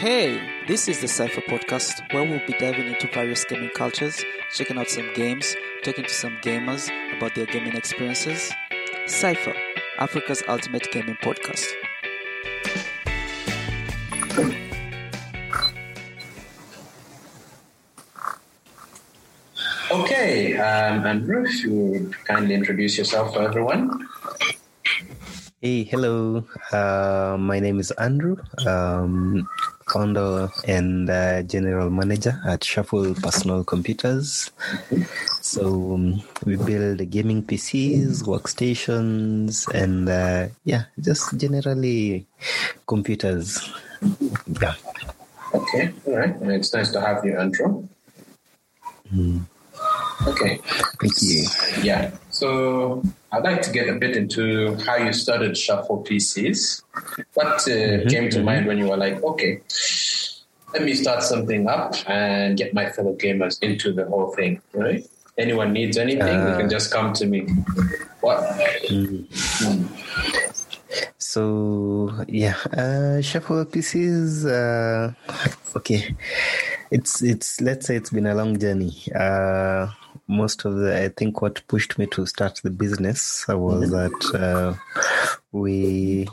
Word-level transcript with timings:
Hey, 0.00 0.40
this 0.66 0.88
is 0.88 1.02
the 1.02 1.06
Syfer 1.06 1.44
podcast 1.44 2.10
where 2.14 2.24
we'll 2.24 2.40
be 2.46 2.54
diving 2.54 2.86
into 2.86 3.06
various 3.08 3.44
gaming 3.44 3.68
cultures, 3.74 4.24
checking 4.50 4.78
out 4.78 4.88
some 4.88 5.12
games, 5.12 5.54
talking 5.84 6.04
to 6.04 6.14
some 6.14 6.38
gamers 6.40 6.88
about 7.18 7.34
their 7.34 7.44
gaming 7.44 7.76
experiences. 7.76 8.50
Syfer, 9.04 9.54
Africa's 9.98 10.42
ultimate 10.48 10.90
gaming 10.90 11.16
podcast. 11.16 11.66
Okay, 19.90 20.56
um, 20.56 21.04
Andrew, 21.04 21.44
if 21.44 21.62
you 21.62 21.74
would 21.74 22.24
kindly 22.24 22.54
introduce 22.54 22.96
yourself 22.96 23.34
for 23.34 23.42
everyone. 23.42 24.08
Hey, 25.60 25.84
hello. 25.84 26.42
Uh, 26.72 27.36
my 27.38 27.60
name 27.60 27.80
is 27.80 27.90
Andrew, 28.00 28.36
um, 28.66 29.46
founder 29.92 30.48
and 30.66 31.10
uh, 31.10 31.42
general 31.42 31.90
manager 31.90 32.40
at 32.46 32.64
Shuffle 32.64 33.14
Personal 33.14 33.64
Computers. 33.64 34.50
So 35.40 35.94
um, 35.94 36.22
we 36.44 36.56
build 36.56 37.08
gaming 37.10 37.42
PCs, 37.42 38.22
workstations, 38.22 39.68
and 39.74 40.08
uh, 40.08 40.48
yeah, 40.64 40.84
just 41.00 41.36
generally 41.36 42.26
computers. 42.86 43.58
Yeah. 44.60 44.74
Okay, 45.54 45.92
all 46.06 46.16
right. 46.16 46.34
It's 46.42 46.72
nice 46.72 46.92
to 46.92 47.00
have 47.00 47.24
you, 47.24 47.38
Andrew. 47.38 47.88
Mm. 49.12 49.44
Okay. 50.26 50.60
Thank 51.00 51.22
you. 51.22 51.46
Yeah. 51.82 52.10
So 52.40 53.02
I'd 53.32 53.42
like 53.44 53.60
to 53.62 53.70
get 53.70 53.88
a 53.88 53.96
bit 53.96 54.16
into 54.16 54.74
how 54.86 54.96
you 54.96 55.12
started 55.12 55.56
Shuffle 55.58 56.02
PCs. 56.02 56.82
What 57.34 57.46
uh, 57.68 58.00
Mm-hmm, 58.00 58.08
came 58.08 58.30
to 58.30 58.42
mind 58.42 58.66
when 58.66 58.78
you 58.78 58.88
were 58.88 58.96
like, 58.96 59.22
okay, 59.22 59.60
let 60.72 60.82
me 60.82 60.94
start 60.94 61.22
something 61.22 61.68
up 61.68 61.94
and 62.08 62.56
get 62.56 62.72
my 62.72 62.88
fellow 62.90 63.14
gamers 63.14 63.62
into 63.62 63.92
the 63.92 64.06
whole 64.06 64.32
thing, 64.34 64.62
right? 64.72 65.04
Anyone 65.36 65.72
needs 65.72 65.96
anything, 65.98 66.44
they 66.44 66.54
can 66.54 66.66
Uh, 66.66 66.68
just 66.68 66.90
come 66.90 67.12
to 67.14 67.26
me. 67.26 67.40
What? 68.20 68.40
Mm. 68.88 69.26
Hmm. 69.60 69.86
So 71.18 72.10
yeah, 72.26 72.56
uh, 72.72 73.20
Shuffle 73.20 73.64
PCs. 73.66 74.46
Uh, 74.48 75.12
okay, 75.76 76.16
it's 76.90 77.22
it's 77.22 77.60
let's 77.60 77.86
say 77.86 77.96
it's 77.96 78.10
been 78.10 78.26
a 78.26 78.34
long 78.34 78.58
journey. 78.58 78.96
Uh, 79.14 79.88
most 80.28 80.64
of 80.64 80.76
the 80.76 81.04
I 81.04 81.08
think 81.08 81.42
what 81.42 81.66
pushed 81.68 81.98
me 81.98 82.06
to 82.08 82.26
start 82.26 82.60
the 82.62 82.70
business 82.70 83.46
was 83.48 83.90
that 83.90 84.34
uh, 84.34 84.74
we 85.52 86.28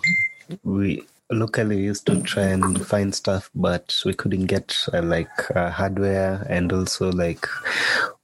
we 0.63 1.03
locally 1.29 1.77
used 1.81 2.05
to 2.07 2.21
try 2.21 2.43
and 2.43 2.85
find 2.85 3.13
stuff, 3.13 3.49
but 3.53 3.99
we 4.05 4.13
couldn't 4.13 4.45
get 4.45 4.77
uh, 4.93 5.01
like 5.01 5.55
uh, 5.55 5.69
hardware. 5.69 6.45
And 6.49 6.71
also 6.71 7.11
like 7.11 7.45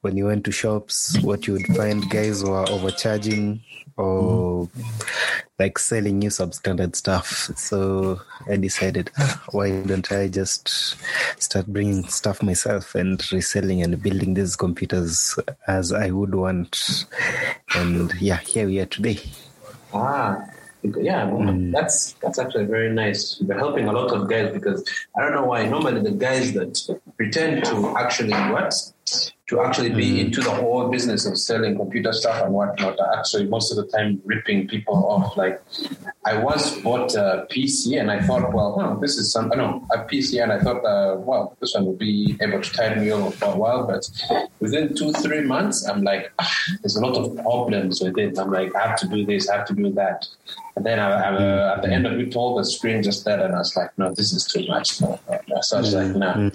when 0.02 0.18
you 0.18 0.26
went 0.26 0.46
to 0.46 0.52
shops, 0.52 1.20
what 1.22 1.48
you 1.48 1.54
would 1.54 1.68
find 1.76 2.10
guys 2.10 2.44
were 2.44 2.68
overcharging 2.70 3.62
or 3.98 4.70
like 5.64 5.80
selling 5.80 6.22
you 6.22 6.30
substandard 6.30 6.94
stuff. 6.96 7.28
So 7.56 8.20
I 8.52 8.58
decided, 8.58 9.12
"Ah, 9.18 9.42
why 9.52 9.68
don't 9.90 10.12
I 10.12 10.28
just 10.28 10.64
start 11.40 11.68
bringing 11.68 12.04
stuff 12.20 12.44
myself 12.44 12.96
and 12.96 13.24
reselling 13.32 13.82
and 13.82 14.02
building 14.02 14.34
these 14.34 14.56
computers 14.58 15.40
as 15.68 15.94
I 15.94 16.12
would 16.12 16.36
want? 16.36 17.06
And 17.76 18.12
yeah, 18.20 18.40
here 18.54 18.66
we 18.68 18.80
are 18.84 18.92
today. 18.98 19.20
Ah, 19.94 20.32
yeah, 21.10 21.32
that's 21.72 22.14
that's 22.22 22.40
actually 22.44 22.66
very 22.66 22.92
nice. 22.92 23.22
You're 23.40 23.58
helping 23.66 23.88
a 23.88 23.94
lot 24.00 24.12
of 24.12 24.28
guys 24.28 24.52
because 24.52 24.84
I 25.16 25.22
don't 25.22 25.34
know 25.38 25.46
why. 25.46 25.60
Normally, 25.76 26.02
the 26.02 26.18
guys 26.28 26.52
that 26.60 26.74
pretend 27.16 27.64
to 27.66 27.76
actually 28.04 28.36
what 28.52 28.74
to 29.54 29.62
actually 29.62 29.94
be 29.94 30.20
into 30.20 30.42
the 30.42 30.50
whole 30.50 30.90
business 30.90 31.26
of 31.26 31.38
selling 31.38 31.78
computer 31.78 32.12
stuff 32.12 32.44
and 32.44 32.52
whatnot 32.54 32.98
actually 33.18 33.46
most 33.46 33.72
of 33.72 33.78
the 33.78 33.86
time 33.96 34.20
ripping 34.26 34.68
people 34.68 34.96
off. 35.06 35.38
Like 35.38 35.62
I 36.26 36.38
once 36.38 36.80
bought 36.80 37.14
a 37.14 37.46
PC 37.52 38.00
and 38.00 38.10
I 38.10 38.20
thought, 38.22 38.52
well, 38.52 38.80
huh, 38.80 38.96
this 39.00 39.18
is 39.18 39.32
some, 39.32 39.52
I 39.52 39.56
know, 39.56 39.86
a 39.94 40.00
PC 40.00 40.42
and 40.42 40.52
I 40.52 40.60
thought, 40.60 40.84
uh, 40.84 41.18
well, 41.18 41.56
this 41.60 41.76
one 41.76 41.86
will 41.86 42.02
be 42.10 42.36
able 42.42 42.62
to 42.62 42.72
tide 42.72 42.98
me 42.98 43.12
over 43.12 43.30
for 43.30 43.54
a 43.54 43.56
while. 43.56 43.86
But 43.86 44.10
within 44.60 44.96
two, 44.96 45.12
three 45.14 45.42
months, 45.42 45.88
I'm 45.88 46.02
like, 46.02 46.32
ah, 46.40 46.58
there's 46.82 46.96
a 46.96 47.06
lot 47.06 47.16
of 47.16 47.36
problems 47.38 48.02
with 48.02 48.18
it. 48.18 48.40
I'm 48.40 48.52
like, 48.52 48.76
I 48.76 48.88
have 48.88 49.00
to 49.00 49.08
do 49.08 49.24
this, 49.24 49.50
I 49.50 49.58
have 49.58 49.68
to 49.68 49.76
do 49.76 49.92
that. 49.94 50.28
And 50.76 50.84
then 50.84 51.00
I, 51.00 51.10
I, 51.12 51.36
uh, 51.36 51.76
at 51.78 51.84
the 51.84 51.90
end 51.90 52.08
of 52.08 52.14
it 52.20 52.36
all, 52.36 52.58
the 52.58 52.66
screen 52.66 53.04
just 53.04 53.26
dead, 53.26 53.40
and 53.40 53.54
I 53.54 53.60
was 53.60 53.76
like, 53.76 53.96
no, 54.00 54.12
this 54.12 54.34
is 54.34 54.46
too 54.46 54.66
much. 54.68 54.94
So 54.94 55.20
I 55.30 55.78
was 55.78 55.94
like, 55.94 56.16
no. 56.16 56.50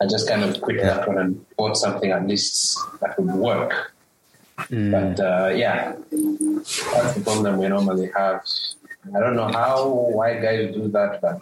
I 0.00 0.06
just 0.06 0.28
kind 0.28 0.44
of 0.44 0.60
quit 0.60 0.80
that 0.82 1.08
one 1.08 1.18
and 1.18 1.44
bought 1.56 1.76
something 1.76 2.10
at 2.12 2.26
least 2.26 2.78
that 3.00 3.18
would 3.18 3.34
work. 3.34 3.92
Mm. 4.70 4.90
But 4.90 5.24
uh, 5.24 5.48
yeah, 5.48 5.94
that's 6.10 7.14
the 7.14 7.20
problem 7.22 7.58
we 7.58 7.68
normally 7.68 8.10
have. 8.16 8.42
I 9.14 9.20
don't 9.20 9.36
know 9.36 9.48
how, 9.48 9.86
why 9.88 10.34
guys 10.34 10.74
do 10.74 10.88
that, 10.88 11.20
but 11.20 11.40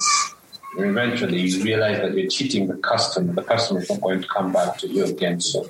eventually 0.79 1.41
you 1.41 1.65
realize 1.65 1.99
that 1.99 2.17
you're 2.17 2.31
cheating 2.31 2.69
the 2.69 2.77
customer. 2.77 3.33
The 3.33 3.43
customer 3.43 3.81
is 3.81 3.91
not 3.91 4.01
going 4.01 4.23
to 4.23 4.29
come 4.29 4.53
back 4.53 4.79
to 4.79 4.89
you 4.89 5.05
again. 5.05 5.41
So 5.41 5.69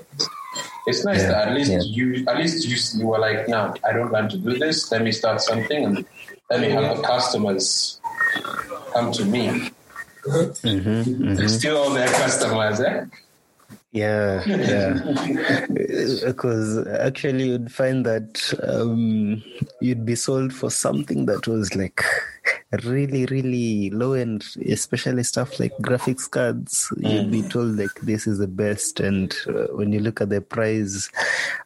it's 0.86 1.04
nice 1.04 1.22
Yeah, 1.22 1.28
that 1.28 1.48
at 1.48 1.54
least 1.54 1.70
yeah. 1.70 1.80
you, 1.82 2.24
at 2.28 2.36
least 2.36 2.66
you, 2.66 3.00
you 3.00 3.06
were 3.06 3.18
like, 3.18 3.48
no, 3.48 3.74
I 3.88 3.92
don't 3.92 4.10
want 4.10 4.30
to 4.32 4.38
do 4.38 4.58
this. 4.58 4.90
Let 4.92 5.02
me 5.02 5.12
start 5.12 5.40
something 5.40 5.84
and 5.84 6.04
let 6.50 6.60
me 6.60 6.70
have 6.70 6.96
the 6.96 7.02
customers 7.02 8.00
come 8.92 9.12
to 9.12 9.24
me. 9.24 9.70
Mhm, 10.26 11.04
mhm. 11.04 11.48
Still 11.48 11.76
all 11.76 11.90
their 11.90 12.08
customers, 12.08 12.80
eh? 12.80 13.04
Yeah, 13.96 14.44
yeah. 14.44 15.66
Because 16.26 16.86
actually, 16.86 17.48
you'd 17.48 17.72
find 17.72 18.04
that 18.04 18.52
um, 18.62 19.42
you'd 19.80 20.04
be 20.04 20.14
sold 20.14 20.52
for 20.52 20.70
something 20.70 21.24
that 21.26 21.46
was 21.46 21.74
like 21.74 22.04
really, 22.84 23.24
really 23.26 23.88
low 23.90 24.12
end, 24.12 24.44
especially 24.68 25.22
stuff 25.22 25.58
like 25.58 25.72
graphics 25.78 26.30
cards. 26.30 26.92
You'd 26.98 27.30
be 27.30 27.42
told 27.42 27.78
like 27.78 27.94
this 28.02 28.26
is 28.26 28.38
the 28.38 28.48
best, 28.48 29.00
and 29.00 29.34
uh, 29.48 29.68
when 29.72 29.92
you 29.92 30.00
look 30.00 30.20
at 30.20 30.28
the 30.28 30.42
price, 30.42 31.08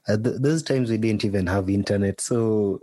uh, 0.06 0.16
th- 0.16 0.36
those 0.38 0.62
times 0.62 0.88
we 0.88 0.98
didn't 0.98 1.24
even 1.24 1.48
have 1.48 1.68
internet, 1.68 2.20
so 2.20 2.80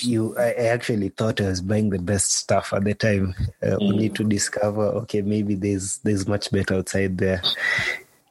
you, 0.00 0.36
I, 0.38 0.48
I 0.58 0.66
actually 0.74 1.10
thought 1.10 1.40
I 1.40 1.50
was 1.50 1.60
buying 1.60 1.90
the 1.90 2.00
best 2.00 2.32
stuff 2.32 2.72
at 2.72 2.82
the 2.82 2.94
time, 2.94 3.34
uh, 3.62 3.76
only 3.80 4.08
to 4.10 4.24
discover 4.24 4.86
okay, 5.02 5.22
maybe 5.22 5.54
there's 5.54 5.98
there's 5.98 6.26
much 6.26 6.50
better 6.50 6.74
outside 6.74 7.18
there 7.18 7.42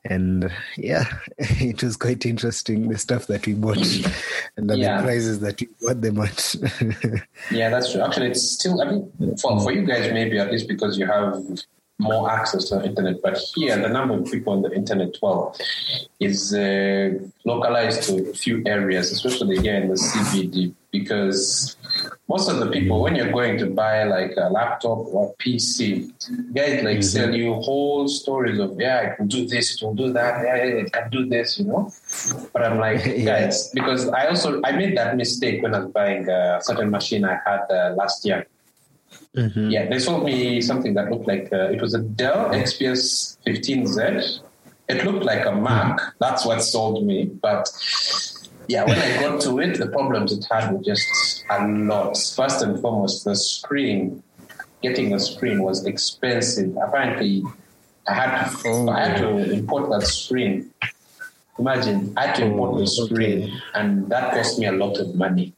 and 0.05 0.51
yeah, 0.77 1.05
it 1.37 1.83
was 1.83 1.97
quite 1.97 2.25
interesting 2.25 2.89
the 2.89 2.97
stuff 2.97 3.27
that 3.27 3.45
we 3.45 3.53
bought 3.53 3.77
and 4.57 4.69
the 4.69 4.77
Yeah. 4.77 5.01
prices 5.01 5.39
that 5.41 5.59
we 5.59 5.67
bought 5.81 6.01
them 6.01 6.19
at. 6.21 6.55
Yeah, 7.51 7.69
that's 7.69 7.91
true. 7.91 8.01
Actually, 8.01 8.27
it's 8.31 8.43
still, 8.51 8.81
I 8.81 8.85
mean, 8.91 9.37
for, 9.37 9.59
for 9.61 9.71
you 9.71 9.83
guys, 9.85 10.11
maybe 10.13 10.39
at 10.39 10.51
least 10.51 10.67
because 10.67 10.97
you 10.97 11.05
have 11.05 11.41
more 11.97 12.29
access 12.29 12.67
to 12.69 12.75
the 12.75 12.85
internet, 12.85 13.21
but 13.23 13.37
here, 13.55 13.77
the 13.77 13.87
number 13.87 14.15
of 14.15 14.25
people 14.29 14.51
on 14.53 14.61
the 14.61 14.71
internet, 14.73 15.15
well, 15.21 15.55
is 16.19 16.53
uh, 16.53 17.11
localized 17.45 18.03
to 18.03 18.29
a 18.31 18.33
few 18.33 18.61
areas, 18.65 19.11
especially 19.11 19.57
here 19.59 19.75
in 19.75 19.87
the 19.87 19.95
CBD, 19.95 20.73
because 20.91 21.77
most 22.27 22.49
of 22.49 22.59
the 22.59 22.67
people, 22.71 23.01
when 23.01 23.15
you're 23.15 23.31
going 23.31 23.57
to 23.59 23.67
buy 23.67 24.03
like 24.03 24.33
a 24.37 24.49
laptop 24.49 24.99
or 25.13 25.35
PC, 25.39 26.11
guys 26.53 26.83
like 26.83 27.03
sell 27.03 27.33
you 27.33 27.53
whole 27.55 28.07
stories 28.07 28.59
of, 28.59 28.79
yeah, 28.79 29.11
I 29.11 29.15
can 29.15 29.27
do 29.27 29.45
this, 29.45 29.75
it 29.75 29.85
will 29.85 29.93
do 29.93 30.11
that, 30.13 30.43
yeah, 30.43 30.63
yeah, 30.63 30.83
I 30.85 30.89
can 30.89 31.09
do 31.11 31.25
this, 31.27 31.59
you 31.59 31.65
know? 31.65 31.91
But 32.53 32.63
I'm 32.65 32.79
like, 32.79 33.05
Yeah. 33.17 33.25
guys, 33.25 33.69
because 33.73 34.07
I 34.09 34.27
also, 34.27 34.61
I 34.63 34.71
made 34.71 34.97
that 34.97 35.15
mistake 35.17 35.61
when 35.63 35.73
I 35.75 35.79
was 35.79 35.91
buying 35.91 36.27
a 36.29 36.59
certain 36.61 36.89
machine 36.89 37.23
I 37.25 37.39
had 37.45 37.61
uh, 37.69 37.93
last 37.95 38.25
year. 38.25 38.47
Mhm. 39.35 39.71
Yeah, 39.71 39.87
they 39.89 39.99
sold 39.99 40.23
me 40.25 40.61
something 40.61 40.93
that 40.95 41.11
looked 41.11 41.27
like 41.27 41.49
uh, 41.51 41.69
it 41.75 41.81
was 41.81 41.93
a 41.93 41.99
Dell 41.99 42.49
XPS 42.51 43.37
15Z. 43.45 44.39
It 44.87 45.03
looked 45.03 45.23
like 45.25 45.45
a 45.45 45.51
Mac. 45.51 45.99
That's 46.19 46.45
what 46.45 46.61
sold 46.61 47.05
me. 47.05 47.25
But 47.25 47.67
yeah, 48.67 48.83
when 48.85 48.97
I 48.97 49.19
got 49.21 49.41
to 49.41 49.59
it, 49.59 49.77
the 49.77 49.87
problems 49.87 50.31
it 50.33 50.45
had 50.51 50.71
were 50.71 50.81
just 50.83 51.43
a 51.49 51.67
lot. 51.67 52.17
First 52.35 52.61
and 52.61 52.79
foremost, 52.81 53.25
the 53.25 53.35
screen. 53.35 54.23
Getting 54.81 55.13
a 55.13 55.19
screen 55.19 55.63
was 55.63 55.85
expensive. 55.85 56.75
Apparently, 56.77 57.43
I 58.07 58.13
had 58.13 58.49
to, 58.61 58.89
I 58.89 58.99
had 59.07 59.17
to 59.17 59.51
import 59.51 59.89
that 59.89 60.05
screen. 60.05 60.71
Imagine, 61.57 62.13
I 62.17 62.27
had 62.27 62.35
to 62.35 62.45
import 62.45 62.75
the 62.77 62.83
Oh, 62.83 63.05
screen, 63.05 63.61
and 63.73 64.07
that 64.09 64.33
cost 64.33 64.59
me 64.59 64.67
a 64.67 64.71
lot 64.73 64.97
of 64.97 65.15
money. 65.15 65.53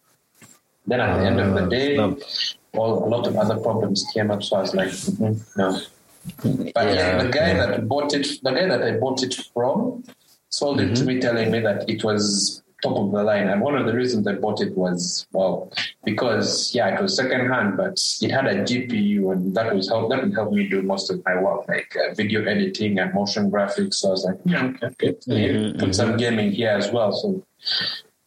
Then 0.85 1.01
at 1.01 1.17
the 1.17 1.25
end 1.25 1.39
of 1.41 1.53
the 1.55 1.63
Ah, 1.63 1.69
day, 1.69 1.97
all, 2.73 3.03
a 3.03 3.09
lot 3.09 3.27
of 3.27 3.35
other 3.35 3.57
problems 3.57 4.05
came 4.13 4.31
up. 4.31 4.43
So 4.43 4.57
I 4.57 4.61
was 4.61 4.73
like, 4.75 4.89
"Mhm, 4.89 5.41
no. 5.57 5.81
But 6.73 6.93
yeah, 6.95 7.23
the 7.23 7.29
guy 7.29 7.47
yeah. 7.53 7.65
that 7.65 7.87
bought 7.87 8.13
it, 8.13 8.27
the 8.43 8.51
guy 8.51 8.67
that 8.67 8.81
I 8.83 8.91
bought 8.97 9.23
it 9.23 9.33
from, 9.53 10.03
sold 10.49 10.79
it 10.79 10.95
to 10.95 11.03
me, 11.05 11.19
telling 11.19 11.51
me 11.51 11.59
that 11.61 11.89
it 11.89 12.03
was 12.03 12.61
top 12.81 12.97
of 12.97 13.11
the 13.11 13.23
line. 13.23 13.47
And 13.49 13.61
one 13.61 13.75
of 13.75 13.85
the 13.85 13.93
reasons 13.93 14.27
I 14.27 14.33
bought 14.33 14.61
it 14.61 14.75
was 14.77 15.27
well 15.31 15.71
because 16.03 16.73
yeah, 16.73 16.95
it 16.95 17.01
was 17.01 17.15
second 17.15 17.49
hand, 17.49 17.77
but 17.77 18.01
it 18.21 18.31
had 18.31 18.47
a 18.47 18.63
GPU, 18.63 19.31
and 19.31 19.55
that 19.55 19.73
was 19.73 19.89
help 19.89 20.09
that 20.09 20.23
would 20.23 20.33
help 20.33 20.51
me 20.51 20.67
do 20.67 20.81
most 20.81 21.09
of 21.09 21.23
my 21.25 21.41
work, 21.41 21.67
like 21.67 21.95
uh, 21.95 22.13
video 22.13 22.43
editing 22.43 22.99
and 22.99 23.13
motion 23.13 23.51
graphics. 23.51 23.95
So 23.95 24.09
I 24.09 24.11
was 24.11 24.25
like, 24.25 24.39
yeah, 24.45 24.73
okay, 24.83 25.13
mm-hmm, 25.13 25.79
put 25.79 25.89
mm-hmm. 25.89 25.91
some 25.91 26.17
gaming 26.17 26.51
here 26.51 26.71
as 26.71 26.91
well. 26.91 27.11
So 27.11 27.45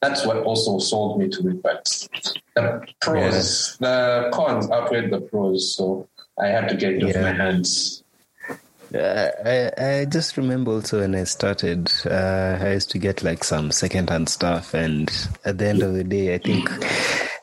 that's 0.00 0.26
what 0.26 0.38
also 0.38 0.78
sold 0.78 1.18
me 1.18 1.28
to 1.28 1.48
it. 1.48 1.62
But 1.62 2.08
the 2.54 2.86
pros, 3.00 3.76
the 3.78 4.30
cons 4.32 4.70
outweighed 4.70 5.10
the 5.10 5.20
pros, 5.20 5.76
so 5.76 6.08
I 6.38 6.48
had 6.48 6.68
to 6.68 6.76
get 6.76 6.94
it 6.94 7.02
yeah. 7.02 7.08
off 7.08 7.22
my 7.22 7.32
hands. 7.32 8.02
Uh, 8.94 9.30
I, 9.44 10.00
I 10.00 10.04
just 10.04 10.36
remember 10.36 10.72
also 10.72 11.00
when 11.00 11.14
I 11.14 11.24
started, 11.24 11.90
uh, 12.06 12.58
I 12.60 12.72
used 12.72 12.90
to 12.90 12.98
get 12.98 13.22
like 13.22 13.44
some 13.44 13.70
secondhand 13.70 14.28
stuff, 14.28 14.74
and 14.74 15.10
at 15.44 15.58
the 15.58 15.66
end 15.68 15.82
of 15.82 15.94
the 15.94 16.04
day, 16.04 16.34
I 16.34 16.38
think 16.38 16.68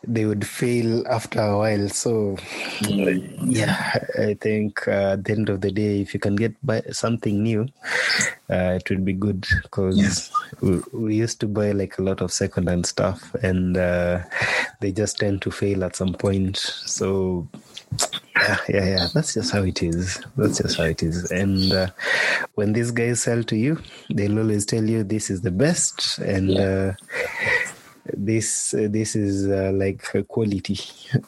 they 0.03 0.25
would 0.25 0.45
fail 0.45 1.07
after 1.07 1.39
a 1.39 1.57
while. 1.57 1.89
So, 1.89 2.37
yeah, 2.81 3.99
I 4.17 4.33
think 4.35 4.87
uh, 4.87 5.13
at 5.13 5.23
the 5.23 5.33
end 5.33 5.49
of 5.49 5.61
the 5.61 5.71
day, 5.71 6.01
if 6.01 6.13
you 6.13 6.19
can 6.19 6.35
get 6.35 6.53
buy 6.65 6.81
something 6.91 7.43
new, 7.43 7.67
uh, 8.49 8.79
it 8.79 8.89
would 8.89 9.05
be 9.05 9.13
good 9.13 9.47
because 9.63 9.97
yes. 9.97 10.31
we, 10.61 10.81
we, 10.93 11.15
used 11.15 11.39
to 11.41 11.47
buy 11.47 11.71
like 11.71 11.97
a 11.97 12.03
lot 12.03 12.21
of 12.21 12.31
secondhand 12.31 12.85
stuff, 12.85 13.33
and 13.41 13.77
uh, 13.77 14.19
they 14.81 14.91
just 14.91 15.17
tend 15.19 15.41
to 15.43 15.51
fail 15.51 15.83
at 15.83 15.95
some 15.95 16.13
point. 16.13 16.57
So 16.57 17.47
yeah, 18.47 18.57
yeah, 18.69 18.85
yeah. 18.85 19.07
That's 19.13 19.33
just 19.33 19.51
how 19.51 19.63
it 19.63 19.81
is. 19.83 20.19
That's 20.35 20.59
just 20.59 20.77
how 20.77 20.85
it 20.85 21.03
is. 21.03 21.31
And 21.31 21.71
uh, 21.71 21.87
when 22.55 22.73
these 22.73 22.91
guys 22.91 23.21
sell 23.21 23.43
to 23.43 23.55
you, 23.55 23.79
they'll 24.09 24.39
always 24.39 24.65
tell 24.65 24.83
you 24.83 25.03
this 25.03 25.29
is 25.29 25.41
the 25.41 25.51
best, 25.51 26.19
and 26.19 26.49
yeah. 26.49 26.61
uh, 26.61 26.93
this 28.15 28.73
uh, 28.73 28.87
this 28.89 29.15
is 29.15 29.47
uh, 29.47 29.71
like 29.73 30.03
quality. 30.27 30.79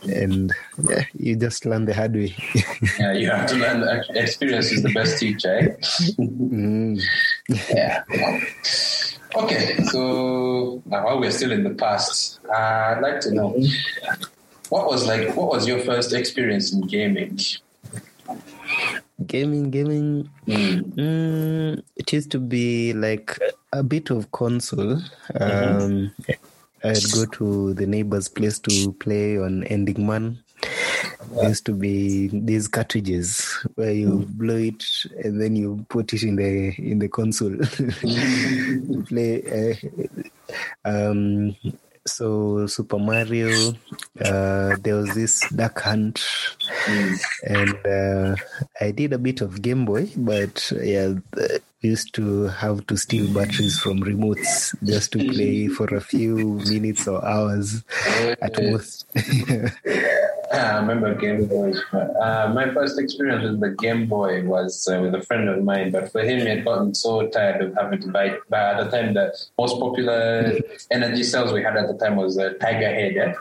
And 0.03 0.53
yeah, 0.89 1.05
you 1.17 1.35
just 1.35 1.65
learn 1.65 1.85
the 1.85 1.93
hard 1.93 2.13
way. 2.13 2.35
yeah, 2.99 3.13
you 3.13 3.29
have 3.29 3.47
to 3.49 3.55
learn. 3.55 4.03
Experience 4.15 4.71
is 4.71 4.83
the 4.83 4.93
best 4.93 5.19
teacher. 5.19 5.77
Eh? 5.79 6.13
mm. 6.17 7.01
Yeah. 7.69 8.03
Okay, 9.35 9.77
so 9.91 10.81
while 10.85 11.19
we're 11.19 11.31
still 11.31 11.51
in 11.51 11.63
the 11.63 11.75
past, 11.75 12.39
uh, 12.49 12.95
I'd 12.95 13.01
like 13.01 13.19
to 13.21 13.31
know 13.31 13.55
what 14.69 14.87
was 14.87 15.05
like 15.05 15.35
what 15.35 15.49
was 15.49 15.67
your 15.67 15.79
first 15.79 16.13
experience 16.13 16.71
in 16.73 16.81
gaming 16.81 17.39
gaming 19.25 19.69
gaming 19.69 20.29
mm. 20.47 20.81
Mm, 20.95 21.83
it 21.95 22.13
used 22.13 22.31
to 22.31 22.39
be 22.39 22.93
like 22.93 23.37
a 23.73 23.83
bit 23.83 24.09
of 24.09 24.31
console 24.31 25.01
mm-hmm. 25.33 25.81
um, 25.81 26.11
i'd 26.83 27.11
go 27.11 27.25
to 27.25 27.73
the 27.73 27.85
neighbor's 27.85 28.27
place 28.27 28.59
to 28.59 28.93
play 28.93 29.37
on 29.37 29.63
ending 29.65 30.05
man 30.05 30.39
there 31.31 31.49
used 31.49 31.65
to 31.65 31.73
be 31.73 32.27
these 32.27 32.67
cartridges 32.67 33.53
where 33.75 33.91
you 33.91 34.09
mm. 34.09 34.27
blow 34.37 34.55
it 34.55 34.83
and 35.23 35.41
then 35.41 35.55
you 35.55 35.85
put 35.89 36.13
it 36.13 36.23
in 36.23 36.35
the 36.35 36.73
in 36.77 36.99
the 36.99 37.07
console 37.07 37.55
play 39.05 39.75
uh, 40.85 40.89
um, 40.89 41.55
so 42.05 42.67
Super 42.67 42.99
Mario, 42.99 43.73
uh, 44.19 44.75
there 44.81 44.95
was 44.95 45.13
this 45.15 45.47
Duck 45.49 45.81
Hunt, 45.81 46.23
and 47.43 47.75
uh, 47.85 48.35
I 48.79 48.91
did 48.91 49.13
a 49.13 49.17
bit 49.17 49.41
of 49.41 49.61
Game 49.61 49.85
Boy, 49.85 50.09
but 50.15 50.71
yeah, 50.81 51.13
we 51.81 51.89
used 51.89 52.13
to 52.15 52.47
have 52.47 52.85
to 52.87 52.97
steal 52.97 53.33
batteries 53.33 53.79
from 53.79 54.01
remotes 54.01 54.75
just 54.83 55.13
to 55.13 55.19
play 55.19 55.67
for 55.67 55.87
a 55.95 56.01
few 56.01 56.35
minutes 56.67 57.07
or 57.07 57.23
hours 57.23 57.83
at 58.41 58.61
most. 58.61 59.05
I 60.51 60.79
remember 60.79 61.13
Game 61.13 61.45
Boy. 61.45 61.73
Uh, 61.93 62.51
my 62.53 62.71
first 62.73 62.99
experience 62.99 63.43
with 63.43 63.59
the 63.59 63.69
Game 63.69 64.07
Boy 64.07 64.43
was 64.43 64.87
uh, 64.87 64.99
with 64.99 65.13
a 65.13 65.21
friend 65.21 65.47
of 65.47 65.63
mine, 65.63 65.91
but 65.91 66.11
for 66.11 66.21
him, 66.21 66.39
he 66.39 66.47
had 66.47 66.65
gotten 66.65 66.95
so 66.95 67.27
tired 67.27 67.61
of 67.61 67.75
having 67.75 68.01
to 68.01 68.07
buy. 68.07 68.37
But 68.49 68.59
at 68.59 68.83
the 68.83 68.97
time, 68.97 69.13
the 69.13 69.33
most 69.57 69.79
popular 69.79 70.57
energy 70.89 71.23
cells 71.23 71.53
we 71.53 71.61
had 71.61 71.77
at 71.77 71.87
the 71.87 71.97
time 71.97 72.15
was 72.15 72.35
the 72.35 72.51
Tiger 72.61 72.89
Head. 72.89 73.35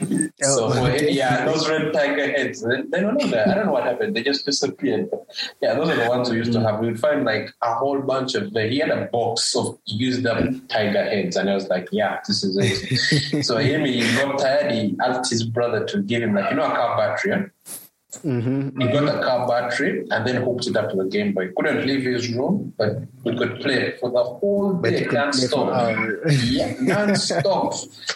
Oh, 0.00 0.28
so 0.40 0.72
oh, 0.72 0.86
yeah, 0.86 1.44
those 1.44 1.68
red 1.68 1.92
Tiger 1.92 2.26
Heads. 2.26 2.62
They, 2.62 3.00
don't 3.00 3.20
know 3.20 3.28
that. 3.28 3.48
I 3.48 3.54
don't 3.54 3.66
know 3.66 3.72
what 3.72 3.84
happened. 3.84 4.16
They 4.16 4.22
just 4.22 4.44
disappeared. 4.44 5.10
But 5.10 5.26
yeah, 5.62 5.74
those 5.74 5.88
are 5.90 5.96
the 5.96 6.08
ones 6.08 6.30
we 6.30 6.36
used 6.36 6.52
to 6.52 6.60
have. 6.60 6.80
We 6.80 6.88
would 6.88 7.00
find 7.00 7.24
like 7.24 7.50
a 7.62 7.74
whole 7.74 8.00
bunch 8.00 8.34
of. 8.34 8.50
He 8.52 8.78
had 8.78 8.90
a 8.90 9.06
box 9.06 9.54
of 9.54 9.78
used 9.84 10.26
up 10.26 10.44
Tiger 10.68 11.04
Heads, 11.04 11.36
and 11.36 11.48
I 11.48 11.54
was 11.54 11.68
like, 11.68 11.88
yeah, 11.92 12.18
this 12.26 12.42
is 12.42 12.56
it. 12.56 13.44
so 13.44 13.58
him, 13.58 13.84
he 13.84 14.00
got 14.16 14.38
tired. 14.38 14.72
He 14.72 14.96
asked 15.04 15.30
his 15.30 15.44
brother 15.44 15.84
to 15.86 16.02
give 16.02 16.22
him 16.22 16.34
like 16.34 16.50
you 16.50 16.56
know 16.56 16.64
a 16.64 16.74
car 16.74 16.96
battery. 16.96 17.30
Yeah? 17.30 17.74
Mm-hmm. 18.18 18.80
He 18.80 18.88
got 18.88 19.04
a 19.04 19.22
car 19.22 19.48
battery 19.48 20.06
and 20.10 20.26
then 20.26 20.42
hooked 20.42 20.66
it 20.66 20.76
up 20.76 20.90
to 20.90 20.96
the 20.96 21.04
Game 21.06 21.32
Boy. 21.32 21.50
Couldn't 21.56 21.86
leave 21.86 22.04
his 22.04 22.32
room, 22.32 22.72
but 22.76 23.02
we 23.24 23.36
could 23.36 23.60
play 23.60 23.96
for 23.98 24.10
the 24.10 24.22
whole 24.22 24.74
day, 24.74 25.06
non-stop. 25.10 25.96
yeah, 26.44 26.74
non-stop. 26.80 27.74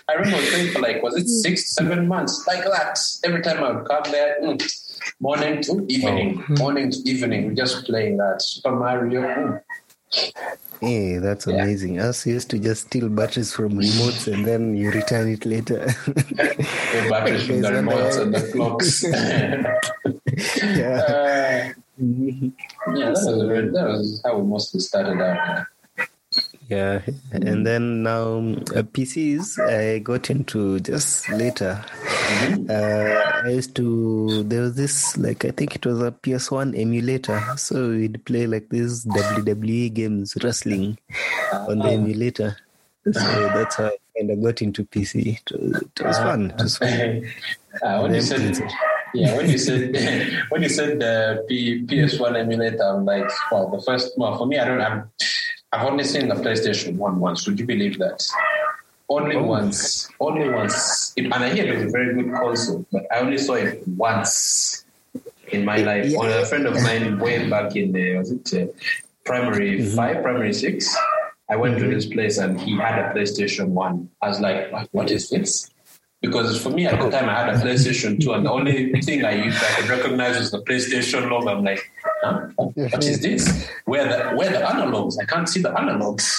I 0.09 0.15
remember 0.15 0.39
playing 0.50 0.73
for 0.73 0.81
like, 0.81 1.03
was 1.03 1.17
it 1.17 1.29
six, 1.29 1.75
seven 1.75 2.06
months? 2.06 2.47
Like 2.47 2.65
that. 2.65 2.99
Every 3.25 3.43
time 3.43 3.62
I 3.62 3.73
would 3.73 3.87
come 3.87 4.05
there, 4.11 4.39
mm, 4.43 4.59
morning 5.21 5.62
to 5.62 5.85
evening, 5.89 6.45
morning 6.59 6.91
to 6.91 6.99
evening, 7.09 7.49
we 7.49 7.55
just 7.55 7.85
playing 7.87 8.19
that 8.19 8.43
Super 8.43 8.73
Mario. 8.73 9.23
Mm. 9.23 9.61
Hey, 10.81 11.19
that's 11.19 11.47
yeah. 11.47 11.55
amazing. 11.55 11.99
Us 11.99 12.27
used 12.27 12.51
to 12.51 12.59
just 12.59 12.87
steal 12.87 13.09
batteries 13.09 13.53
from 13.53 13.73
remotes 13.73 14.33
and 14.33 14.45
then 14.45 14.77
you 14.77 14.91
return 14.91 15.29
it 15.29 15.45
later. 15.45 15.87
the 16.07 17.07
batteries 17.11 17.47
from 17.47 17.63
the 17.63 17.71
remotes 17.71 18.21
and 18.21 18.35
the 18.35 18.53
clocks. 18.53 19.03
yeah. 20.63 21.01
Uh, 21.01 21.73
yeah, 22.95 23.11
that 23.11 23.13
was, 23.13 23.73
that 23.73 23.89
was 23.89 24.23
how 24.25 24.39
we 24.39 24.47
mostly 24.47 24.81
started 24.81 25.21
out. 25.21 25.67
Yeah, 26.69 27.00
and 27.32 27.67
then 27.67 28.03
now 28.03 28.37
uh, 28.76 28.85
PCs 28.85 29.59
I 29.59 30.00
got 30.00 30.29
into 30.29 30.79
just 30.81 31.26
later. 31.31 31.82
Mm-hmm. 31.88 32.70
Uh, 32.70 33.49
I 33.49 33.53
used 33.53 33.75
to 33.76 34.43
there 34.43 34.61
was 34.61 34.76
this 34.76 35.17
like 35.17 35.47
I 35.47 35.50
think 35.50 35.76
it 35.76 35.87
was 35.87 36.03
a 36.03 36.12
PS1 36.12 36.79
emulator, 36.79 37.43
so 37.56 37.88
we'd 37.88 38.23
play 38.26 38.47
like 38.47 38.69
these 38.69 39.06
WWE 39.06 39.94
games, 39.94 40.37
wrestling 40.44 40.99
on 41.53 41.79
the 41.79 41.87
ah. 41.87 41.88
emulator. 41.88 42.56
So 43.05 43.49
that's 43.55 43.76
how 43.76 43.87
I 43.87 43.97
kind 44.19 44.31
of 44.31 44.43
got 44.43 44.61
into 44.61 44.85
PC. 44.85 45.38
It 45.38 45.53
was, 45.59 45.82
it 45.82 46.05
was 46.05 46.19
fun. 46.19 46.50
It 46.50 46.62
was 46.62 46.76
fun. 46.76 47.31
Uh, 47.82 47.99
when 48.03 48.14
you 48.14 48.21
said, 48.21 48.59
yeah, 49.14 49.35
when 49.35 49.49
you 49.49 49.56
said 49.56 49.97
when 50.50 50.62
you 50.62 50.69
said 50.69 51.00
the 51.00 51.47
P, 51.49 51.87
PS1 51.87 52.37
emulator, 52.37 52.82
I'm 52.82 53.06
like, 53.06 53.31
well, 53.50 53.71
the 53.71 53.81
first 53.81 54.12
well 54.19 54.37
for 54.37 54.47
me, 54.47 54.59
I 54.59 54.66
don't 54.66 54.81
have 54.81 55.09
I've 55.73 55.87
only 55.87 56.05
seen 56.05 56.29
the 56.29 56.35
PlayStation 56.35 56.97
1 56.97 57.21
once. 57.21 57.47
Would 57.47 57.61
you 57.61 57.67
believe 57.67 57.99
that? 57.99 58.27
Only 59.09 59.37
oh. 59.37 59.45
once. 59.45 60.09
Only 60.21 60.49
once. 60.49 61.13
It, 61.17 61.25
and 61.25 61.35
I 61.35 61.51
hear 61.51 61.73
it 61.73 61.77
was 61.77 61.87
a 61.87 61.91
very 61.91 62.15
good 62.15 62.33
console, 62.33 62.87
but 62.91 63.07
I 63.13 63.21
only 63.21 63.39
saw 63.39 63.55
it 63.55 63.87
once 63.87 64.85
in 65.49 65.65
my 65.65 65.79
life. 65.79 66.07
Yeah. 66.07 66.19
On 66.19 66.29
a 66.31 66.47
friend 66.47 66.67
of 66.67 66.75
mine 66.83 67.19
way 67.25 67.49
back 67.49 67.77
in 67.77 67.93
the, 67.93 68.17
was 68.17 68.31
it 68.31 68.55
uh, 68.55 68.73
primary 69.25 69.81
mm-hmm. 69.81 69.97
five, 69.97 70.23
primary 70.23 70.55
six? 70.55 70.95
I 71.51 71.57
went 71.57 71.77
mm-hmm. 71.77 71.89
to 71.89 71.95
this 71.95 72.07
place 72.07 72.39
and 72.39 72.61
he 72.61 72.77
had 72.77 72.99
a 72.99 73.15
PlayStation 73.15 73.69
1. 73.69 74.11
I 74.23 74.29
was 74.29 74.41
like, 74.41 74.73
what 74.93 75.11
is 75.11 75.31
this? 75.31 75.71
Because 76.21 76.61
for 76.61 76.71
me 76.71 76.87
at 76.87 77.01
the 77.01 77.11
time 77.11 77.29
I 77.29 77.45
had 77.45 77.49
a 77.55 77.59
PlayStation 77.59 78.21
2 78.21 78.33
and 78.33 78.45
the 78.45 78.51
only 78.51 79.01
thing 79.03 79.25
I 79.25 79.45
used 79.45 79.63
I 79.63 79.81
could 79.81 79.89
recognize 79.89 80.39
was 80.39 80.51
the 80.51 80.63
PlayStation 80.63 81.31
logo. 81.31 81.49
I'm 81.49 81.65
like, 81.65 81.91
huh? 82.23 82.49
what 82.57 83.05
is 83.05 83.21
this? 83.21 83.69
Where 83.85 84.09
the 84.09 84.37
where 84.37 84.51
the 84.51 84.59
analogs? 84.59 85.17
I 85.21 85.25
can't 85.25 85.49
see 85.49 85.63
the 85.63 85.71
analogs. 85.71 86.39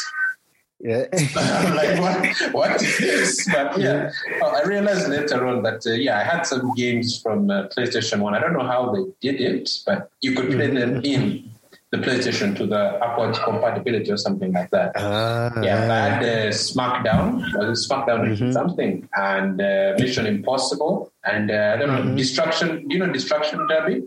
Yeah. 0.79 1.05
I'm 1.35 1.75
like, 1.75 1.99
what, 1.99 2.53
what 2.53 2.81
is 2.81 2.97
this? 2.97 3.49
But 3.51 3.77
yeah, 3.79 4.11
well, 4.39 4.55
I 4.55 4.63
realized 4.63 5.09
later 5.09 5.45
on 5.45 5.61
that, 5.63 5.85
uh, 5.85 5.91
yeah, 5.91 6.19
I 6.19 6.23
had 6.23 6.43
some 6.43 6.73
games 6.73 7.21
from 7.21 7.49
uh, 7.49 7.67
PlayStation 7.67 8.21
1. 8.21 8.33
I 8.33 8.39
don't 8.39 8.53
know 8.53 8.65
how 8.65 8.93
they 8.93 9.03
did 9.19 9.41
it, 9.41 9.69
but 9.85 10.09
you 10.21 10.33
could 10.35 10.51
play 10.51 10.67
them 10.67 11.01
mm-hmm. 11.01 11.05
in 11.05 11.51
the 11.91 11.97
PlayStation 11.97 12.55
to 12.55 12.65
the 12.65 12.79
upward 13.03 13.35
compatibility 13.35 14.09
or 14.11 14.17
something 14.17 14.53
like 14.53 14.69
that. 14.69 14.95
Uh, 14.95 15.51
yeah, 15.61 15.91
I 15.91 16.09
had 16.09 16.23
uh, 16.23 16.51
SmackDown, 16.51 17.41
was 17.57 17.85
it 17.85 17.91
SmackDown 17.91 18.37
mm-hmm. 18.37 18.51
something, 18.51 19.09
and 19.17 19.59
uh, 19.59 19.95
Mission 19.97 20.27
Impossible, 20.27 21.11
and 21.25 21.51
uh, 21.51 21.73
I 21.73 21.77
don't 21.77 21.89
know, 21.89 22.01
mm-hmm. 22.03 22.15
Destruction. 22.15 22.87
Do 22.87 22.95
you 22.95 22.99
know 23.05 23.11
Destruction 23.11 23.67
Derby? 23.67 24.03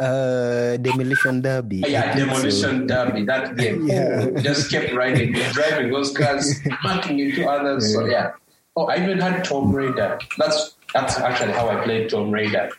Uh, 0.00 0.76
Demolition 0.78 1.40
Derby. 1.40 1.82
yeah, 1.86 2.16
Demolition 2.16 2.50
so. 2.50 2.86
Derby. 2.86 3.24
That 3.24 3.56
game 3.56 3.86
yeah. 3.86 4.26
oh, 4.26 4.40
just 4.40 4.70
kept 4.70 4.92
riding, 4.92 5.32
driving 5.32 5.92
those 5.92 6.12
cars, 6.12 6.60
smacking 6.80 7.18
into 7.18 7.48
others. 7.48 7.86
Yeah. 7.88 7.94
So 7.94 8.06
yeah. 8.06 8.32
Oh, 8.76 8.86
I 8.86 8.96
even 8.96 9.20
had 9.20 9.44
Tomb 9.44 9.72
Raider. 9.72 10.18
That's 10.36 10.74
that's 10.92 11.18
actually 11.18 11.52
how 11.52 11.68
I 11.68 11.84
played 11.84 12.10
Tomb 12.10 12.30
Raider 12.30 12.70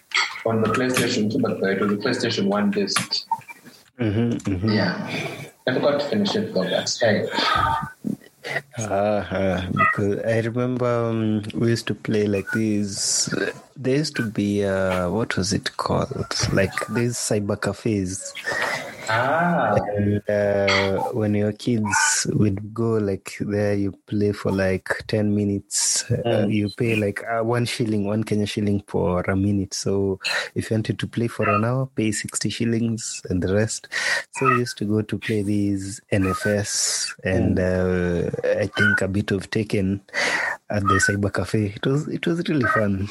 on 0.45 0.61
the 0.61 0.69
PlayStation 0.69 1.31
2, 1.31 1.39
but 1.39 1.63
it 1.63 1.81
was 1.81 1.91
the 1.91 1.97
PlayStation 1.97 2.47
1 2.47 2.71
disc. 2.71 3.25
Mm-hmm, 3.99 4.53
mm-hmm. 4.53 4.69
Yeah. 4.69 5.47
I 5.67 5.73
forgot 5.73 5.99
to 6.01 6.07
finish 6.07 6.35
it 6.35 6.53
though. 6.53 6.63
That's 6.63 6.99
hey. 6.99 7.27
Uh, 8.77 9.65
because 9.71 10.19
I 10.25 10.39
remember 10.39 10.85
um, 10.85 11.43
we 11.53 11.69
used 11.69 11.87
to 11.87 11.95
play 11.95 12.27
like 12.27 12.51
these. 12.51 13.33
There 13.75 13.97
used 13.97 14.15
to 14.17 14.29
be 14.29 14.63
uh, 14.63 15.09
what 15.09 15.35
was 15.37 15.53
it 15.53 15.75
called? 15.77 16.13
Like 16.53 16.73
these 16.87 17.15
cyber 17.15 17.59
cafes. 17.59 18.33
Ah, 19.09 19.75
And 19.97 20.21
uh, 20.29 21.03
when 21.13 21.33
your 21.35 21.51
kids 21.53 22.27
would 22.33 22.73
go 22.73 22.93
like 22.97 23.35
there, 23.39 23.73
you 23.75 23.91
play 24.07 24.31
for 24.31 24.51
like 24.51 24.89
10 25.07 25.35
minutes. 25.35 26.09
Uh, 26.11 26.45
you 26.47 26.69
pay 26.77 26.95
like 26.95 27.23
uh, 27.29 27.43
one 27.43 27.65
shilling, 27.65 28.05
one 28.05 28.23
Kenya 28.23 28.45
shilling 28.45 28.83
for 28.87 29.21
a 29.21 29.35
minute. 29.35 29.73
So 29.73 30.19
if 30.55 30.69
you 30.69 30.75
wanted 30.75 30.99
to 30.99 31.07
play 31.07 31.27
for 31.27 31.47
an 31.49 31.65
hour, 31.65 31.85
pay 31.95 32.11
60 32.11 32.49
shillings 32.49 33.21
and 33.29 33.41
the 33.41 33.53
rest. 33.53 33.87
So 34.31 34.47
we 34.47 34.59
used 34.59 34.77
to 34.79 34.85
go 34.85 35.01
to 35.01 35.17
play 35.17 35.43
these 35.43 36.01
NFS 36.11 37.13
and 37.23 37.59
uh, 37.59 38.29
I 38.59 38.67
think 38.67 39.01
a 39.01 39.07
bit 39.07 39.31
of 39.31 39.49
Tekken 39.49 40.01
at 40.69 40.81
the 40.83 40.95
Cyber 40.95 41.31
Cafe. 41.33 41.73
It 41.75 41.85
was, 41.85 42.07
it 42.07 42.25
was 42.25 42.39
really 42.49 42.65
fun. 42.67 43.07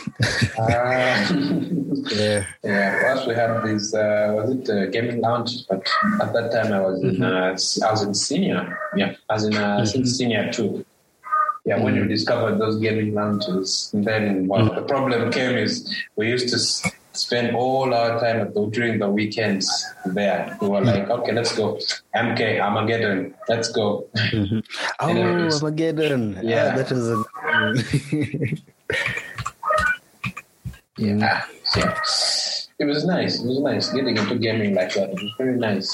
ah. 0.59 1.31
yeah. 2.15 2.45
Yeah, 2.63 3.13
us 3.15 3.27
we 3.27 3.35
had 3.35 3.63
this. 3.63 3.95
Uh, 3.95 4.33
was 4.35 4.51
it 4.57 4.69
uh, 4.69 4.87
gaming 4.87 5.21
lounge? 5.21 5.67
But 5.69 5.84
at 6.21 6.33
that 6.33 6.51
time 6.53 6.73
I 6.73 6.81
was 6.81 7.03
in. 7.03 7.17
Mm-hmm. 7.17 7.23
Uh, 7.23 7.53
s- 7.53 7.81
I 7.83 7.91
was 7.91 8.03
in 8.03 8.15
senior. 8.15 8.79
Yeah, 8.97 9.15
I 9.29 9.35
was 9.35 9.45
in 9.45 9.55
uh, 9.57 9.85
since 9.85 10.09
mm-hmm. 10.09 10.15
senior 10.17 10.53
too. 10.53 10.85
Yeah, 11.65 11.83
when 11.83 11.95
you 11.95 12.03
mm-hmm. 12.03 12.11
discovered 12.11 12.59
those 12.59 12.79
gaming 12.79 13.15
lounges, 13.15 13.91
and 13.95 14.05
then 14.05 14.47
what 14.49 14.75
the 14.75 14.83
problem 14.83 15.31
came 15.33 15.57
is 15.57 15.89
we 16.17 16.29
used 16.29 16.49
to 16.51 16.57
s- 16.57 16.85
spend 17.15 17.57
all 17.57 17.95
our 17.95 18.21
time 18.21 18.41
at 18.41 18.53
the, 18.53 18.67
during 18.67 18.99
the 18.99 19.09
weekends 19.09 19.71
there. 20.05 20.59
We 20.61 20.69
were 20.69 20.83
like, 20.83 21.09
okay, 21.09 21.33
let's 21.33 21.57
go. 21.57 21.79
MK 22.15 22.61
Armageddon, 22.61 23.35
let's 23.49 23.69
go. 23.73 24.07
Oh, 25.01 25.09
Anyways. 25.09 25.63
Armageddon. 25.63 26.35
Yeah, 26.43 26.43
Yeah. 26.43 26.77
that 26.77 26.91
was 26.91 27.09
a. 27.09 27.25
Yeah, 30.97 31.43
so 31.65 31.81
it 32.79 32.85
was 32.85 33.05
nice. 33.05 33.41
It 33.41 33.47
was 33.47 33.61
nice 33.61 33.91
getting 33.93 34.17
into 34.17 34.37
gaming 34.37 34.75
like 34.75 34.93
that. 34.95 35.11
It 35.11 35.15
was 35.23 35.33
very 35.39 35.57
nice. 35.57 35.91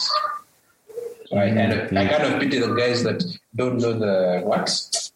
So 1.26 1.36
I 1.38 1.50
kind 1.54 1.72
of, 1.72 1.92
I 1.96 2.06
kind 2.08 2.34
of 2.34 2.40
pity 2.40 2.58
the 2.58 2.74
guys 2.74 3.02
that 3.04 3.22
don't 3.54 3.78
know 3.78 3.92
the 3.92 4.40
what 4.44 4.66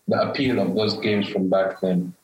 the 0.07 0.21
appeal 0.31 0.61
of 0.61 0.75
those 0.75 0.95
games 0.99 1.29
from 1.29 1.49
back 1.49 1.81
then. 1.81 2.15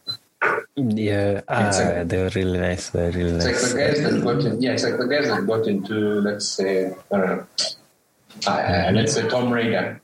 Yeah, 0.76 1.38
It's 1.38 1.44
ah, 1.49 1.82
like- 1.97 2.09
they 2.09 2.18
were 2.23 2.30
really 2.35 2.59
nice. 2.59 2.90
They 2.90 3.02
were 3.02 3.11
really 3.11 3.35
It's 3.37 3.44
like 3.44 3.54
nice. 3.54 3.73
the 3.73 3.78
guys 3.78 4.00
that 4.02 4.23
got 4.25 4.44
in, 4.44 4.62
yeah, 4.62 4.73
it's 4.73 4.85
like 4.85 4.97
the 4.99 5.06
guys 5.06 5.26
that 5.28 5.47
got 5.47 5.66
into 5.66 5.94
let's 6.20 6.47
say 6.49 6.94
I 7.12 7.16
don't 7.16 7.26
know, 7.26 7.47
uh, 8.47 8.90
let's 8.94 9.12
say 9.14 9.28
Tomb 9.28 9.52
Raider. 9.52 10.00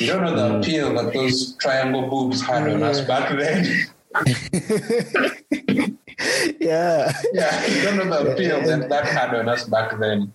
You 0.00 0.06
don't 0.08 0.22
know 0.22 0.34
the 0.34 0.58
appeal 0.58 0.92
that 0.94 1.12
those 1.14 1.54
triangle 1.56 2.08
boobs 2.08 2.40
had 2.42 2.68
on 2.68 2.82
us 2.82 3.00
back 3.02 3.30
then. 3.38 3.66
yeah, 6.60 7.12
yeah, 7.32 7.84
don't 7.84 7.96
know 7.96 8.22
the 8.24 8.32
appeal 8.32 8.60
that 8.62 8.88
that 8.88 9.06
had 9.06 9.34
on 9.34 9.48
us 9.48 9.64
back 9.64 9.98
then. 9.98 10.32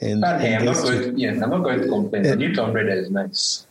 and, 0.00 0.20
But 0.20 0.40
hey, 0.40 0.54
I'm 0.56 0.64
not 0.64 0.76
going. 0.76 1.02
To, 1.14 1.20
yeah, 1.20 1.30
I'm 1.42 1.50
not 1.50 1.62
going 1.62 1.80
to 1.82 1.88
complain. 1.88 2.22
The 2.22 2.36
new 2.36 2.54
Tomb 2.54 2.72
Raider 2.72 2.90
is 2.92 3.10
nice. 3.10 3.66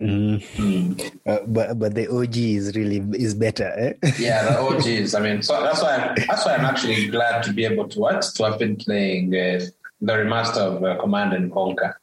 Mm, 0.00 0.38
Mm. 0.56 0.94
uh, 1.26 1.40
but 1.46 1.78
but 1.78 1.94
the 1.94 2.06
OG 2.08 2.36
is 2.36 2.74
really 2.76 3.02
is 3.18 3.34
better. 3.34 3.66
Eh? 3.76 3.92
Yeah, 4.18 4.44
the 4.44 4.58
OGs. 4.68 5.14
I 5.14 5.20
mean, 5.20 5.42
so 5.42 5.60
that's 5.62 5.82
why 5.82 5.96
I'm, 5.96 6.14
that's 6.28 6.46
why 6.46 6.54
I'm 6.54 6.64
actually 6.64 7.08
glad 7.08 7.42
to 7.44 7.52
be 7.52 7.64
able 7.64 7.88
to 7.88 7.98
what 7.98 8.22
to 8.22 8.44
have 8.44 8.58
been 8.60 8.76
playing 8.76 9.34
uh, 9.34 9.60
the 10.00 10.12
remaster 10.12 10.58
of 10.62 10.84
uh, 10.84 10.96
Command 11.00 11.32
and 11.34 11.52
Conquer. 11.52 11.98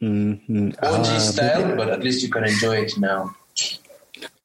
Mhm. 0.00 0.72
OG 0.82 1.06
Ah, 1.10 1.18
style, 1.18 1.76
but 1.76 1.90
at 1.90 2.02
least 2.02 2.22
you 2.22 2.30
can 2.30 2.44
enjoy 2.44 2.76
it 2.76 2.96
now. 2.96 3.34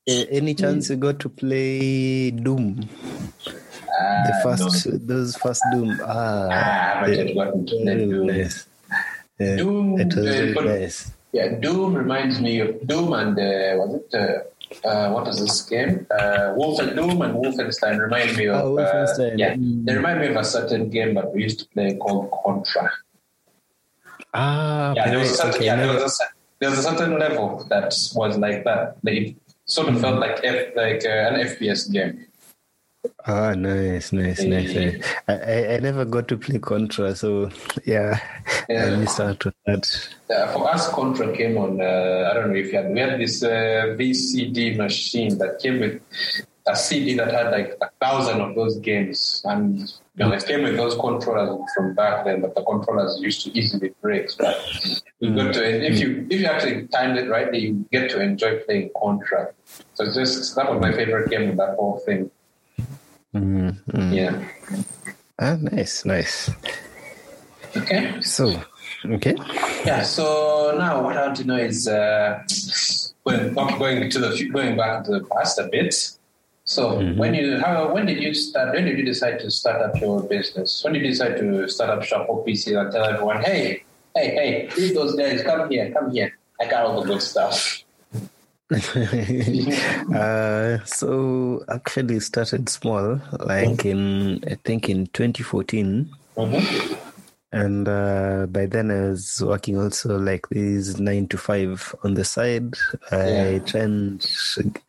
But, 0.06 0.14
uh, 0.14 0.26
any 0.32 0.54
chance 0.54 0.90
you 0.90 0.96
got 0.98 1.20
to 1.20 1.30
play 1.30 2.32
Doom? 2.32 2.88
Ah, 3.48 4.24
The 4.28 4.34
no. 4.34 4.44
first 4.44 5.08
those 5.08 5.36
first 5.38 5.62
Doom. 5.72 5.98
Ah, 6.04 6.48
Ah, 6.52 7.00
haven't 7.00 7.28
yet 7.28 7.36
gotten 7.36 7.66
to 7.66 7.76
play 7.82 7.96
Doom. 8.06 8.28
nice. 8.28 8.66
Yeah, 9.40 9.56
Doom, 9.58 10.00
it 10.00 10.08
was 10.16 10.18
uh, 10.18 10.30
really 10.30 10.54
but- 10.54 10.66
nice. 10.66 11.12
Yeah, 11.34 11.50
Doom 11.60 11.94
reminds 11.96 12.40
me 12.40 12.62
of 12.62 12.88
Doom 12.88 13.12
and 13.12 13.38
uh, 13.38 13.76
was 13.76 14.00
it 14.00 14.14
uh, 14.16 14.88
uh, 14.88 15.12
what 15.12 15.28
is 15.28 15.40
this 15.42 15.62
game? 15.64 16.08
Uh, 16.10 16.56
Wolfen 16.56 16.96
Doom 16.96 17.22
and 17.22 17.36
Wolfenstein 17.36 18.00
remind 18.00 18.38
me 18.38 18.48
of 18.48 18.56
Oh, 18.64 18.76
Wolfenstein. 18.76 19.34
Uh, 19.34 19.38
yeah, 19.38 19.54
Mm. 19.56 19.86
they 19.86 19.96
remind 19.96 20.22
me 20.22 20.28
of 20.28 20.38
a 20.38 20.46
certain 20.46 20.90
game 20.90 21.14
that 21.16 21.34
we 21.34 21.44
used 21.44 21.60
to 21.60 21.66
play 21.76 21.94
called 21.98 22.32
Contra. 22.32 22.90
Ah, 24.34 24.94
Yeah, 24.96 25.10
there 25.10 25.20
was, 25.20 25.32
a 25.32 25.36
certain, 25.36 25.56
okay, 25.56 25.66
yeah, 25.66 25.76
there, 25.76 25.92
was 25.94 26.20
a, 26.22 26.26
there 26.60 26.70
was 26.70 26.80
a 26.80 26.84
certain 26.84 27.20
level 27.20 27.66
that 27.70 27.94
was 28.16 28.38
like 28.38 28.64
that. 28.64 28.96
It 29.04 29.36
sort 29.66 29.90
of 29.90 30.00
felt 30.02 30.20
like 30.20 30.40
F, 30.44 30.76
like 30.76 31.04
uh, 31.06 31.10
an 31.10 31.36
FPS 31.48 31.92
game. 31.92 32.26
Ah, 33.28 33.54
nice, 33.54 34.12
nice, 34.14 34.42
nice. 34.44 34.72
Yeah. 34.74 34.92
I, 35.28 35.34
I, 35.34 35.74
I 35.76 35.80
never 35.80 36.06
got 36.06 36.28
to 36.30 36.38
play 36.38 36.58
Contra, 36.58 37.16
so 37.16 37.50
yeah, 37.86 38.20
I 38.70 38.74
Yeah. 38.74 38.96
missed 38.98 39.20
out 39.20 39.46
on 39.46 39.54
that. 39.68 40.10
Uh, 40.30 40.48
for 40.54 40.70
us, 40.70 40.88
Contra 40.90 41.36
came 41.36 41.58
on. 41.58 41.80
Uh, 41.82 42.30
I 42.32 42.34
don't 42.34 42.50
know 42.50 42.56
if 42.56 42.72
you 42.72 42.78
had. 42.78 42.92
We 42.92 43.00
had 43.00 43.20
this 43.20 43.44
uh, 43.44 43.96
VCD 43.98 44.76
machine 44.78 45.38
that 45.38 45.60
came 45.62 45.80
with 45.80 46.02
a 46.68 46.76
CD 46.76 47.14
that 47.16 47.32
had 47.32 47.52
like 47.52 47.78
a 47.82 47.90
thousand 48.04 48.42
of 48.42 48.56
those 48.56 48.78
games, 48.80 49.42
and 49.46 49.92
you 50.18 50.26
know, 50.26 50.32
it 50.32 50.46
came 50.46 50.64
with 50.64 50.78
those 50.78 50.96
controllers 50.96 51.70
from 51.76 51.94
back 51.94 52.26
then. 52.26 52.42
But 52.42 52.56
the 52.56 52.64
controllers 52.64 53.20
used 53.20 53.44
to 53.46 53.58
easily 53.58 53.94
break. 54.02 54.30
But 54.38 54.58
you 55.20 55.36
got 55.36 55.54
to, 55.56 55.86
if 55.86 56.00
you 56.00 56.26
if 56.30 56.40
you 56.40 56.46
actually 56.46 56.88
timed 56.88 57.18
it 57.18 57.30
right, 57.30 57.54
you 57.54 57.86
get 57.92 58.10
to 58.12 58.22
enjoy 58.22 58.60
playing 58.60 58.92
Contra. 58.98 59.52
So 59.94 60.06
it's 60.06 60.16
just 60.16 60.56
that 60.56 60.72
was 60.72 60.82
my 60.82 60.94
favorite 60.94 61.30
game 61.30 61.50
of 61.50 61.58
that 61.58 61.76
whole 61.76 62.02
thing. 62.06 62.32
Mm, 63.34 63.84
mm. 63.92 64.16
Yeah. 64.16 64.48
Ah, 65.38 65.58
nice, 65.60 66.06
nice. 66.06 66.50
Okay. 67.76 68.22
So, 68.22 68.64
okay. 69.06 69.36
Yeah. 69.86 70.04
So 70.04 70.76
now 70.78 71.04
what 71.04 71.18
I 71.18 71.26
want 71.26 71.36
to 71.38 71.44
know 71.44 71.58
is 71.58 71.90
uh, 71.90 72.42
when 73.24 73.54
going 73.54 74.10
to 74.10 74.20
the 74.20 74.50
going 74.54 74.78
back 74.78 75.04
to 75.06 75.12
the 75.12 75.26
past 75.26 75.60
a 75.60 75.68
bit. 75.68 75.94
So 76.66 77.00
when 77.14 77.36
you 77.36 77.60
how 77.60 77.94
when 77.94 78.08
did 78.08 78.22
you 78.22 78.34
start? 78.34 78.74
When 78.74 78.86
did 78.86 78.98
you 78.98 79.06
decide 79.06 79.40
to 79.40 79.52
start 79.52 79.82
up 79.82 80.02
your 80.02 80.24
business? 80.24 80.84
When 80.84 80.94
did 80.94 81.04
you 81.04 81.10
decide 81.10 81.38
to 81.38 81.70
start 81.70 81.92
up 81.92 82.04
shop 82.04 82.26
or 82.28 82.44
PC 82.44 82.80
and 82.80 82.92
tell 82.92 83.06
everyone, 83.06 83.44
hey, 83.44 83.84
hey, 84.16 84.30
hey, 84.34 84.70
leave 84.76 84.96
those 84.96 85.16
guys, 85.16 85.44
come 85.44 85.70
here, 85.70 85.92
come 85.92 86.10
here. 86.10 86.36
I 86.60 86.66
got 86.66 86.86
all 86.86 87.02
the 87.02 87.08
good 87.08 87.22
stuff. 87.22 87.84
uh, 90.16 90.84
so 90.86 91.64
actually 91.70 92.20
started 92.20 92.68
small, 92.68 93.22
like 93.40 93.86
in 93.86 94.44
I 94.50 94.56
think 94.64 94.90
in 94.90 95.06
2014, 95.08 96.10
Mm-hmm. 96.36 97.05
And 97.56 97.88
uh, 97.88 98.46
by 98.50 98.66
then 98.66 98.92
I 98.92 99.10
was 99.10 99.42
working 99.42 99.80
also 99.80 100.20
like 100.20 100.48
these 100.50 101.00
nine 101.00 101.28
to 101.30 101.38
five 101.38 101.96
on 102.04 102.14
the 102.14 102.26
side. 102.26 102.76
I 103.12 103.30
Yeah. 103.56 103.60
try 103.60 103.82
and 103.82 104.28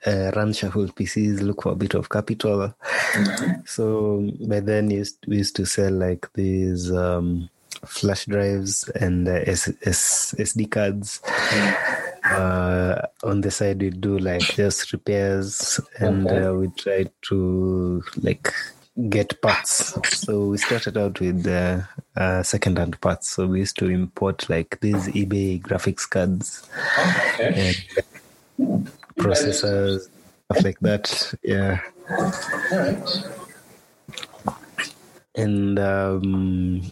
uh, 0.07 0.33
run 0.35 0.53
shuffle 0.53 0.87
PCs, 0.89 1.41
look 1.43 1.63
for 1.63 1.73
a 1.73 1.77
bit 1.77 1.95
of 1.95 2.09
capital. 2.09 2.75
So 3.65 4.29
by 4.49 4.61
then 4.61 4.91
used, 4.91 5.19
we 5.29 5.39
used 5.39 5.55
to 5.57 5.65
sell 5.67 5.93
like 5.93 6.27
these 6.35 6.91
um, 6.93 7.49
flash 7.85 8.27
drives 8.27 8.89
and 9.01 9.29
uh, 9.29 9.41
S- 9.47 9.73
S- 9.83 10.35
SD 10.39 10.71
cards. 10.71 11.21
Uh, 12.25 13.01
on 13.23 13.41
the 13.43 13.51
side, 13.53 13.81
we 13.81 13.91
do 13.91 14.19
like 14.19 14.43
just 14.43 14.93
repairs 14.93 15.81
and 16.01 16.27
Okay. 16.27 16.43
uh, 16.47 16.53
we 16.55 16.67
try 16.77 17.07
to 17.29 18.03
like 18.23 18.53
get 19.09 19.41
parts. 19.43 19.95
So 20.19 20.47
we 20.47 20.59
started 20.59 20.97
out 20.97 21.21
with 21.21 21.47
uh, 21.47 21.83
uh, 22.17 22.43
second-hand 22.43 23.01
parts. 23.01 23.29
So 23.29 23.47
we 23.47 23.59
used 23.61 23.77
to 23.79 23.91
import 23.91 24.49
like 24.49 24.81
these 24.81 25.09
eBay 25.09 25.61
graphics 25.61 26.09
cards 26.09 26.67
Okay. 27.35 27.75
and 28.59 28.91
processors, 29.19 30.09
stuff 30.51 30.65
like 30.65 30.81
that. 30.81 31.35
Yeah. 31.43 31.81
Right. 32.73 33.23
and 35.35 35.79
um, 35.79 36.83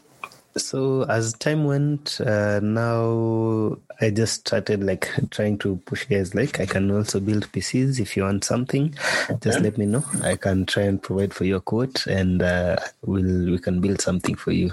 so 0.57 1.03
as 1.05 1.33
time 1.35 1.65
went 1.65 2.21
uh, 2.21 2.61
now 2.61 3.77
i 4.01 4.11
just 4.11 4.47
started 4.47 4.83
like 4.83 5.09
trying 5.31 5.59
to 5.59 5.77
push 5.85 6.05
guys 6.07 6.35
like 6.35 6.61
i 6.61 6.67
can 6.67 6.91
also 6.91 7.21
build 7.21 7.51
pcs 7.53 8.01
if 8.01 8.17
you 8.17 8.23
want 8.23 8.45
something. 8.45 8.95
Just 9.41 9.61
let 9.61 9.79
me 9.79 9.87
know. 9.87 10.05
I 10.23 10.37
can 10.37 10.67
try 10.67 10.85
and 10.85 11.03
provide 11.03 11.33
for 11.33 11.45
your 11.45 11.61
quote 11.61 12.07
and 12.07 12.43
uh, 12.43 12.77
we'll 13.03 13.53
we 13.53 13.59
can 13.59 13.81
build 13.81 14.01
something 14.01 14.35
for 14.35 14.53
you. 14.53 14.73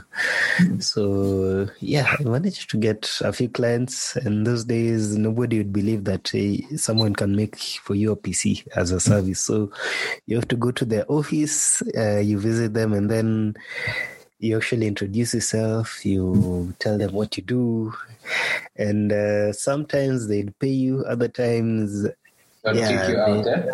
So 0.79 1.69
yeah 1.79 2.15
i 2.19 2.23
managed 2.23 2.69
to 2.71 2.77
get 2.77 3.09
a 3.21 3.31
few 3.33 3.49
clients. 3.49 4.15
And 4.15 4.45
those 4.45 4.65
days 4.65 5.17
nobody 5.17 5.59
would 5.59 5.73
believe 5.73 6.03
that 6.05 6.33
uh, 6.33 6.77
someone 6.77 7.13
can 7.15 7.35
make 7.35 7.57
for 7.57 7.95
you 7.95 8.11
a 8.11 8.15
pc 8.15 8.67
as 8.75 8.91
a 8.91 8.99
service. 8.99 9.41
So 9.41 9.71
you 10.27 10.35
have 10.35 10.47
to 10.49 10.55
go 10.55 10.71
to 10.71 10.85
their 10.85 11.09
office 11.11 11.81
uh, 11.97 12.19
you 12.19 12.39
visit 12.39 12.73
them 12.73 12.93
and 12.93 13.09
then 13.09 13.55
you 14.41 14.57
actually 14.57 14.87
introduce 14.87 15.33
yourself, 15.35 16.03
you 16.05 16.73
tell 16.79 16.97
them 16.97 17.13
what 17.13 17.37
you 17.37 17.43
do, 17.43 17.93
and 18.75 19.11
uh, 19.13 19.53
sometimes 19.53 20.27
they'd 20.27 20.57
pay 20.59 20.69
you. 20.69 21.05
Other 21.05 21.27
times, 21.27 22.07
They'll 22.63 22.75
Yeah, 22.75 23.09
you 23.09 23.17
out 23.17 23.43
they- 23.43 23.51
there. 23.51 23.71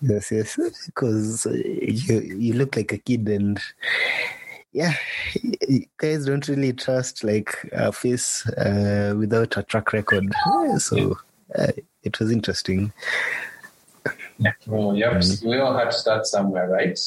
yes, 0.00 0.30
yes, 0.32 0.58
because 0.86 1.46
you 1.46 2.20
you 2.20 2.54
look 2.54 2.76
like 2.76 2.92
a 2.92 2.98
kid, 2.98 3.28
and 3.28 3.60
yeah, 4.72 4.94
guys 5.98 6.24
don't 6.24 6.48
really 6.48 6.72
trust 6.72 7.22
like 7.22 7.54
a 7.72 7.92
face 7.92 8.46
uh, 8.48 9.14
without 9.18 9.56
a 9.56 9.62
track 9.62 9.92
record. 9.92 10.34
So 10.78 11.18
uh, 11.58 11.72
it 12.02 12.18
was 12.18 12.30
interesting. 12.30 12.92
Oh, 14.68 14.94
yep. 14.94 15.22
We 15.44 15.58
all 15.60 15.76
had 15.76 15.90
to 15.92 15.96
start 15.96 16.26
somewhere, 16.26 16.68
right? 16.68 16.98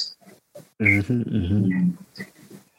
hmm 0.80 1.00
hmm 1.02 1.90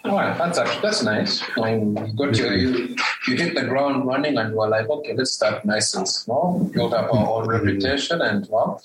Wow, 0.09 0.35
that's 0.38 0.59
actually 0.59 0.81
that's 0.83 1.03
nice. 1.03 1.41
When 1.57 1.97
you 1.97 2.12
got 2.15 2.37
your 2.37 2.57
you, 2.57 2.97
you 3.27 3.37
hit 3.37 3.55
the 3.55 3.65
ground 3.65 4.07
running 4.07 4.38
and 4.38 4.55
we're 4.55 4.69
like, 4.69 4.88
okay, 4.88 5.15
let's 5.15 5.33
start 5.33 5.65
nice 5.65 5.95
and 5.95 6.09
small, 6.09 6.65
build 6.73 6.95
up 6.95 7.12
our 7.12 7.29
own 7.29 7.49
reputation, 7.49 8.23
and 8.23 8.49
well, 8.50 8.83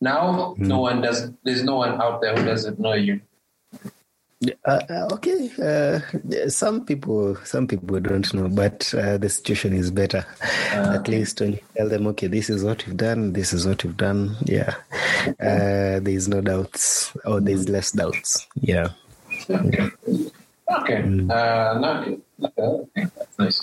now 0.00 0.54
no 0.58 0.80
one 0.80 1.00
does. 1.00 1.30
There's 1.44 1.62
no 1.62 1.76
one 1.76 2.00
out 2.00 2.20
there 2.20 2.34
who 2.36 2.44
doesn't 2.44 2.78
know 2.80 2.94
you. 2.94 3.20
Uh, 4.66 4.80
uh, 4.90 5.08
okay, 5.12 5.50
uh, 5.62 6.48
some 6.50 6.84
people 6.84 7.36
some 7.44 7.66
people 7.66 7.98
don't 8.00 8.34
know, 8.34 8.48
but 8.48 8.92
uh, 8.94 9.16
the 9.16 9.28
situation 9.28 9.72
is 9.72 9.90
better. 9.90 10.26
Uh, 10.72 10.98
At 10.98 11.08
least 11.08 11.40
when 11.40 11.52
you 11.52 11.60
tell 11.76 11.88
them, 11.88 12.06
okay, 12.08 12.26
this 12.26 12.50
is 12.50 12.62
what 12.62 12.86
you've 12.86 12.98
done, 12.98 13.32
this 13.32 13.54
is 13.54 13.66
what 13.66 13.82
you've 13.84 13.96
done. 13.96 14.36
Yeah, 14.44 14.74
uh, 15.40 16.00
there 16.00 16.08
is 16.08 16.28
no 16.28 16.42
doubts, 16.42 17.16
or 17.24 17.40
there 17.40 17.54
is 17.54 17.68
less 17.70 17.92
doubts. 17.92 18.46
Yeah. 18.60 18.88
Okay. 19.48 19.90
Okay. 20.70 21.02
Uh, 21.02 21.78
no, 21.78 22.20
okay. 22.42 23.06
That's 23.16 23.38
nice. 23.38 23.60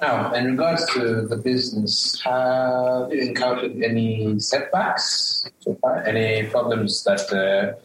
Now, 0.00 0.32
in 0.34 0.52
regards 0.52 0.84
to 0.94 1.22
the 1.22 1.36
business, 1.36 2.20
have 2.24 3.12
you 3.12 3.22
encountered 3.22 3.80
any 3.82 4.38
setbacks 4.40 5.48
so 5.60 5.74
far? 5.80 6.02
Any 6.04 6.48
problems 6.48 7.04
that 7.04 7.32
uh, 7.32 7.78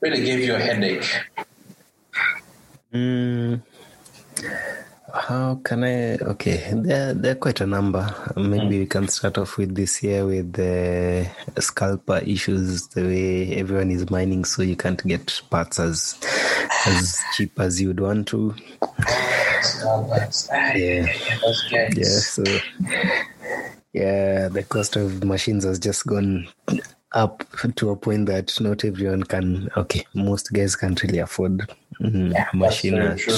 really 0.00 0.22
gave 0.22 0.40
you 0.40 0.54
a 0.54 0.58
headache? 0.58 1.08
Mm, 2.92 3.62
how 5.12 5.56
can 5.64 5.84
I? 5.84 6.16
Okay, 6.16 6.70
there, 6.72 7.14
there 7.14 7.32
are 7.32 7.36
quite 7.36 7.60
a 7.62 7.66
number. 7.66 8.14
Maybe 8.36 8.78
we 8.78 8.86
can 8.86 9.08
start 9.08 9.38
off 9.38 9.56
with 9.56 9.74
this 9.74 10.02
year 10.02 10.24
with 10.26 10.52
the 10.52 11.26
scalper 11.58 12.18
issues. 12.18 12.86
The 12.88 13.02
way 13.02 13.56
everyone 13.56 13.90
is 13.90 14.10
mining, 14.10 14.44
so 14.44 14.62
you 14.62 14.76
can't 14.76 15.04
get 15.06 15.40
parts 15.50 15.80
as 15.80 16.14
as 16.86 17.20
cheap 17.34 17.58
as 17.60 17.80
you'd 17.80 18.00
want 18.00 18.28
to. 18.28 18.54
Yeah. 20.76 21.06
Yeah, 21.96 22.18
so 22.20 22.42
yeah, 23.92 24.48
the 24.48 24.64
cost 24.68 24.96
of 24.96 25.24
machines 25.24 25.64
has 25.64 25.78
just 25.78 26.06
gone 26.06 26.48
up 27.12 27.44
to 27.76 27.90
a 27.90 27.96
point 27.96 28.26
that 28.26 28.58
not 28.60 28.84
everyone 28.84 29.22
can. 29.24 29.68
Okay, 29.76 30.04
most 30.14 30.52
guys 30.52 30.76
can't 30.76 31.02
really 31.02 31.18
afford 31.18 31.66
mm, 32.00 32.32
That's 32.32 32.54
machine. 32.54 32.94
very 32.94 33.08
at- 33.12 33.18
true. 33.18 33.34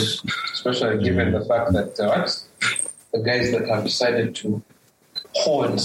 Especially 0.52 1.02
given 1.02 1.32
the 1.32 1.44
fact 1.44 1.72
that 1.72 1.98
uh, 2.00 2.26
the 3.12 3.22
guys 3.24 3.50
that 3.52 3.66
have 3.68 3.84
decided 3.84 4.34
to 4.36 4.62
hoard 5.34 5.78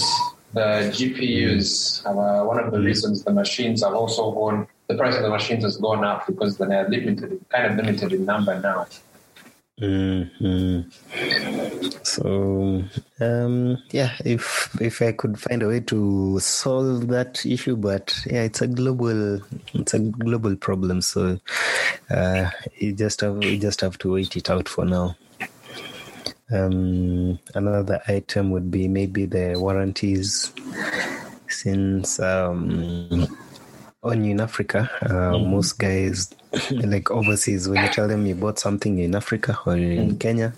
the 0.52 0.90
GPUs, 0.92 2.04
uh, 2.06 2.44
one 2.44 2.58
of 2.58 2.72
the 2.72 2.80
reasons 2.80 3.22
the 3.24 3.32
machines 3.32 3.82
have 3.82 3.94
also 3.94 4.32
gone, 4.32 4.66
the 4.88 4.96
price 4.96 5.16
of 5.16 5.22
the 5.22 5.30
machines 5.30 5.64
has 5.64 5.76
gone 5.76 6.04
up 6.04 6.26
because 6.26 6.56
they're 6.58 6.88
limited, 6.88 7.44
kind 7.48 7.66
of 7.66 7.76
limited 7.76 8.12
in 8.12 8.24
number 8.24 8.58
now. 8.60 8.86
Mhm. 9.80 10.90
So 12.02 12.82
um, 13.20 13.76
yeah, 13.90 14.12
if 14.24 14.74
if 14.80 15.02
I 15.02 15.12
could 15.12 15.38
find 15.38 15.62
a 15.62 15.68
way 15.68 15.80
to 15.80 16.38
solve 16.40 17.08
that 17.08 17.44
issue, 17.44 17.76
but 17.76 18.18
yeah, 18.24 18.44
it's 18.44 18.62
a 18.62 18.68
global 18.68 19.42
it's 19.74 19.92
a 19.92 19.98
global 19.98 20.56
problem. 20.56 21.02
So 21.02 21.38
uh, 22.08 22.50
you 22.78 22.94
just 22.94 23.20
have 23.20 23.44
you 23.44 23.58
just 23.58 23.82
have 23.82 23.98
to 23.98 24.12
wait 24.14 24.34
it 24.34 24.48
out 24.48 24.66
for 24.66 24.86
now. 24.86 25.14
Um, 26.50 27.38
another 27.54 28.00
item 28.08 28.52
would 28.52 28.70
be 28.70 28.88
maybe 28.88 29.26
the 29.26 29.56
warranties, 29.58 30.52
since 31.48 32.18
um, 32.20 33.26
on 34.06 34.24
in 34.24 34.40
Africa, 34.40 34.90
uh, 35.02 35.38
most 35.38 35.78
guys 35.78 36.34
like 36.70 37.10
overseas 37.10 37.68
when 37.68 37.82
you 37.84 37.90
tell 37.90 38.08
them 38.08 38.26
you 38.26 38.34
bought 38.34 38.58
something 38.58 38.98
in 38.98 39.14
Africa 39.14 39.58
or 39.66 39.76
in 39.76 40.16
Kenya, 40.18 40.52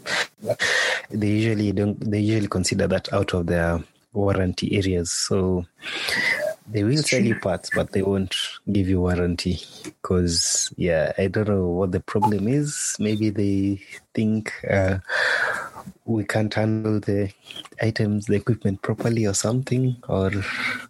they 1.11 1.29
usually 1.29 1.73
don't. 1.73 1.99
They 1.99 2.21
usually 2.21 2.49
consider 2.49 2.87
that 2.89 3.13
out 3.13 3.35
of 3.35 3.47
their 3.47 3.83
warranty 4.13 4.77
areas. 4.77 5.11
So 5.11 5.65
they 6.71 6.85
will 6.85 7.03
sell 7.03 7.23
you 7.23 7.37
parts, 7.37 7.71
but 7.75 7.93
they 7.93 8.03
won't 8.03 8.35
give 8.71 8.89
you 8.89 9.01
warranty 9.01 9.61
because 9.85 10.73
yeah, 10.77 11.13
I 11.19 11.29
don't 11.29 11.49
know 11.49 11.67
what 11.67 11.93
the 11.93 12.01
problem 12.01 12.49
is. 12.49 12.97
Maybe 12.99 13.31
they 13.31 13.81
think. 14.15 14.53
Uh, 14.69 14.99
we 16.09 16.25
can't 16.25 16.53
handle 16.53 16.99
the 16.99 17.31
items, 17.83 18.27
the 18.27 18.35
equipment 18.35 18.81
properly, 18.81 19.27
or 19.27 19.35
something, 19.35 19.95
or 20.09 20.31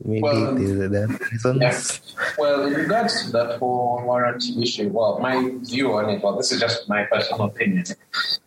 maybe 0.05 0.23
Well, 0.23 0.55
there 0.55 1.05
are 1.05 1.19
reasons. 1.33 1.61
Yeah. 1.61 2.25
Well, 2.39 2.67
in 2.67 2.75
regards 2.75 3.25
to 3.25 3.33
that 3.33 3.59
whole 3.59 4.01
warranty 4.05 4.63
issue, 4.63 4.89
well, 4.89 5.19
my 5.19 5.51
view 5.63 5.93
on 5.95 6.09
it, 6.11 6.23
well, 6.23 6.37
this 6.37 6.53
is 6.53 6.61
just 6.61 6.89
my 6.89 7.05
personal 7.05 7.43
opinion, 7.43 7.85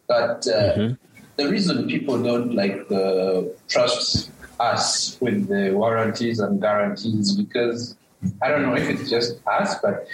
but 0.07 0.47
uh, 0.47 0.93
the 1.35 1.49
reason 1.49 1.87
people 1.87 2.21
don't 2.23 2.55
like 2.55 2.89
uh, 2.89 3.43
trust 3.67 4.31
us 4.59 5.17
with 5.19 5.49
the 5.49 5.71
warranties 5.71 6.39
and 6.39 6.61
guarantees 6.61 7.35
because 7.35 7.97
I 8.41 8.47
don't 8.49 8.63
know 8.63 8.75
if 8.75 8.89
it's 8.89 9.09
just 9.09 9.45
us, 9.45 9.75
but 9.81 10.07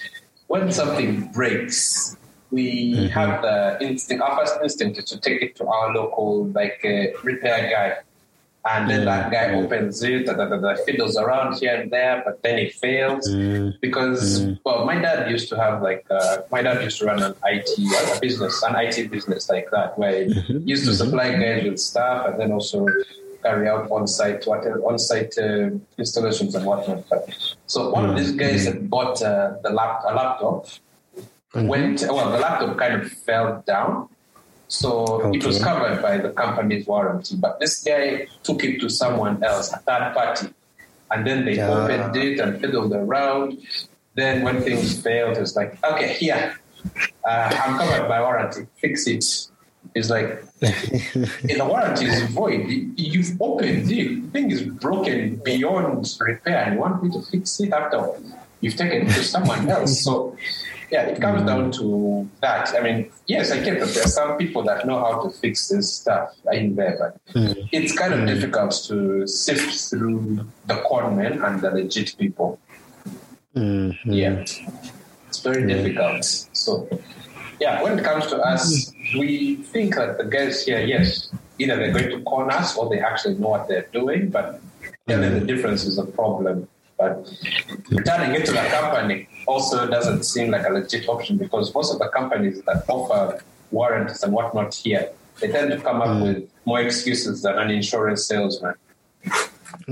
when 0.47 0.71
something 0.71 1.27
breaks, 1.33 2.16
we 2.51 3.07
have 3.09 3.41
the 3.41 3.77
instinct. 3.81 4.23
Our 4.23 4.37
first 4.39 4.59
instinct 4.63 4.99
is 4.99 5.05
to 5.05 5.19
take 5.19 5.41
it 5.41 5.55
to 5.57 5.67
our 5.67 5.93
local 5.93 6.47
like 6.47 6.79
uh, 6.83 7.17
repair 7.23 7.69
guy. 7.69 7.97
And 8.69 8.89
then 8.89 9.05
that 9.05 9.31
guy 9.31 9.53
opens 9.53 10.03
it, 10.03 10.25
da, 10.25 10.33
da, 10.33 10.45
da, 10.45 10.57
da, 10.57 10.75
fiddles 10.85 11.15
around 11.17 11.57
here 11.57 11.73
and 11.75 11.89
there, 11.89 12.21
but 12.25 12.43
then 12.43 12.59
it 12.59 12.73
fails. 12.73 13.29
Because 13.79 14.45
well, 14.65 14.83
my 14.83 14.99
dad 14.99 15.31
used 15.31 15.47
to 15.49 15.55
have 15.55 15.81
like 15.81 16.05
uh, 16.09 16.39
my 16.51 16.61
dad 16.61 16.83
used 16.83 16.99
to 16.99 17.05
run 17.05 17.23
an 17.23 17.33
IT 17.45 18.19
business, 18.19 18.61
an 18.63 18.75
IT 18.75 19.09
business 19.09 19.49
like 19.49 19.69
that, 19.71 19.97
where 19.97 20.25
he 20.25 20.57
used 20.65 20.85
to 20.85 20.93
supply 20.93 21.31
guys 21.31 21.63
with 21.63 21.79
stuff 21.79 22.27
and 22.27 22.39
then 22.39 22.51
also 22.51 22.85
carry 23.41 23.69
out 23.69 23.89
on-site 23.89 24.45
whatever 24.45 24.79
on-site 24.83 25.33
uh, 25.37 25.69
installations 25.97 26.53
and 26.55 26.65
whatnot. 26.65 27.07
But, 27.09 27.29
so 27.67 27.89
one 27.91 28.09
of 28.09 28.17
these 28.17 28.31
guys 28.31 28.65
had 28.65 28.89
bought 28.89 29.21
uh, 29.21 29.53
the 29.63 29.69
lap, 29.69 30.01
a 30.05 30.13
laptop. 30.13 30.67
Went 31.65 32.01
well, 32.01 32.31
the 32.31 32.37
laptop 32.39 32.77
kind 32.77 33.01
of 33.01 33.11
fell 33.11 33.63
down. 33.65 34.09
So 34.67 35.31
it 35.33 35.45
was 35.45 35.63
covered 35.63 36.01
by 36.01 36.17
the 36.17 36.29
company's 36.31 36.85
warranty, 36.85 37.35
but 37.37 37.59
this 37.59 37.81
guy 37.83 38.27
took 38.43 38.63
it 38.63 38.79
to 38.81 38.89
someone 38.89 39.41
else, 39.43 39.71
a 39.71 39.77
third 39.77 40.13
party, 40.13 40.47
and 41.09 41.25
then 41.25 41.45
they 41.45 41.55
Yeah. 41.55 41.69
opened 41.71 42.15
it 42.17 42.39
and 42.39 42.59
fiddled 42.59 42.91
around. 42.93 43.57
Then 44.15 44.43
when 44.43 44.61
things 44.61 45.01
failed, 45.01 45.37
it 45.37 45.41
was 45.41 45.55
like, 45.55 45.77
okay, 45.85 46.13
here, 46.13 46.57
uh, 47.25 47.49
I'm 47.63 47.77
covered 47.77 48.07
by 48.09 48.19
warranty, 48.19 48.67
fix 48.81 49.07
it. 49.07 49.23
It's 49.95 50.09
like 50.09 50.43
the 50.59 51.65
warranty 51.65 52.05
is 52.05 52.23
void. 52.31 52.65
You've 52.97 53.41
opened 53.41 53.89
it, 53.89 54.21
the 54.23 54.29
thing 54.33 54.51
is 54.51 54.63
broken 54.63 55.37
beyond 55.37 56.13
repair, 56.19 56.57
and 56.65 56.73
you 56.75 56.79
want 56.81 57.01
me 57.01 57.09
to 57.11 57.21
fix 57.21 57.57
it 57.61 57.71
after 57.71 58.03
you've 58.59 58.75
taken 58.75 59.07
it 59.07 59.13
to 59.13 59.23
someone 59.23 59.69
else. 59.69 60.03
So 60.03 60.35
yeah, 60.89 61.03
it 61.03 61.19
comes 61.21 61.43
down 61.43 61.71
mm. 61.71 61.77
to 61.77 62.29
that. 62.41 62.73
I 62.75 62.81
mean, 62.81 63.11
yes, 63.27 63.51
I 63.51 63.59
get 63.59 63.79
that 63.79 63.89
there 63.89 64.05
are 64.05 64.07
some 64.07 64.37
people 64.37 64.63
that 64.63 64.85
know 64.85 64.99
how 64.99 65.21
to 65.23 65.29
fix 65.29 65.67
this 65.67 65.93
stuff 65.93 66.33
in 66.51 66.75
there, 66.75 66.97
but 66.97 67.33
mm. 67.33 67.67
it's 67.71 67.97
kind 67.97 68.13
of 68.13 68.21
mm. 68.21 68.27
difficult 68.27 68.71
to 68.87 69.27
sift 69.27 69.89
through 69.89 70.47
the 70.65 70.75
conmen 70.89 71.45
and 71.45 71.61
the 71.61 71.71
legit 71.71 72.15
people. 72.17 72.59
Mhm. 73.55 73.97
Yeah, 74.05 74.45
it's 75.27 75.39
very 75.41 75.65
difficult. 75.65 76.23
So, 76.53 76.87
yeah, 77.59 77.81
when 77.81 77.97
it 77.97 78.05
comes 78.05 78.27
to 78.27 78.37
us, 78.37 78.91
we 79.17 79.55
think 79.55 79.95
that 79.95 80.17
the 80.17 80.25
guys 80.25 80.63
here, 80.63 80.79
yes, 80.79 81.29
either 81.57 81.75
they're 81.75 81.91
going 81.91 82.11
to 82.11 82.23
con 82.29 82.51
us 82.51 82.77
or 82.77 82.87
they 82.89 82.99
actually 82.99 83.35
know 83.35 83.49
what 83.49 83.67
they're 83.67 83.87
doing, 83.91 84.29
but 84.29 84.61
then 85.07 85.21
the 85.21 85.45
difference 85.45 85.85
is 85.85 85.97
a 85.97 86.05
problem. 86.05 86.67
But 86.97 87.29
returning 87.89 88.35
it 88.35 88.45
to 88.45 88.51
the 88.51 88.67
company 88.69 89.27
also 89.47 89.87
doesn't 89.87 90.23
seem 90.23 90.51
like 90.51 90.65
a 90.65 90.69
legit 90.69 91.07
option 91.09 91.37
because 91.37 91.73
most 91.73 91.93
of 91.93 91.99
the 91.99 92.09
companies 92.09 92.61
that 92.63 92.83
offer 92.87 93.41
warranties 93.71 94.21
and 94.23 94.33
whatnot 94.33 94.73
here, 94.73 95.09
they 95.39 95.47
tend 95.47 95.71
to 95.71 95.79
come 95.79 96.01
up 96.01 96.21
with 96.21 96.49
more 96.65 96.81
excuses 96.81 97.41
than 97.41 97.57
an 97.57 97.69
insurance 97.71 98.25
salesman. 98.25 98.75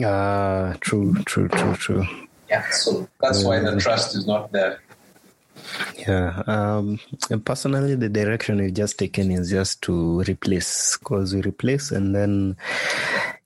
Ah, 0.03 0.75
true, 0.81 1.15
true, 1.25 1.47
true, 1.47 1.75
true. 1.75 2.05
Yeah, 2.49 2.69
so 2.71 3.07
that's 3.21 3.43
why 3.43 3.59
the 3.59 3.77
trust 3.77 4.15
is 4.15 4.27
not 4.27 4.51
there. 4.51 4.79
Yeah. 6.07 6.43
Um, 6.45 6.99
personally, 7.43 7.95
the 7.95 8.09
direction 8.09 8.59
we've 8.59 8.73
just 8.73 8.99
taken 8.99 9.31
is 9.31 9.49
just 9.49 9.81
to 9.83 10.21
replace, 10.23 10.97
because 10.97 11.33
we 11.33 11.41
replace 11.41 11.91
and 11.91 12.13
then, 12.13 12.57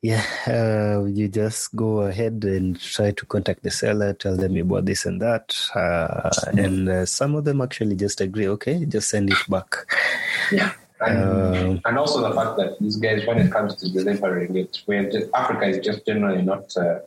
yeah, 0.01 0.23
uh, 0.47 1.05
you 1.05 1.27
just 1.27 1.75
go 1.75 2.01
ahead 2.01 2.43
and 2.45 2.79
try 2.79 3.11
to 3.11 3.25
contact 3.25 3.63
the 3.63 3.71
seller, 3.71 4.13
tell 4.13 4.37
them 4.37 4.55
about 4.57 4.85
this 4.85 5.05
and 5.05 5.21
that. 5.21 5.55
Uh, 5.75 6.29
and 6.57 6.87
uh, 6.87 7.05
some 7.05 7.35
of 7.35 7.43
them 7.43 7.61
actually 7.61 7.95
just 7.95 8.21
agree, 8.21 8.47
okay, 8.47 8.85
just 8.85 9.09
send 9.09 9.29
it 9.29 9.37
back. 9.49 9.75
Yeah. 10.51 10.71
And, 11.01 11.81
and 11.85 11.97
also 11.97 12.21
the 12.21 12.35
fact 12.35 12.57
that 12.57 12.77
these 12.79 12.97
guys, 12.97 13.25
when 13.25 13.37
it 13.39 13.51
comes 13.51 13.75
to 13.75 13.89
delivering 13.89 14.55
it, 14.57 14.81
where 14.85 15.09
Africa 15.33 15.67
is 15.67 15.79
just 15.79 16.05
generally 16.05 16.41
not 16.41 16.75
uh, 16.75 16.99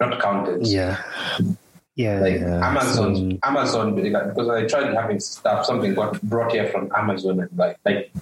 not 0.00 0.20
counted. 0.20 0.66
Yeah. 0.66 1.02
Yeah, 1.98 2.20
like 2.20 2.38
yeah. 2.38 2.64
Amazon, 2.64 3.16
So- 3.16 3.38
Amazon, 3.42 3.96
because 3.96 4.48
I 4.48 4.66
tried 4.66 4.94
having 4.94 5.18
stuff, 5.18 5.66
something 5.66 5.94
got 5.94 6.22
brought 6.22 6.52
here 6.52 6.68
from 6.68 6.92
Amazon, 6.94 7.40
and 7.40 7.50
like, 7.58 7.76
like 7.84 8.12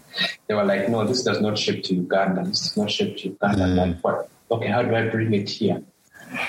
they 0.46 0.54
were 0.54 0.64
like, 0.64 0.88
no, 0.88 1.06
this 1.06 1.22
does 1.22 1.42
not 1.42 1.58
ship 1.58 1.82
to 1.84 1.94
Uganda. 1.94 2.42
This 2.44 2.60
does 2.60 2.76
not 2.78 2.90
ship 2.90 3.18
to 3.18 3.28
Uganda. 3.28 3.64
I'm 3.64 3.76
Like, 3.76 3.90
mm. 3.90 4.02
what? 4.02 4.30
Okay, 4.50 4.68
how 4.68 4.82
do 4.82 4.94
I 4.94 5.10
bring 5.10 5.34
it 5.34 5.50
here? 5.50 5.82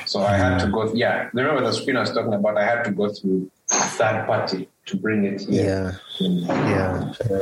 So 0.05 0.21
I 0.21 0.37
had 0.37 0.59
to 0.59 0.67
mm. 0.67 0.71
go. 0.71 0.93
Yeah, 0.93 1.29
remember 1.33 1.65
the 1.65 1.73
screen 1.73 1.97
I 1.97 1.99
was 1.99 2.11
talking 2.11 2.33
about? 2.33 2.57
I 2.57 2.63
had 2.65 2.85
to 2.85 2.91
go 2.91 3.09
through 3.09 3.51
a 3.71 3.75
third 3.75 4.25
party 4.25 4.69
to 4.85 4.95
bring 4.95 5.25
it 5.25 5.41
here. 5.41 5.99
yeah. 6.19 6.25
Mm. 6.25 6.47
Yeah. 6.47 7.39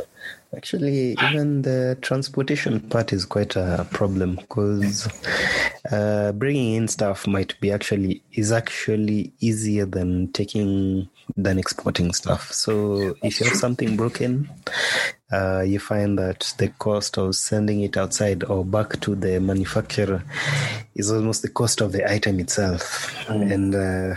Actually, 0.54 1.12
even 1.22 1.62
the 1.62 1.98
transportation 2.02 2.80
part 2.80 3.12
is 3.12 3.24
quite 3.24 3.56
a 3.56 3.86
problem 3.90 4.36
because 4.36 5.08
uh, 5.90 6.32
bringing 6.32 6.74
in 6.74 6.88
stuff 6.88 7.26
might 7.26 7.58
be 7.60 7.72
actually 7.72 8.22
is 8.32 8.52
actually 8.52 9.32
easier 9.40 9.84
than 9.84 10.28
taking 10.32 11.08
than 11.36 11.58
exporting 11.58 12.12
stuff. 12.12 12.52
So 12.52 13.16
if 13.22 13.40
you 13.40 13.46
have 13.46 13.56
something 13.56 13.96
broken, 13.96 14.48
uh, 15.32 15.62
you 15.62 15.80
find 15.80 16.18
that 16.18 16.54
the 16.58 16.68
cost 16.68 17.18
of 17.18 17.34
sending 17.34 17.80
it 17.80 17.96
outside 17.96 18.44
or 18.44 18.64
back 18.64 19.00
to 19.00 19.14
the 19.14 19.40
manufacturer 19.40 20.22
is 20.94 21.10
almost 21.10 21.42
the 21.42 21.48
cost 21.48 21.80
of 21.80 21.92
the 21.92 22.10
item 22.10 22.40
itself, 22.40 23.14
and. 23.28 23.74
Uh, 23.74 24.14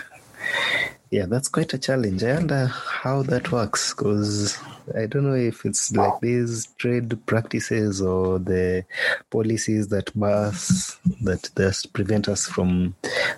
yeah, 1.12 1.26
that's 1.26 1.48
quite 1.48 1.74
a 1.74 1.78
challenge. 1.78 2.24
I 2.24 2.36
wonder 2.36 2.56
uh, 2.56 2.68
how 2.68 3.24
that 3.24 3.52
works 3.52 3.94
because 3.94 4.58
I 4.96 5.08
don't 5.08 5.24
know 5.24 5.34
if 5.36 5.66
it's 5.66 5.92
like 5.96 6.20
these 6.22 6.68
trade 6.78 7.18
practices 7.26 8.02
or 8.02 8.38
the 8.38 8.86
policies 9.32 9.88
that 9.88 10.18
bars 10.18 10.98
that 11.22 11.50
just 11.58 11.94
prevent 11.94 12.30
us 12.30 12.46
from 12.46 12.96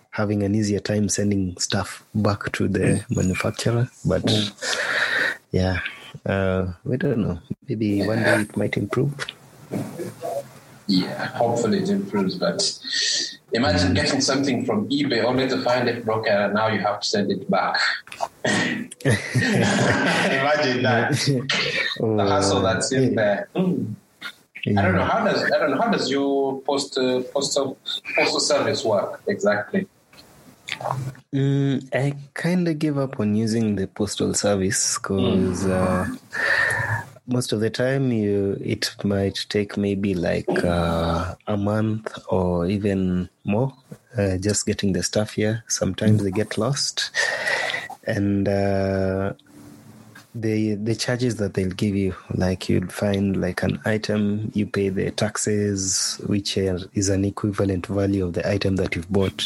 having 0.09 0.43
an 0.43 0.53
easier 0.53 0.79
time 0.79 1.07
sending 1.07 1.57
stuff 1.57 2.03
back 2.13 2.51
to 2.53 2.67
the 2.67 2.79
mm. 2.79 3.15
manufacturer. 3.15 3.89
But 4.05 4.23
mm. 4.23 5.37
yeah, 5.51 5.79
uh, 6.25 6.73
we 6.83 6.97
don't 6.97 7.19
know. 7.19 7.39
Maybe 7.69 8.05
one 8.05 8.21
day 8.21 8.41
it 8.41 8.57
might 8.57 8.75
improve. 8.75 9.13
Yeah, 10.87 11.27
hopefully 11.27 11.79
it 11.79 11.89
improves. 11.89 12.35
But 12.35 12.61
imagine 13.53 13.93
getting 13.93 14.21
something 14.21 14.65
from 14.65 14.89
eBay 14.89 15.23
only 15.23 15.47
to 15.47 15.61
find 15.61 15.87
it 15.87 16.05
broken, 16.05 16.33
and 16.33 16.53
now 16.53 16.67
you 16.67 16.79
have 16.79 17.01
to 17.01 17.07
send 17.07 17.31
it 17.31 17.49
back. 17.49 17.77
imagine 18.45 18.89
that 20.83 21.11
the 21.97 22.25
hassle 22.27 22.61
that's 22.61 22.91
in 22.91 23.15
there. 23.15 23.49
Hmm. 23.55 23.93
I 24.67 24.81
don't 24.81 24.95
know 24.95 25.05
how 25.05 25.25
does 25.25 25.43
I 25.43 25.57
don't 25.57 25.71
know 25.71 25.81
how 25.81 25.89
does 25.89 26.09
your 26.09 26.61
post 26.61 26.97
uh, 26.97 27.21
postal 27.33 27.77
postal 28.15 28.39
service 28.39 28.85
work 28.85 29.21
exactly. 29.27 29.87
Mm, 31.33 31.89
I 31.93 32.13
kind 32.33 32.67
of 32.67 32.79
give 32.79 32.97
up 32.97 33.19
on 33.19 33.35
using 33.35 33.75
the 33.75 33.87
postal 33.87 34.33
service 34.33 34.97
because 34.97 35.65
uh, 35.65 36.07
most 37.27 37.51
of 37.53 37.59
the 37.59 37.69
time 37.69 38.11
you 38.11 38.57
it 38.61 38.95
might 39.03 39.45
take 39.49 39.77
maybe 39.77 40.13
like 40.13 40.49
uh, 40.63 41.35
a 41.47 41.57
month 41.57 42.17
or 42.29 42.65
even 42.67 43.29
more 43.43 43.73
uh, 44.17 44.37
just 44.37 44.65
getting 44.65 44.93
the 44.93 45.03
stuff 45.03 45.33
here. 45.33 45.63
Sometimes 45.67 46.23
they 46.23 46.31
get 46.31 46.57
lost, 46.57 47.11
and 48.05 48.47
uh, 48.47 49.33
the 50.35 50.75
the 50.75 50.95
charges 50.95 51.37
that 51.37 51.53
they'll 51.53 51.69
give 51.69 51.95
you, 51.95 52.15
like 52.35 52.69
you'd 52.69 52.91
find 52.91 53.39
like 53.39 53.63
an 53.63 53.79
item, 53.85 54.51
you 54.53 54.65
pay 54.65 54.89
the 54.89 55.11
taxes, 55.11 56.19
which 56.27 56.57
are, 56.57 56.79
is 56.93 57.09
an 57.09 57.25
equivalent 57.25 57.87
value 57.87 58.25
of 58.25 58.33
the 58.33 58.49
item 58.49 58.75
that 58.77 58.95
you've 58.95 59.11
bought, 59.11 59.43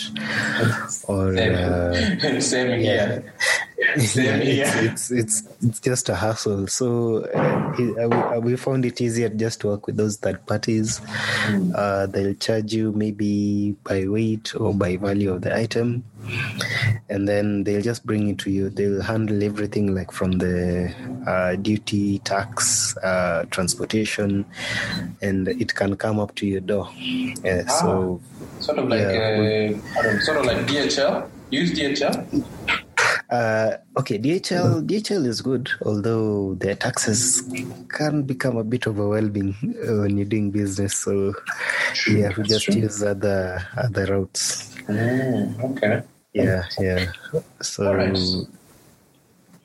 or 1.08 1.36
uh, 1.36 1.94
Same, 1.94 2.42
Same 2.42 2.80
here. 2.80 3.34
Yeah, 4.16 4.38
it's, 4.38 5.12
it's 5.12 5.12
it's 5.12 5.44
it's 5.62 5.80
just 5.80 6.10
a 6.10 6.16
hassle. 6.16 6.68
So 6.68 7.26
uh, 7.36 7.40
uh, 7.40 7.74
we, 7.78 8.00
uh, 8.00 8.40
we 8.40 8.56
found 8.56 8.86
it 8.86 9.02
easier 9.02 9.30
just 9.30 9.62
to 9.62 9.68
work 9.68 9.88
with 9.88 9.98
those 9.98 10.18
third 10.18 10.46
parties. 10.46 11.02
Uh, 11.76 12.06
they'll 12.08 12.34
charge 12.36 12.74
you 12.74 12.92
maybe 12.94 13.76
by 13.84 14.08
weight 14.08 14.56
or 14.56 14.74
by 14.74 14.98
value 14.98 15.34
of 15.34 15.42
the 15.42 15.56
item, 15.56 16.04
and 17.10 17.28
then 17.28 17.64
they'll 17.64 17.82
just 17.82 18.06
bring 18.06 18.30
it 18.30 18.38
to 18.40 18.52
you. 18.52 18.70
They'll 18.70 19.02
handle 19.02 19.44
everything 19.44 19.94
like 19.94 20.12
from 20.12 20.34
the 20.34 20.94
uh, 21.28 21.56
duty, 21.56 22.20
tax, 22.20 22.96
uh, 22.98 23.46
transportation, 23.52 24.46
and 25.22 25.48
it 25.48 25.76
can 25.76 25.96
come 25.98 26.20
up 26.20 26.36
to 26.36 26.46
your 26.46 26.62
door. 26.62 26.90
Uh, 27.46 27.66
So 27.68 28.22
Sort 28.60 28.80
of 28.80 28.88
like 28.88 29.02
Yeah, 29.02 29.76
uh, 30.00 30.02
I 30.02 30.20
sort 30.20 30.38
of 30.38 30.46
like 30.46 30.66
DHL. 30.66 31.30
Use 31.52 31.72
DHL. 31.74 32.44
Uh, 33.30 33.78
okay, 33.98 34.20
DHL 34.20 34.86
DHL 34.86 35.26
is 35.26 35.42
good, 35.42 35.72
although 35.82 36.54
their 36.56 36.76
taxes 36.76 37.42
can 37.90 38.22
become 38.22 38.58
a 38.58 38.64
bit 38.64 38.86
overwhelming 38.86 39.56
uh, 39.82 40.02
when 40.02 40.18
you're 40.18 40.30
doing 40.30 40.52
business. 40.52 40.96
So 40.96 41.34
yeah, 42.08 42.32
we 42.38 42.44
just 42.44 42.66
true. 42.66 42.76
use 42.76 43.02
other 43.02 43.66
other 43.78 44.06
routes. 44.06 44.76
Mm, 44.86 45.64
okay. 45.72 46.04
Yeah, 46.34 46.66
yeah. 46.80 47.12
So 47.62 48.14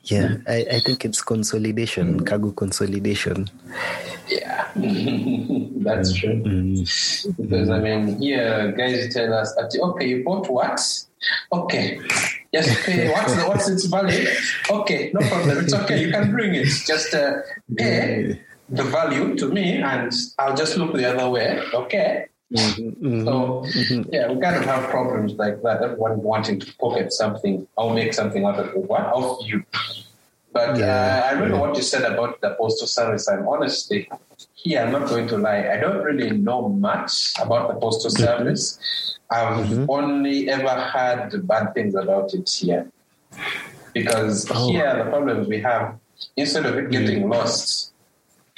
yeah, 0.05 0.37
I, 0.47 0.65
I 0.71 0.79
think 0.79 1.05
it's 1.05 1.21
consolidation, 1.21 2.25
cargo 2.25 2.51
consolidation. 2.51 3.47
Yeah, 4.27 4.71
that's 5.85 6.13
true. 6.13 6.41
Mm. 6.41 7.37
Because 7.37 7.69
I 7.69 7.79
mean, 7.79 8.19
here 8.19 8.71
guys 8.71 9.13
tell 9.13 9.33
us 9.33 9.53
that 9.55 9.77
okay, 9.79 10.07
you 10.07 10.23
bought 10.23 10.49
what? 10.49 10.81
Okay, 11.53 11.99
yes, 12.51 12.67
pay. 12.85 13.09
What's 13.11 13.35
the, 13.35 13.43
what's 13.43 13.69
its 13.69 13.85
value? 13.85 14.27
Okay, 14.69 15.11
no 15.13 15.21
problem. 15.27 15.57
It's 15.63 15.73
okay. 15.73 16.01
You 16.01 16.11
can 16.11 16.31
bring 16.31 16.55
it. 16.55 16.65
Just 16.85 17.13
uh, 17.13 17.41
pay 17.77 18.39
the 18.69 18.83
value 18.83 19.35
to 19.37 19.47
me, 19.49 19.75
and 19.81 20.11
I'll 20.39 20.55
just 20.55 20.77
look 20.77 20.93
the 20.93 21.05
other 21.13 21.29
way. 21.29 21.59
Okay. 21.73 22.27
Mhm, 22.53 23.23
So 23.23 23.63
yeah, 24.11 24.29
we 24.31 24.41
kind 24.41 24.57
of 24.57 24.65
have 24.65 24.89
problems 24.89 25.33
like 25.33 25.61
that. 25.63 25.81
Everyone 25.81 26.21
wanting 26.21 26.59
to 26.59 26.75
pocket 26.77 27.13
something 27.13 27.65
or 27.77 27.93
make 27.93 28.13
something 28.13 28.43
out 28.43 28.59
of. 28.59 28.73
What 28.73 29.01
of 29.03 29.37
you? 29.45 29.63
But 30.53 30.77
Yeah, 30.77 31.23
uh, 31.23 31.27
I 31.27 31.31
remember 31.33 31.57
what 31.59 31.75
you 31.77 31.81
said 31.81 32.03
about 32.11 32.41
the 32.41 32.51
postal 32.59 32.87
service. 32.87 33.27
I'm 33.29 33.47
honestly 33.47 34.09
here. 34.53 34.81
I'm 34.81 34.91
not 34.91 35.07
going 35.07 35.27
to 35.29 35.37
lie. 35.37 35.69
I 35.71 35.77
don't 35.77 36.03
really 36.03 36.31
know 36.31 36.67
much 36.69 37.33
about 37.41 37.69
the 37.69 37.75
postal 37.79 38.11
service. 38.11 38.79
I've 39.29 39.89
only 39.89 40.49
ever 40.49 40.69
heard 40.69 41.47
bad 41.47 41.73
things 41.73 41.95
about 41.95 42.33
it 42.33 42.49
here. 42.49 42.89
Because 43.93 44.49
Oh. 44.51 44.69
here, 44.71 44.93
the 45.03 45.09
problems 45.09 45.47
we 45.47 45.61
have, 45.61 45.97
instead 46.35 46.65
of 46.65 46.75
it 46.77 46.91
getting 46.91 47.29
lost, 47.29 47.87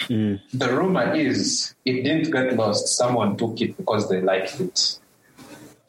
Mm. 0.09 0.41
the 0.53 0.69
rumor 0.75 1.13
is 1.13 1.75
it 1.85 2.01
didn't 2.03 2.31
get 2.31 2.57
lost. 2.57 2.87
Someone 2.97 3.37
took 3.37 3.61
it 3.61 3.77
because 3.77 4.09
they 4.09 4.19
liked 4.21 4.59
it. 4.59 4.97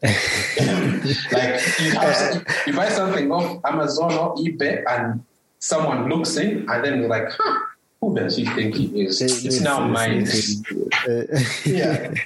like 0.04 1.60
you, 1.80 1.90
have, 1.92 2.46
you 2.66 2.72
buy 2.74 2.88
something 2.90 3.32
off 3.32 3.58
Amazon 3.64 4.12
or 4.12 4.36
eBay, 4.36 4.84
and 4.88 5.24
someone 5.64 6.08
looks 6.10 6.36
in, 6.36 6.68
and 6.68 6.84
then 6.84 6.98
you're 6.98 7.08
like, 7.08 7.28
huh, 7.30 7.58
"Who 8.00 8.14
does 8.14 8.36
he 8.36 8.44
think 8.56 8.74
he 8.74 8.86
is? 9.04 9.20
It's 9.20 9.60
now 9.60 9.86
mine." 9.88 10.26
Yeah. 11.64 12.14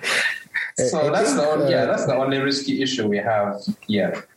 So 0.93 1.11
that's 1.11 1.35
the 1.35 1.45
only, 1.45 1.73
yeah, 1.73 1.83
uh, 1.83 1.87
that's 1.91 2.07
the 2.07 2.15
only 2.15 2.39
risky 2.39 2.81
issue 2.81 3.09
we 3.09 3.17
have 3.19 3.59
here. 3.89 4.29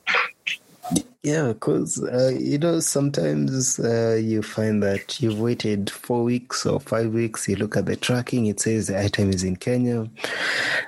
Yeah, 1.23 1.49
because 1.49 2.03
uh, 2.03 2.35
you 2.35 2.57
know 2.57 2.79
sometimes 2.79 3.79
uh, 3.79 4.19
you 4.19 4.41
find 4.41 4.81
that 4.81 5.21
you've 5.21 5.39
waited 5.39 5.91
four 5.91 6.23
weeks 6.23 6.65
or 6.65 6.79
five 6.79 7.13
weeks. 7.13 7.47
You 7.47 7.57
look 7.57 7.77
at 7.77 7.85
the 7.85 7.95
tracking; 7.95 8.47
it 8.47 8.59
says 8.59 8.87
the 8.87 8.99
item 8.99 9.29
is 9.29 9.43
in 9.43 9.55
Kenya. 9.57 10.09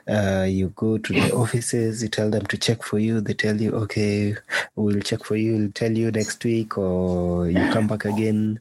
Uh, 0.07 0.47
you 0.49 0.69
go 0.69 0.97
to 0.97 1.13
the 1.13 1.31
offices, 1.35 2.01
you 2.01 2.09
tell 2.09 2.31
them 2.31 2.47
to 2.47 2.57
check 2.57 2.81
for 2.81 2.97
you. 2.97 3.21
They 3.21 3.35
tell 3.35 3.61
you, 3.61 3.73
"Okay, 3.73 4.35
we'll 4.75 5.01
check 5.01 5.23
for 5.23 5.35
you. 5.35 5.53
We'll 5.55 5.71
tell 5.71 5.91
you 5.91 6.09
next 6.09 6.43
week," 6.43 6.79
or 6.79 7.47
you 7.47 7.69
come 7.71 7.85
back 7.87 8.05
again, 8.05 8.59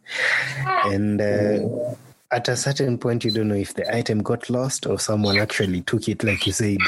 and. 0.84 1.22
At 2.32 2.48
a 2.48 2.56
certain 2.56 2.96
point, 2.96 3.24
you 3.24 3.30
don't 3.30 3.48
know 3.48 3.54
if 3.54 3.74
the 3.74 3.94
item 3.94 4.22
got 4.22 4.48
lost 4.48 4.86
or 4.86 4.98
someone 4.98 5.38
actually 5.38 5.82
took 5.82 6.08
it, 6.08 6.24
like 6.24 6.46
you 6.46 6.52
said. 6.52 6.78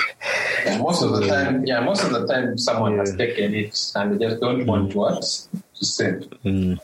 Yeah, 0.65 0.79
most 0.79 1.03
of 1.03 1.13
the 1.13 1.27
time, 1.27 1.67
yeah, 1.67 1.81
most 1.81 2.03
of 2.03 2.13
the 2.13 2.27
time, 2.27 2.57
someone 2.57 2.97
has 2.99 3.15
taken 3.15 3.55
it, 3.55 3.79
and 3.95 4.15
they 4.19 4.27
just 4.27 4.41
don't 4.41 4.65
want 4.65 4.95
what 4.95 5.21
to 5.21 5.85
send. 5.85 6.31
Mm. 6.45 6.81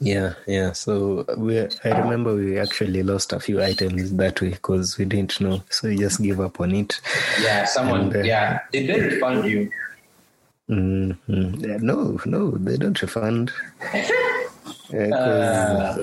Yeah, 0.00 0.34
yeah. 0.48 0.72
So 0.72 1.24
we, 1.36 1.60
I 1.60 2.00
remember 2.00 2.34
we 2.34 2.58
actually 2.58 3.04
lost 3.04 3.32
a 3.32 3.38
few 3.38 3.62
items 3.62 4.12
that 4.14 4.40
way 4.40 4.50
because 4.50 4.98
we 4.98 5.04
didn't 5.04 5.40
know. 5.40 5.62
So 5.70 5.88
we 5.88 5.96
just 5.96 6.20
gave 6.20 6.40
up 6.40 6.60
on 6.60 6.74
it. 6.74 7.00
Yeah, 7.40 7.66
someone. 7.66 8.08
And, 8.08 8.16
uh, 8.16 8.22
yeah, 8.22 8.58
did 8.72 8.88
they 8.88 9.00
refund 9.00 9.48
you? 9.48 9.70
Mm-hmm. 10.68 11.64
Yeah, 11.64 11.76
no, 11.80 12.18
no, 12.26 12.50
they 12.50 12.76
don't 12.76 13.00
refund. 13.00 13.52
Uh, 14.92 16.02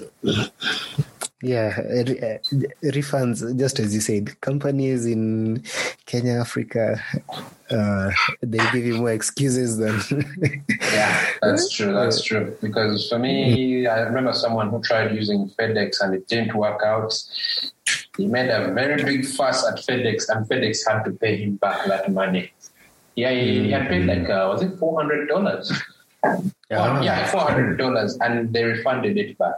yeah, 1.43 1.77
re- 1.81 2.39
refunds. 2.83 3.57
Just 3.59 3.77
as 3.79 3.93
you 3.93 3.99
said, 3.99 4.39
companies 4.39 5.05
in 5.05 5.61
Kenya, 6.05 6.39
Africa, 6.39 7.03
uh, 7.69 8.11
they 8.41 8.59
give 8.71 8.85
you 8.85 8.95
more 8.95 9.11
excuses 9.11 9.77
than. 9.77 9.99
Yeah, 10.93 11.25
that's 11.41 11.69
true. 11.69 11.91
That's 11.91 12.23
true. 12.23 12.55
Because 12.61 13.09
for 13.09 13.17
me, 13.17 13.87
I 13.87 14.01
remember 14.01 14.31
someone 14.31 14.69
who 14.69 14.79
tried 14.81 15.13
using 15.13 15.49
FedEx 15.59 16.01
and 16.01 16.13
it 16.13 16.27
didn't 16.27 16.55
work 16.55 16.81
out. 16.83 17.11
He 18.15 18.27
made 18.27 18.49
a 18.49 18.71
very 18.73 19.03
big 19.03 19.25
fuss 19.25 19.67
at 19.67 19.79
FedEx, 19.79 20.29
and 20.29 20.47
FedEx 20.47 20.87
had 20.87 21.03
to 21.05 21.11
pay 21.11 21.35
him 21.43 21.55
back 21.55 21.85
that 21.87 22.11
money. 22.11 22.53
Yeah, 23.15 23.31
he, 23.31 23.65
he 23.65 23.71
had 23.71 23.87
paid 23.89 24.05
like 24.05 24.29
uh, 24.29 24.47
was 24.49 24.61
it 24.61 24.77
four 24.77 25.01
hundred 25.01 25.27
dollars? 25.27 25.73
Ah. 26.23 27.01
yeah, 27.01 27.29
four 27.31 27.41
hundred 27.41 27.77
dollars, 27.77 28.17
and 28.21 28.53
they 28.53 28.63
refunded 28.63 29.17
it 29.17 29.37
back. 29.37 29.57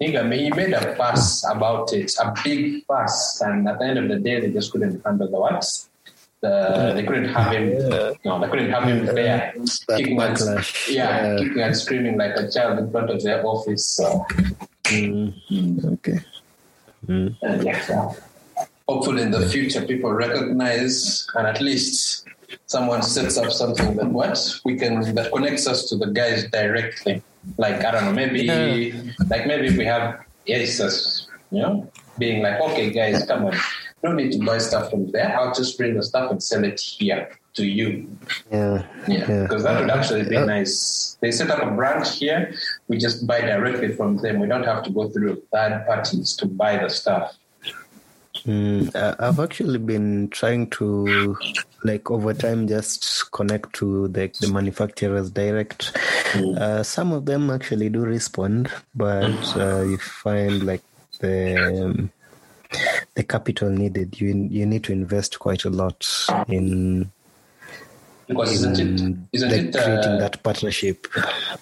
Nigga, 0.00 0.30
he 0.34 0.50
made 0.50 0.72
a 0.74 0.94
fuss 0.96 1.44
about 1.50 1.92
it, 1.92 2.12
a 2.22 2.34
big 2.44 2.84
fuss, 2.84 3.40
and 3.40 3.66
at 3.66 3.78
the 3.78 3.86
end 3.86 3.98
of 3.98 4.08
the 4.08 4.16
day, 4.18 4.40
they 4.40 4.50
just 4.50 4.70
couldn't 4.70 5.02
handle 5.04 5.26
the 5.28 5.38
what? 5.38 5.64
The, 6.42 6.92
they 6.94 7.02
couldn't 7.02 7.30
have 7.30 7.50
him. 7.52 7.78
No, 8.24 8.38
they 8.40 8.48
couldn't 8.48 8.70
have 8.70 8.84
him 8.84 9.06
there, 9.06 9.54
That 9.88 9.96
kicking 9.96 10.20
and, 10.20 10.38
yeah, 10.90 11.32
Yeah. 11.32 11.36
kicking 11.38 11.62
and 11.62 11.74
screaming 11.76 12.18
like 12.18 12.36
a 12.36 12.50
child 12.50 12.78
in 12.78 12.90
front 12.90 13.08
of 13.10 13.22
their 13.22 13.44
office. 13.46 13.86
So, 13.86 14.26
Mm, 14.84 15.84
okay. 15.94 16.20
Mm. 17.08 17.34
uh, 17.42 17.62
yeah, 17.64 17.80
so 17.80 18.14
hopefully 18.86 19.22
in 19.22 19.30
the 19.32 19.48
future, 19.48 19.82
people 19.82 20.12
recognize 20.12 21.26
and 21.34 21.46
at 21.46 21.60
least 21.60 22.24
someone 22.66 23.02
sets 23.02 23.36
up 23.36 23.50
something 23.50 23.96
that 23.96 24.06
what 24.06 24.38
we 24.64 24.76
can 24.76 25.14
that 25.16 25.32
connects 25.32 25.66
us 25.66 25.88
to 25.88 25.96
the 25.96 26.06
guys 26.12 26.44
directly. 26.50 27.22
Like 27.58 27.84
I 27.84 27.90
don't 27.92 28.04
know, 28.04 28.12
maybe 28.12 28.92
like 29.30 29.46
maybe 29.46 29.66
if 29.68 29.76
we 29.76 29.84
have 29.84 30.20
Asus, 30.48 31.26
you 31.50 31.62
know, 31.62 31.90
being 32.18 32.42
like, 32.42 32.60
okay, 32.60 32.90
guys, 32.90 33.24
come 33.26 33.46
on, 33.46 33.56
no 34.02 34.12
need 34.12 34.32
to 34.32 34.38
buy 34.44 34.58
stuff 34.58 34.90
from 34.90 35.10
there. 35.12 35.36
I'll 35.38 35.54
just 35.54 35.76
bring 35.78 35.94
the 35.94 36.02
stuff 36.02 36.30
and 36.30 36.42
sell 36.42 36.64
it 36.64 36.80
here 36.80 37.30
to 37.54 37.64
you. 37.64 38.08
Yeah. 38.52 38.84
Yeah, 39.08 39.28
Yeah. 39.30 39.42
because 39.42 39.62
that 39.62 39.80
would 39.80 39.90
actually 39.90 40.24
be 40.28 40.38
nice. 40.38 41.16
They 41.20 41.30
set 41.32 41.50
up 41.50 41.62
a 41.62 41.70
branch 41.74 42.18
here. 42.18 42.52
We 42.88 42.98
just 42.98 43.26
buy 43.26 43.40
directly 43.40 43.94
from 43.94 44.18
them. 44.18 44.40
We 44.40 44.46
don't 44.46 44.64
have 44.64 44.82
to 44.84 44.90
go 44.90 45.08
through 45.08 45.42
third 45.52 45.84
parties 45.86 46.34
to 46.36 46.46
buy 46.46 46.76
the 46.76 46.90
stuff. 46.90 47.34
Mm, 48.46 48.94
I- 48.94 49.16
I've 49.28 49.40
actually 49.40 49.78
been 49.78 50.28
trying 50.28 50.70
to, 50.70 51.36
like, 51.82 52.10
over 52.10 52.32
time, 52.32 52.68
just 52.68 53.30
connect 53.32 53.72
to 53.74 54.08
the, 54.08 54.30
the 54.40 54.48
manufacturers 54.48 55.30
direct. 55.30 55.96
Uh, 56.56 56.82
some 56.82 57.12
of 57.12 57.26
them 57.26 57.50
actually 57.50 57.88
do 57.88 58.00
respond, 58.00 58.70
but 58.94 59.56
uh, 59.56 59.82
you 59.82 59.98
find 59.98 60.64
like 60.64 60.82
the 61.20 61.84
um, 61.86 62.10
the 63.14 63.22
capital 63.22 63.70
needed. 63.70 64.20
You 64.20 64.28
you 64.50 64.66
need 64.66 64.84
to 64.84 64.92
invest 64.92 65.38
quite 65.38 65.64
a 65.64 65.70
lot 65.70 66.06
in, 66.48 67.10
Because 68.28 68.52
isn't 68.54 68.80
it? 68.80 69.16
Isn't 69.32 69.50
like 69.50 69.60
it? 69.60 69.72
creating 69.74 70.12
Uh, 70.12 70.18
that 70.18 70.42
partnership. 70.42 71.06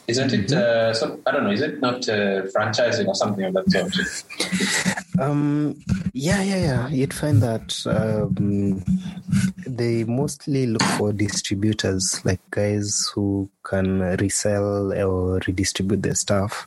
isn't 0.08 0.32
it? 0.32 0.52
Uh, 0.52 0.94
so, 0.94 1.20
I 1.26 1.32
don't 1.32 1.44
know. 1.44 1.50
Is 1.50 1.60
it 1.60 1.80
not 1.80 2.08
uh, 2.08 2.42
franchising 2.56 3.06
or 3.06 3.14
something 3.14 3.44
of 3.44 3.52
that 3.54 3.70
sort? 3.70 3.94
Um, 5.20 5.76
yeah, 6.12 6.42
yeah, 6.42 6.56
yeah. 6.56 6.88
You'd 6.88 7.14
find 7.14 7.42
that 7.42 7.74
um, 7.86 8.82
they 9.66 10.04
mostly 10.04 10.66
look 10.66 10.82
for 10.82 11.12
distributors, 11.12 12.20
like 12.24 12.40
guys 12.50 13.10
who 13.14 13.48
can 13.62 14.00
resell 14.16 14.92
or 14.92 15.40
redistribute 15.46 16.02
their 16.02 16.14
stuff. 16.14 16.66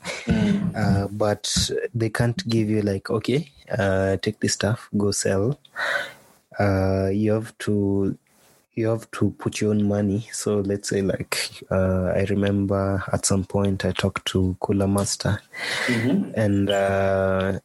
Uh, 0.76 1.08
but 1.12 1.72
they 1.94 2.10
can't 2.10 2.48
give 2.48 2.70
you 2.70 2.82
like, 2.82 3.10
okay, 3.10 3.50
uh, 3.78 4.18
take 4.18 4.40
this 4.40 4.54
stuff, 4.54 4.90
go 4.96 5.12
sell. 5.12 5.60
Uh, 6.60 7.10
you 7.10 7.32
have 7.34 7.56
to 7.60 8.18
you 8.78 8.88
have 8.88 9.10
to 9.12 9.32
put 9.32 9.60
your 9.60 9.72
own 9.72 9.84
money. 9.88 10.30
So 10.32 10.60
let's 10.60 10.90
say 10.90 11.02
like 11.02 11.63
uh, 11.72 12.13
I 12.16 12.26
remember 12.30 13.04
at 13.12 13.26
some 13.26 13.44
point 13.44 13.84
I 13.84 13.92
talked 13.92 14.26
to 14.28 14.56
Cooler 14.60 14.88
Master 14.88 15.42
and 16.36 16.70
uh, 16.70 17.60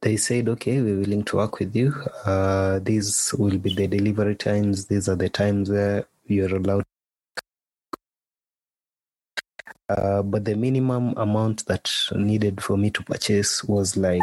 they 0.00 0.16
said, 0.16 0.48
okay, 0.48 0.80
we're 0.80 0.98
willing 0.98 1.22
to 1.24 1.36
work 1.36 1.60
with 1.60 1.76
you. 1.76 1.94
Uh, 2.24 2.80
these 2.80 3.32
will 3.38 3.56
be 3.56 3.72
the 3.72 3.86
delivery 3.86 4.34
times. 4.34 4.86
These 4.86 5.08
are 5.08 5.16
the 5.16 5.28
times 5.28 5.70
where 5.70 6.04
you're 6.26 6.56
allowed. 6.56 6.84
Uh, 9.88 10.22
but 10.22 10.44
the 10.44 10.54
minimum 10.54 11.14
amount 11.16 11.64
that 11.66 11.90
needed 12.14 12.62
for 12.62 12.76
me 12.76 12.90
to 12.90 13.02
purchase 13.04 13.64
was 13.64 13.96
like 13.96 14.22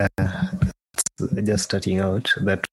uh, 0.00 0.28
just 1.44 1.64
starting 1.64 1.98
out 2.00 2.32
that 2.42 2.64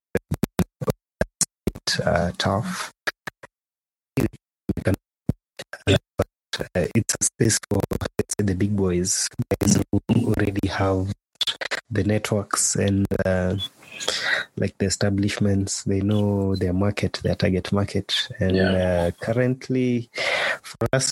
uh, 2.03 2.31
tough. 2.37 2.91
But, 4.83 4.95
uh, 6.59 6.87
it's 6.95 7.15
a 7.19 7.23
space 7.23 7.59
for 7.69 7.81
let's 7.91 8.35
say 8.39 8.45
the 8.45 8.55
big 8.55 8.75
boys, 8.75 9.27
guys 9.59 9.75
who 9.91 9.99
already 10.15 10.67
have 10.67 11.13
the 11.89 12.03
networks 12.03 12.75
and 12.75 13.05
uh, 13.25 13.55
like 14.57 14.77
the 14.77 14.85
establishments. 14.85 15.83
They 15.83 15.99
know 16.01 16.55
their 16.55 16.73
market, 16.73 17.19
their 17.23 17.35
target 17.35 17.71
market, 17.71 18.29
and 18.39 18.55
Yeah. 18.55 18.71
uh, 18.73 19.11
currently, 19.19 20.09
for 20.61 20.87
us, 20.93 21.11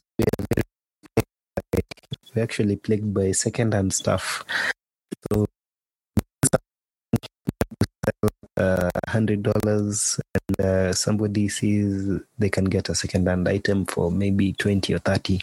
we're 2.35 2.43
actually 2.43 2.77
plagued 2.77 3.13
by 3.13 3.31
second-hand 3.31 3.93
stuff. 3.93 4.43
So 5.31 5.45
uh, 8.57 8.89
hundred 9.07 9.43
dollars, 9.43 10.19
and 10.33 10.65
uh, 10.65 10.93
somebody 10.93 11.49
sees 11.49 12.19
they 12.37 12.49
can 12.49 12.65
get 12.65 12.89
a 12.89 12.95
second-hand 12.95 13.47
item 13.47 13.85
for 13.85 14.11
maybe 14.11 14.53
twenty 14.53 14.93
or 14.93 14.99
thirty 14.99 15.41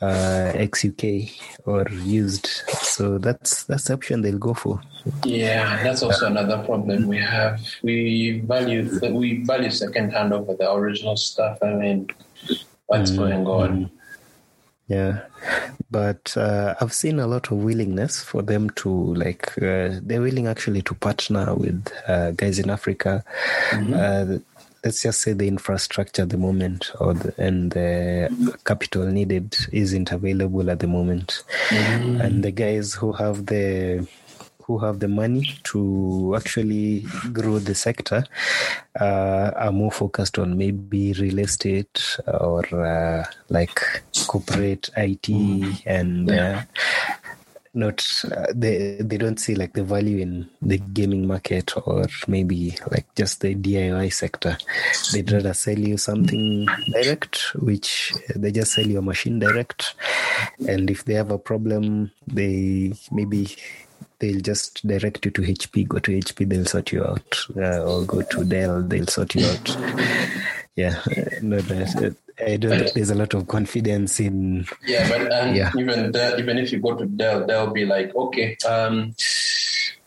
uh, 0.00 0.52
ex-UK 0.54 1.30
or 1.66 1.86
used. 1.90 2.46
So 2.46 3.18
that's 3.18 3.64
that's 3.64 3.84
the 3.84 3.94
option 3.94 4.22
they'll 4.22 4.38
go 4.38 4.54
for. 4.54 4.80
Yeah, 5.24 5.82
that's 5.82 6.02
also 6.02 6.26
another 6.26 6.62
problem 6.64 7.06
we 7.06 7.18
have. 7.18 7.60
We 7.82 8.40
value 8.40 8.88
we 9.12 9.44
value 9.44 9.70
second 9.70 10.12
hand 10.12 10.32
over 10.32 10.54
the 10.54 10.72
original 10.72 11.16
stuff. 11.16 11.58
I 11.62 11.74
mean, 11.74 12.08
what's 12.86 13.10
going 13.10 13.46
on? 13.46 13.90
Yeah, 14.86 15.26
but 15.90 16.36
uh, 16.36 16.74
I've 16.80 16.92
seen 16.92 17.18
a 17.18 17.26
lot 17.26 17.50
of 17.50 17.58
willingness 17.58 18.22
for 18.22 18.42
them 18.42 18.70
to 18.70 18.90
like 19.14 19.56
uh, 19.58 20.00
they're 20.02 20.20
willing 20.20 20.46
actually 20.46 20.82
to 20.82 20.94
partner 20.94 21.54
with 21.54 21.90
uh, 22.06 22.32
guys 22.32 22.58
in 22.58 22.70
Africa. 22.70 23.24
Uh, 23.72 24.38
let's 24.84 25.02
just 25.02 25.22
say 25.22 25.32
the 25.32 25.48
infrastructure 25.48 26.22
at 26.22 26.28
the 26.30 26.36
moment 26.36 26.92
or 27.00 27.14
the, 27.14 27.34
and 27.38 27.72
the 27.72 28.58
capital 28.64 29.06
needed 29.06 29.56
isn't 29.72 30.12
available 30.12 30.70
at 30.70 30.80
the 30.80 30.86
moment, 30.86 31.42
and 31.70 32.42
the 32.44 32.50
guys 32.50 32.94
who 32.94 33.12
have 33.12 33.46
the 33.46 34.06
who 34.68 34.76
have 34.78 35.00
the 35.00 35.08
money 35.08 35.58
to 35.64 36.34
actually 36.36 37.00
grow 37.32 37.58
the 37.58 37.74
sector 37.74 38.22
uh, 39.00 39.50
are 39.56 39.72
more 39.72 39.90
focused 39.90 40.38
on 40.38 40.58
maybe 40.58 41.14
real 41.14 41.38
estate 41.38 42.18
or 42.26 42.62
uh, 42.76 43.24
like 43.48 43.80
corporate 44.28 44.90
IT 44.96 45.28
and 45.84 46.30
uh, 46.30 46.62
not 47.74 48.04
uh, 48.32 48.46
they 48.54 48.96
they 49.00 49.16
don't 49.16 49.40
see 49.40 49.54
like 49.54 49.72
the 49.72 49.84
value 49.84 50.18
in 50.18 50.48
the 50.60 50.78
gaming 50.78 51.26
market 51.26 51.76
or 51.86 52.06
maybe 52.26 52.76
like 52.90 53.06
just 53.14 53.40
the 53.40 53.54
DIY 53.54 54.12
sector. 54.12 54.58
They'd 55.12 55.30
rather 55.30 55.54
sell 55.54 55.78
you 55.78 55.96
something 55.96 56.66
direct, 56.92 57.54
which 57.56 58.12
they 58.34 58.52
just 58.52 58.72
sell 58.72 58.86
you 58.86 58.98
a 58.98 59.02
machine 59.02 59.38
direct, 59.38 59.94
and 60.66 60.90
if 60.90 61.04
they 61.04 61.14
have 61.14 61.30
a 61.30 61.38
problem, 61.38 62.10
they 62.26 62.92
maybe 63.10 63.56
they'll 64.18 64.40
just 64.40 64.86
direct 64.86 65.24
you 65.24 65.30
to 65.30 65.42
HP. 65.42 65.88
Go 65.88 65.98
to 65.98 66.10
HP, 66.10 66.48
they'll 66.48 66.66
sort 66.66 66.92
you 66.92 67.04
out, 67.04 67.36
uh, 67.56 67.82
or 67.84 68.04
go 68.04 68.22
to 68.22 68.44
Dell, 68.44 68.82
they'll 68.82 69.06
sort 69.06 69.34
you 69.34 69.46
out. 69.46 69.76
Yeah, 70.78 70.94
no, 71.42 71.58
that, 71.60 72.14
I 72.38 72.56
don't 72.56 72.78
think 72.78 72.92
there's 72.94 73.10
a 73.10 73.14
lot 73.16 73.34
of 73.34 73.48
confidence 73.48 74.20
in. 74.20 74.64
Yeah, 74.86 75.08
but 75.10 75.32
and 75.32 75.56
Yeah. 75.56 75.72
even 75.76 76.12
the, 76.12 76.38
even 76.38 76.56
if 76.58 76.70
you 76.72 76.78
go 76.78 76.94
to 76.94 77.04
Dell, 77.04 77.44
they'll 77.46 77.72
be 77.72 77.84
like, 77.84 78.14
okay, 78.14 78.56
um, 78.68 79.14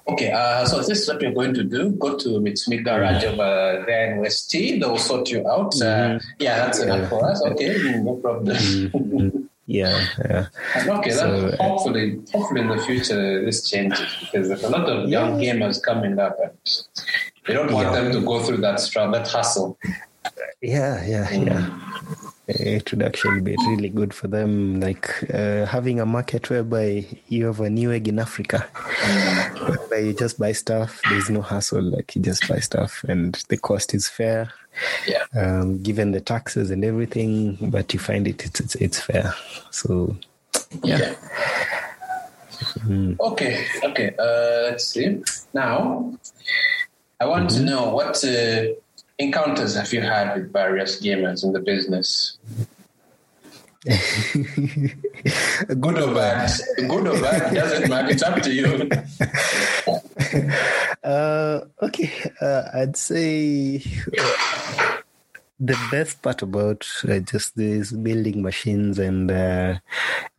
Okay, 0.07 0.31
uh, 0.31 0.65
so 0.65 0.79
this 0.79 1.01
is 1.03 1.07
what 1.07 1.21
you're 1.21 1.31
going 1.33 1.53
to 1.53 1.63
do. 1.63 1.91
Go 1.91 2.17
to 2.17 2.29
Mitsumi 2.41 2.83
Garage 2.83 3.23
over 3.23 3.83
there 3.85 4.11
in 4.13 4.19
West 4.21 4.49
T. 4.49 4.79
They'll 4.79 4.97
sort 4.97 5.29
you 5.29 5.39
out. 5.47 5.75
Uh, 5.79 5.85
Mm-hmm. 6.17 6.27
yeah, 6.39 6.55
that's 6.65 6.79
enough 6.79 7.07
for 7.09 7.21
us. 7.29 7.39
Okay, 7.51 7.75
mm, 7.75 8.03
no 8.03 8.15
problem. 8.15 8.57
Mhm. 8.57 9.47
yeah, 9.67 9.95
yeah. 10.25 10.45
Okay, 10.97 11.11
So, 11.11 11.21
then 11.31 11.53
uh, 11.53 11.63
hopefully, 11.63 12.19
hopefully 12.33 12.61
in 12.61 12.69
the 12.69 12.79
future 12.79 13.45
this 13.45 13.69
changes 13.69 14.09
because 14.21 14.47
there's 14.49 14.63
a 14.63 14.69
lot 14.69 14.89
of 14.89 15.07
young 15.07 15.37
gamers 15.39 15.77
coming 15.83 16.17
up 16.17 16.35
and 16.43 16.51
they 17.45 17.53
don't 17.53 17.71
want 17.71 17.87
Yeah. 17.93 18.01
them 18.01 18.11
to 18.13 18.21
go 18.25 18.39
through 18.41 18.61
that 18.67 18.79
struggle, 18.79 19.13
that 19.19 19.27
hustle. 19.27 19.77
Yeah, 20.61 21.03
yeah, 21.05 21.27
Mm. 21.27 21.45
yeah. 21.47 21.67
It 22.47 22.91
would 22.91 23.01
actually 23.01 23.39
be 23.41 23.55
really 23.67 23.87
good 23.89 24.13
for 24.13 24.27
them, 24.27 24.79
like 24.81 25.09
uh, 25.33 25.65
having 25.65 25.99
a 26.01 26.05
market 26.05 26.49
whereby 26.49 27.05
you 27.29 27.45
have 27.45 27.59
a 27.61 27.69
Newegg 27.69 28.07
in 28.07 28.19
Africa, 28.19 28.59
where 29.87 30.01
you 30.01 30.13
just 30.13 30.37
buy 30.37 30.51
stuff. 30.51 30.99
There's 31.09 31.29
no 31.29 31.41
hassle. 31.41 31.81
Like 31.81 32.13
you 32.15 32.21
just 32.21 32.47
buy 32.49 32.59
stuff, 32.59 33.05
and 33.07 33.35
the 33.47 33.57
cost 33.57 33.93
is 33.93 34.09
fair, 34.09 34.51
Yeah. 35.07 35.23
um, 35.33 35.81
given 35.81 36.11
the 36.11 36.19
taxes 36.21 36.71
and 36.71 36.83
everything. 36.83 37.57
But 37.61 37.93
you 37.93 37.99
find 37.99 38.27
it, 38.27 38.43
it's 38.45 38.59
it's, 38.59 38.75
it's 38.75 38.99
fair. 38.99 39.33
So, 39.71 40.17
yeah. 40.83 41.15
Mm. 42.85 43.17
Okay, 43.19 43.65
okay. 43.83 44.13
Uh, 44.19 44.71
let's 44.71 44.87
see. 44.87 45.21
Now, 45.53 46.13
I 47.19 47.25
want 47.25 47.49
Mm-hmm. 47.49 47.65
to 47.65 47.71
know 47.71 47.89
what 47.95 48.23
uh, 48.25 48.73
encounters 49.21 49.75
have 49.75 49.91
you 49.93 50.01
had 50.01 50.35
with 50.35 50.51
various 50.53 51.01
gamers 51.01 51.43
in 51.43 51.53
the 51.53 51.59
business? 51.59 52.37
Good 53.85 53.95
or 55.97 56.13
bad? 56.13 56.51
Good 56.77 57.07
or 57.07 57.19
bad? 57.19 57.55
Doesn't 57.55 57.89
matter. 57.89 58.09
It's 58.09 58.21
up 58.23 58.39
to 58.41 58.53
you. 58.53 58.89
Uh, 61.03 61.61
okay, 61.81 62.11
uh, 62.41 62.61
I'd 62.75 62.95
say 62.95 63.77
uh, 64.19 64.97
the 65.59 65.75
best 65.89 66.21
part 66.21 66.43
about 66.43 66.87
uh, 67.09 67.17
just 67.19 67.55
this 67.55 67.91
building 67.91 68.43
machines 68.43 68.99
and 68.99 69.31
uh, 69.31 69.79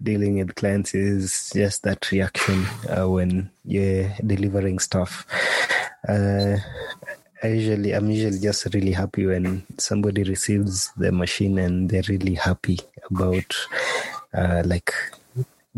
dealing 0.00 0.38
with 0.38 0.54
clients 0.54 0.94
is 0.94 1.50
just 1.52 1.82
that 1.82 2.08
reaction 2.12 2.64
uh, 2.88 3.08
when 3.08 3.50
you're 3.64 4.14
delivering 4.24 4.78
stuff. 4.78 5.26
I 7.42 7.48
usually, 7.48 7.92
I'm 7.92 8.10
usually 8.10 8.38
just 8.38 8.72
really 8.72 8.92
happy 8.92 9.26
when 9.26 9.64
somebody 9.78 10.22
receives 10.22 10.92
the 10.96 11.10
machine 11.10 11.58
and 11.58 11.90
they're 11.90 12.02
really 12.08 12.34
happy 12.34 12.78
about, 13.10 13.56
uh, 14.32 14.62
like, 14.64 14.92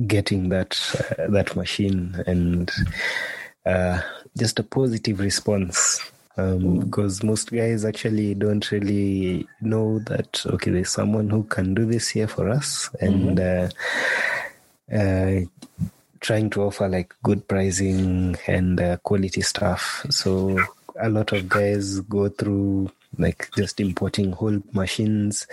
getting 0.08 0.48
that 0.48 0.76
uh, 1.18 1.30
that 1.30 1.54
machine 1.54 2.20
and 2.26 2.68
uh, 3.64 4.00
just 4.36 4.58
a 4.58 4.64
positive 4.64 5.20
response. 5.20 6.00
Um, 6.36 6.80
because 6.80 7.22
most 7.22 7.52
guys 7.52 7.84
actually 7.84 8.34
don't 8.34 8.68
really 8.72 9.46
know 9.60 10.00
that 10.00 10.44
okay 10.46 10.72
there's 10.72 10.90
someone 10.90 11.30
who 11.30 11.44
can 11.44 11.74
do 11.74 11.84
this 11.86 12.08
here 12.08 12.26
for 12.26 12.48
us 12.48 12.90
and 13.00 13.38
uh, 13.38 13.68
uh, 14.92 15.42
trying 16.18 16.50
to 16.50 16.62
offer 16.62 16.88
like 16.88 17.14
good 17.22 17.46
pricing 17.46 18.36
and 18.48 18.80
uh, 18.80 18.96
quality 18.96 19.42
stuff. 19.42 20.04
So 20.10 20.58
a 21.04 21.08
lot 21.10 21.32
of 21.32 21.48
guys 21.48 22.00
go 22.00 22.28
through 22.28 22.90
like 23.18 23.48
just 23.56 23.78
importing 23.78 24.32
whole 24.32 24.60
machines 24.72 25.46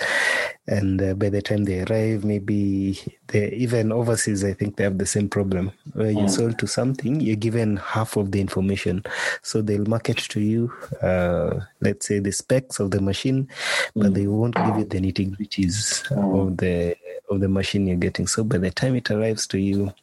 and 0.68 1.02
uh, 1.02 1.14
by 1.14 1.30
the 1.30 1.42
time 1.42 1.66
they 1.66 1.82
arrive 1.84 2.24
maybe 2.24 3.00
they 3.28 3.50
even 3.52 3.92
overseas 3.92 4.44
i 4.44 4.54
think 4.54 4.78
they 4.78 4.84
have 4.84 4.98
the 4.98 5.06
same 5.06 5.30
problem. 5.30 5.72
Where 5.94 6.12
you 6.12 6.28
sold 6.28 6.58
to 6.60 6.68
something 6.68 7.20
you're 7.20 7.36
given 7.36 7.78
half 7.78 8.16
of 8.18 8.32
the 8.32 8.40
information. 8.42 9.04
So 9.42 9.62
they'll 9.62 9.86
market 9.86 10.18
to 10.18 10.40
you 10.40 10.74
uh, 11.02 11.60
let's 11.82 12.08
say 12.08 12.20
the 12.20 12.32
specs 12.32 12.80
of 12.80 12.92
the 12.92 13.02
machine 13.02 13.48
but 13.96 14.14
they 14.14 14.28
won't 14.28 14.56
give 14.56 14.78
you 14.78 14.86
the 14.86 15.00
nitty 15.00 15.36
gritties 15.36 16.10
of 16.12 16.58
the 16.58 16.96
of 17.30 17.40
the 17.42 17.50
machine 17.50 17.88
you're 17.88 17.98
getting. 17.98 18.28
So 18.28 18.44
by 18.44 18.58
the 18.58 18.72
time 18.72 18.96
it 18.96 19.12
arrives 19.12 19.46
to 19.48 19.60
you 19.60 19.94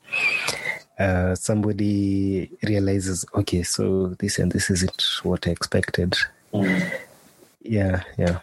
uh, 0.99 1.35
somebody 1.35 2.51
realizes 2.63 3.25
okay 3.35 3.63
so 3.63 4.09
this 4.19 4.39
and 4.39 4.53
this 4.53 4.71
isn't 4.71 5.03
what 5.23 5.47
i 5.47 5.51
expected. 5.51 6.17
Yeah 7.63 8.03
yeah. 8.17 8.41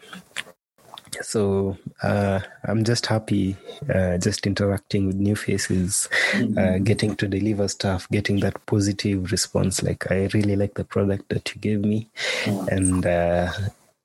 So 1.22 1.78
uh, 2.04 2.41
i'm 2.65 2.84
just 2.84 3.06
happy 3.06 3.56
uh, 3.94 4.18
just 4.18 4.46
interacting 4.46 5.08
with 5.08 5.15
new 5.15 5.36
faces 5.36 6.10
uh, 6.58 6.78
getting 6.80 7.15
to 7.15 7.28
deliver 7.28 7.68
stuff 7.68 8.08
getting 8.12 8.39
that 8.41 8.65
positive 8.65 9.32
response. 9.32 9.82
Like 9.82 10.12
i 10.12 10.28
really 10.34 10.56
like 10.56 10.74
the 10.74 10.84
product 10.84 11.30
that 11.30 11.54
you 11.54 11.62
gave 11.62 11.82
me. 11.82 12.10
And 12.46 13.06
uh, 13.06 13.52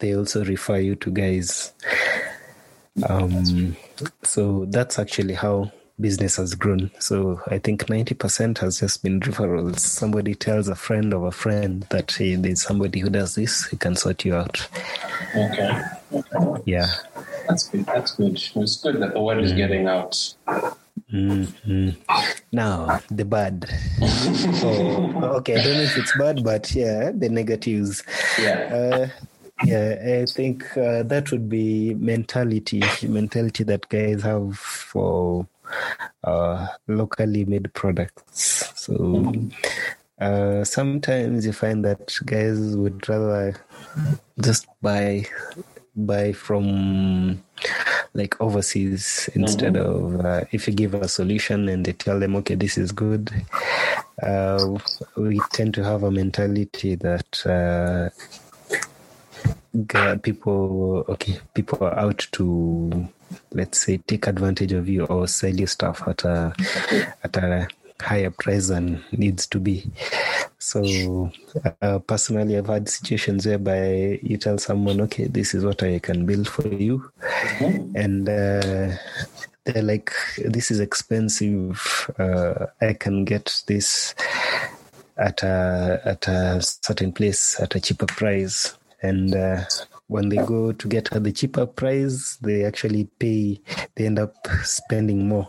they 0.01 0.17
also 0.17 0.45
refer 0.45 0.79
you 0.79 0.97
to 0.97 1.11
guys. 1.11 1.73
Um, 3.09 3.77
so 4.23 4.67
that's 4.69 4.99
actually 4.99 5.35
how 5.35 5.71
business 6.01 6.37
has 6.37 6.55
grown. 6.55 6.91
So 6.99 7.41
I 7.49 7.59
think 7.59 7.87
90% 7.87 8.59
has 8.59 8.81
just 8.81 9.03
been 9.03 9.21
referrals. 9.21 9.81
Somebody 9.81 10.35
tells 10.35 10.69
a 10.69 10.75
friend 10.75 11.13
of 11.13 11.23
a 11.23 11.33
friend 11.33 11.87
that 11.91 12.13
hey, 12.13 12.37
there's 12.37 12.63
somebody 12.63 13.01
who 13.01 13.11
does 13.11 13.35
this, 13.35 13.67
he 13.67 13.77
can 13.77 13.97
sort 13.97 14.25
you 14.25 14.35
out. 14.35 14.67
Okay. 15.37 15.83
okay. 16.13 16.63
Yeah. 16.65 16.87
That's 17.49 17.69
good. 17.69 17.87
That's 17.87 18.15
good. 18.15 18.43
It's 18.55 18.77
good 18.83 19.01
that 19.01 19.15
the 19.15 19.21
word 19.21 19.43
is 19.43 19.53
getting 19.53 19.87
out. 19.89 20.35
Mhm. 21.13 21.97
Now, 22.53 23.01
the 23.11 23.25
bad. 23.25 23.69
oh, 24.03 25.37
okay, 25.39 25.59
I 25.59 25.65
don't 25.65 25.75
know 25.75 25.83
if 25.83 25.99
it's 25.99 26.17
bad, 26.17 26.45
but 26.45 26.73
yeah, 26.75 27.11
the 27.13 27.29
negatives. 27.29 28.05
Yeah. 28.41 28.71
Uh, 28.73 29.25
yeah, 29.65 30.21
I 30.23 30.27
think 30.27 30.65
uh, 30.77 31.03
that 31.03 31.31
would 31.31 31.49
be 31.49 31.95
mentality, 31.95 32.83
mentality 33.03 33.65
that 33.65 33.89
guys 33.89 34.23
have 34.23 34.57
for 34.57 35.47
uh, 36.25 36.67
locally 36.87 37.45
made 37.45 37.73
products. 37.75 38.73
So 38.77 39.33
uh, 40.21 40.65
sometimes 40.65 41.47
you 41.47 41.53
find 41.53 41.85
that 41.85 42.15
guys 42.27 42.77
would 42.77 43.09
rather 43.09 43.55
just 44.41 44.67
buy 44.83 45.27
buy 45.97 46.33
from 46.33 47.43
like 48.15 48.41
overseas 48.41 49.29
instead 49.35 49.77
of 49.77 50.25
uh, 50.25 50.45
if 50.53 50.67
you 50.67 50.75
give 50.75 50.95
a 50.95 51.09
solution 51.09 51.69
and 51.69 51.85
they 51.85 51.93
tell 51.93 52.19
them 52.19 52.37
okay 52.37 52.55
this 52.55 52.79
is 52.79 52.93
good 52.93 53.31
uh, 54.23 54.77
we 55.17 55.41
tend 55.53 55.75
to 55.75 55.83
have 55.83 56.03
a 56.03 56.11
mentality 56.11 56.95
that 56.95 57.47
uh, 57.47 58.09
people 60.23 61.05
okay 61.09 61.39
people 61.55 61.79
are 61.85 61.99
out 61.99 62.27
to 62.33 63.09
let's 63.53 63.79
say 63.79 63.99
take 63.99 64.27
advantage 64.27 64.73
of 64.73 64.89
you 64.89 65.05
or 65.07 65.27
sell 65.27 65.55
you 65.55 65.67
stuff 65.67 66.03
at 66.07 66.25
a 66.25 66.55
at 67.25 67.37
a 67.37 67.69
higher 68.01 68.31
price 68.31 68.69
than 68.69 69.03
needs 69.13 69.47
to 69.47 69.59
be. 69.59 69.91
So 70.59 71.31
uh, 71.83 71.99
personally 72.01 72.57
i've 72.57 72.67
had 72.67 72.89
situations 72.89 73.47
whereby 73.47 74.19
you 74.23 74.37
tell 74.37 74.59
someone 74.59 75.01
okay 75.03 75.25
this 75.25 75.55
is 75.55 75.65
what 75.65 75.83
i 75.83 75.99
can 75.99 76.27
build 76.27 76.49
for 76.49 76.67
you. 76.69 77.11
And 77.95 78.29
uh, 78.29 78.97
they're 79.65 79.83
like 79.83 80.13
this 80.39 80.71
is 80.71 80.81
expensive. 80.81 82.11
Uh, 82.19 82.67
i 82.81 82.93
can 82.95 83.25
get 83.25 83.63
this 83.67 84.15
at 85.17 85.43
a 85.43 86.01
at 86.05 86.27
a 86.29 86.63
certain 86.63 87.13
place 87.13 87.61
at 87.61 87.75
a 87.75 87.81
cheaper 87.81 88.07
price. 88.07 88.77
And 89.03 89.35
uh, 89.35 89.65
when 90.11 90.29
they 90.29 90.37
go 90.45 90.73
to 90.73 90.89
get 90.89 91.13
at 91.13 91.23
the 91.23 91.33
cheaper 91.33 91.67
price 91.67 92.37
they 92.43 92.65
actually 92.65 93.05
pay 93.19 93.61
they 93.95 94.07
end 94.07 94.19
up 94.19 94.35
spending 94.65 95.29
more 95.29 95.49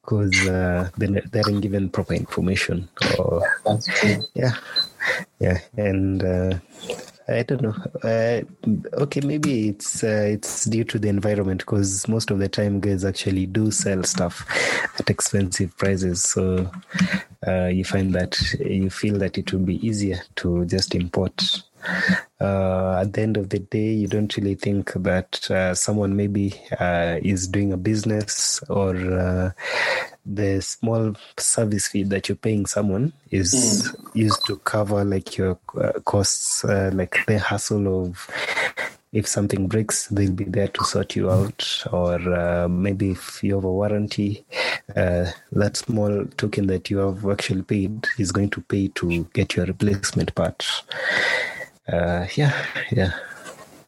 because 0.00 0.48
uh, 0.48 0.88
they 0.96 1.06
they 1.06 1.40
aren't 1.42 1.60
given 1.60 1.88
proper 1.88 2.14
information 2.14 2.88
or 3.18 3.42
yeah. 4.34 4.52
Yeah. 5.38 5.58
And 5.76 6.22
uh, 6.24 6.58
i 7.28 7.42
don't 7.42 7.62
know. 7.62 7.74
Uh, 8.02 8.42
okay 9.00 9.20
maybe 9.20 9.68
it's 9.68 10.04
uh, 10.04 10.28
it's 10.30 10.66
due 10.66 10.84
to 10.84 10.98
the 10.98 11.08
environment 11.08 11.60
because 11.60 12.06
most 12.08 12.30
of 12.30 12.38
the 12.38 12.48
time 12.48 12.80
guys 12.80 13.04
actually 13.04 13.46
do 13.46 13.70
sell 13.70 14.02
stuff 14.02 14.46
at 14.98 15.08
expensive 15.10 15.76
prices. 15.76 16.22
So 16.22 16.70
uh, 17.46 17.66
you 17.66 17.84
find 17.84 18.14
that 18.14 18.40
you 18.60 18.90
feel 18.90 19.18
that 19.18 19.38
it 19.38 19.52
would 19.52 19.66
be 19.66 19.84
easier 19.86 20.20
to 20.36 20.64
just 20.66 20.94
import 20.94 21.62
uh, 22.40 22.98
at 23.00 23.12
the 23.12 23.22
end 23.22 23.36
of 23.36 23.48
the 23.50 23.60
day, 23.60 23.92
you 23.92 24.08
don't 24.08 24.36
really 24.36 24.54
think 24.54 24.92
that 24.94 25.50
uh, 25.50 25.74
someone 25.74 26.16
maybe 26.16 26.54
uh, 26.80 27.18
is 27.22 27.46
doing 27.48 27.72
a 27.72 27.76
business 27.76 28.60
or 28.68 28.96
uh, 28.96 29.50
the 30.26 30.60
small 30.60 31.14
service 31.38 31.88
fee 31.88 32.02
that 32.04 32.28
you're 32.28 32.36
paying 32.36 32.66
someone 32.66 33.12
is 33.30 33.94
used 34.14 34.44
to 34.46 34.56
cover 34.58 35.04
like 35.04 35.36
your 35.36 35.58
uh, 35.80 35.92
costs, 36.04 36.64
uh, 36.64 36.90
like 36.92 37.16
the 37.26 37.38
hassle 37.38 38.06
of 38.06 38.28
if 39.14 39.28
something 39.28 39.68
breaks, 39.68 40.08
they'll 40.08 40.32
be 40.32 40.44
there 40.44 40.66
to 40.66 40.84
sort 40.84 41.14
you 41.14 41.30
out. 41.30 41.84
Or 41.92 42.16
uh, 42.34 42.66
maybe 42.68 43.12
if 43.12 43.44
you 43.44 43.54
have 43.54 43.64
a 43.64 43.72
warranty, 43.72 44.44
uh, 44.94 45.26
that 45.52 45.76
small 45.76 46.26
token 46.36 46.66
that 46.66 46.90
you 46.90 46.98
have 46.98 47.24
actually 47.24 47.62
paid 47.62 48.06
is 48.18 48.32
going 48.32 48.50
to 48.50 48.60
pay 48.62 48.88
to 48.88 49.24
get 49.32 49.54
your 49.54 49.66
replacement 49.66 50.34
part. 50.34 50.66
Uh, 51.90 52.26
yeah, 52.34 52.54
yeah. 52.90 53.12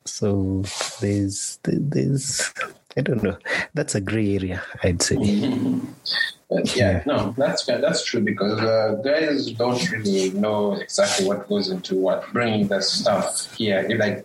So 0.05 0.63
there's 1.01 1.59
there's 1.65 2.53
I 2.97 3.01
don't 3.03 3.23
know. 3.23 3.37
That's 3.75 3.95
a 3.95 4.01
gray 4.01 4.37
area, 4.37 4.63
I'd 4.83 5.03
say. 5.03 5.17
But 6.49 6.77
yeah, 6.77 7.03
no, 7.07 7.35
that's 7.37 7.67
that's 7.67 8.05
true 8.05 8.21
because 8.21 8.61
uh, 8.61 9.01
guys 9.05 9.51
don't 9.51 9.91
really 9.91 10.31
know 10.31 10.75
exactly 10.75 11.27
what 11.27 11.49
goes 11.49 11.71
into 11.71 11.97
what 11.97 12.33
bringing 12.33 12.69
the 12.69 12.81
stuff 12.83 13.53
here. 13.57 13.85
If, 13.91 13.99
like 13.99 14.25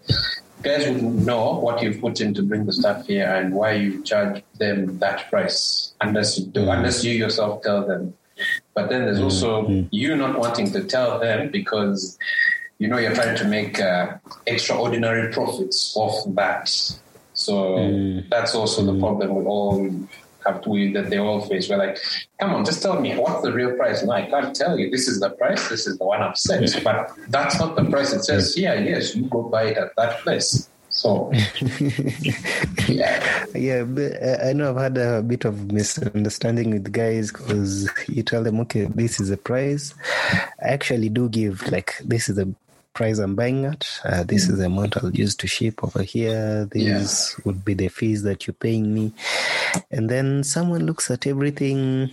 guys 0.62 0.88
would 0.88 1.02
know 1.02 1.58
what 1.58 1.82
you've 1.82 2.00
put 2.00 2.22
in 2.22 2.36
to 2.36 2.44
bring 2.44 2.68
the 2.68 2.74
stuff 2.74 3.08
here 3.08 3.26
and 3.26 3.56
why 3.56 3.72
you 3.72 4.04
charge 4.04 4.44
them 4.60 5.00
that 5.00 5.32
price 5.32 5.94
unless 6.02 6.38
you 6.38 6.46
do, 6.46 6.70
unless 6.70 7.04
you 7.04 7.14
yourself 7.14 7.64
tell 7.64 7.88
them. 7.88 8.14
But 8.76 8.90
then 8.90 9.06
there's 9.06 9.20
also 9.20 9.64
Mm-hmm. 9.64 9.88
you 9.90 10.16
not 10.16 10.38
wanting 10.38 10.72
to 10.74 10.84
tell 10.84 11.18
them 11.18 11.50
because 11.50 12.20
you 12.82 12.88
know 12.90 12.98
you're 12.98 13.14
trying 13.14 13.38
to 13.38 13.46
make 13.58 13.80
uh, 13.80 14.18
extraordinary 14.48 15.32
profits 15.32 15.94
off 15.96 16.16
that. 16.40 16.68
So 17.34 17.54
Mm. 17.78 18.30
that's 18.34 18.54
also 18.60 18.80
the 18.92 18.98
problem 19.00 19.30
with 19.36 19.46
all 19.46 19.76
have 20.46 20.62
to 20.64 20.94
that 20.94 21.10
they 21.12 21.20
all 21.20 21.42
face. 21.42 21.70
We're 21.70 21.78
like, 21.78 21.98
come 22.40 22.56
on, 22.56 22.66
just 22.66 22.82
tell 22.82 23.00
me 23.00 23.16
what's 23.16 23.42
the 23.44 23.54
real 23.54 23.74
price. 23.78 24.04
No, 24.04 24.12
I 24.14 24.26
can't 24.34 24.56
tell 24.56 24.74
you. 24.80 24.90
This 24.90 25.08
is 25.08 25.20
the 25.20 25.30
price. 25.30 25.70
This 25.70 25.86
is 25.86 26.00
the 26.00 26.06
one 26.06 26.22
I've 26.26 26.36
set. 26.38 26.66
But 26.84 27.12
that's 27.30 27.60
not 27.60 27.76
the 27.76 27.86
price. 27.86 28.12
It 28.14 28.24
says 28.24 28.56
here. 28.56 28.74
Yes, 28.92 29.16
you 29.16 29.24
go 29.30 29.44
buy 29.44 29.66
it 29.72 29.78
at 29.78 29.92
that 29.98 30.20
place. 30.22 30.68
So 30.90 31.32
yeah, 32.88 33.46
Yeah, 33.56 33.84
but 33.84 34.22
uh, 34.22 34.38
I 34.50 34.54
know 34.54 34.72
I've 34.72 34.82
had 34.82 34.98
a 34.98 35.22
bit 35.22 35.46
of 35.46 35.72
misunderstanding 35.72 36.72
with 36.72 36.92
guys 36.92 37.32
because 37.32 37.90
you 38.08 38.24
tell 38.24 38.44
them, 38.44 38.60
okay, 38.62 38.86
this 38.86 39.20
is 39.22 39.30
the 39.30 39.38
price. 39.38 39.94
I 40.34 40.68
actually 40.78 41.10
do 41.10 41.30
give 41.30 41.66
like 41.72 41.96
this 42.04 42.28
is 42.30 42.36
the 42.36 42.54
price 42.94 43.20
I'm 43.20 43.36
buying 43.36 43.66
at. 43.66 43.88
Uh, 44.04 44.24
this 44.24 44.50
is 44.50 44.58
the 44.58 44.66
amount 44.66 44.98
I'll 44.98 45.12
use 45.12 45.36
to 45.38 45.48
ship 45.48 45.84
over 45.84 46.04
here. 46.04 46.66
This 46.66 47.40
would 47.46 47.64
be 47.64 47.74
the 47.74 47.88
fees 47.88 48.24
that 48.24 48.48
you're 48.48 48.54
paying 48.54 48.94
me. 48.94 49.14
And 49.90 50.10
then 50.10 50.44
someone 50.44 50.86
looks 50.86 51.10
at 51.10 51.28
everything 51.28 52.12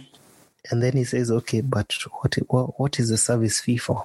and 0.70 0.82
then 0.82 0.92
he 0.92 1.04
says, 1.04 1.30
okay, 1.30 1.60
but 1.60 1.94
what 2.20 2.34
what, 2.48 2.78
what 2.80 2.98
is 2.98 3.08
the 3.08 3.16
service 3.16 3.60
fee 3.60 3.78
for? 3.78 4.02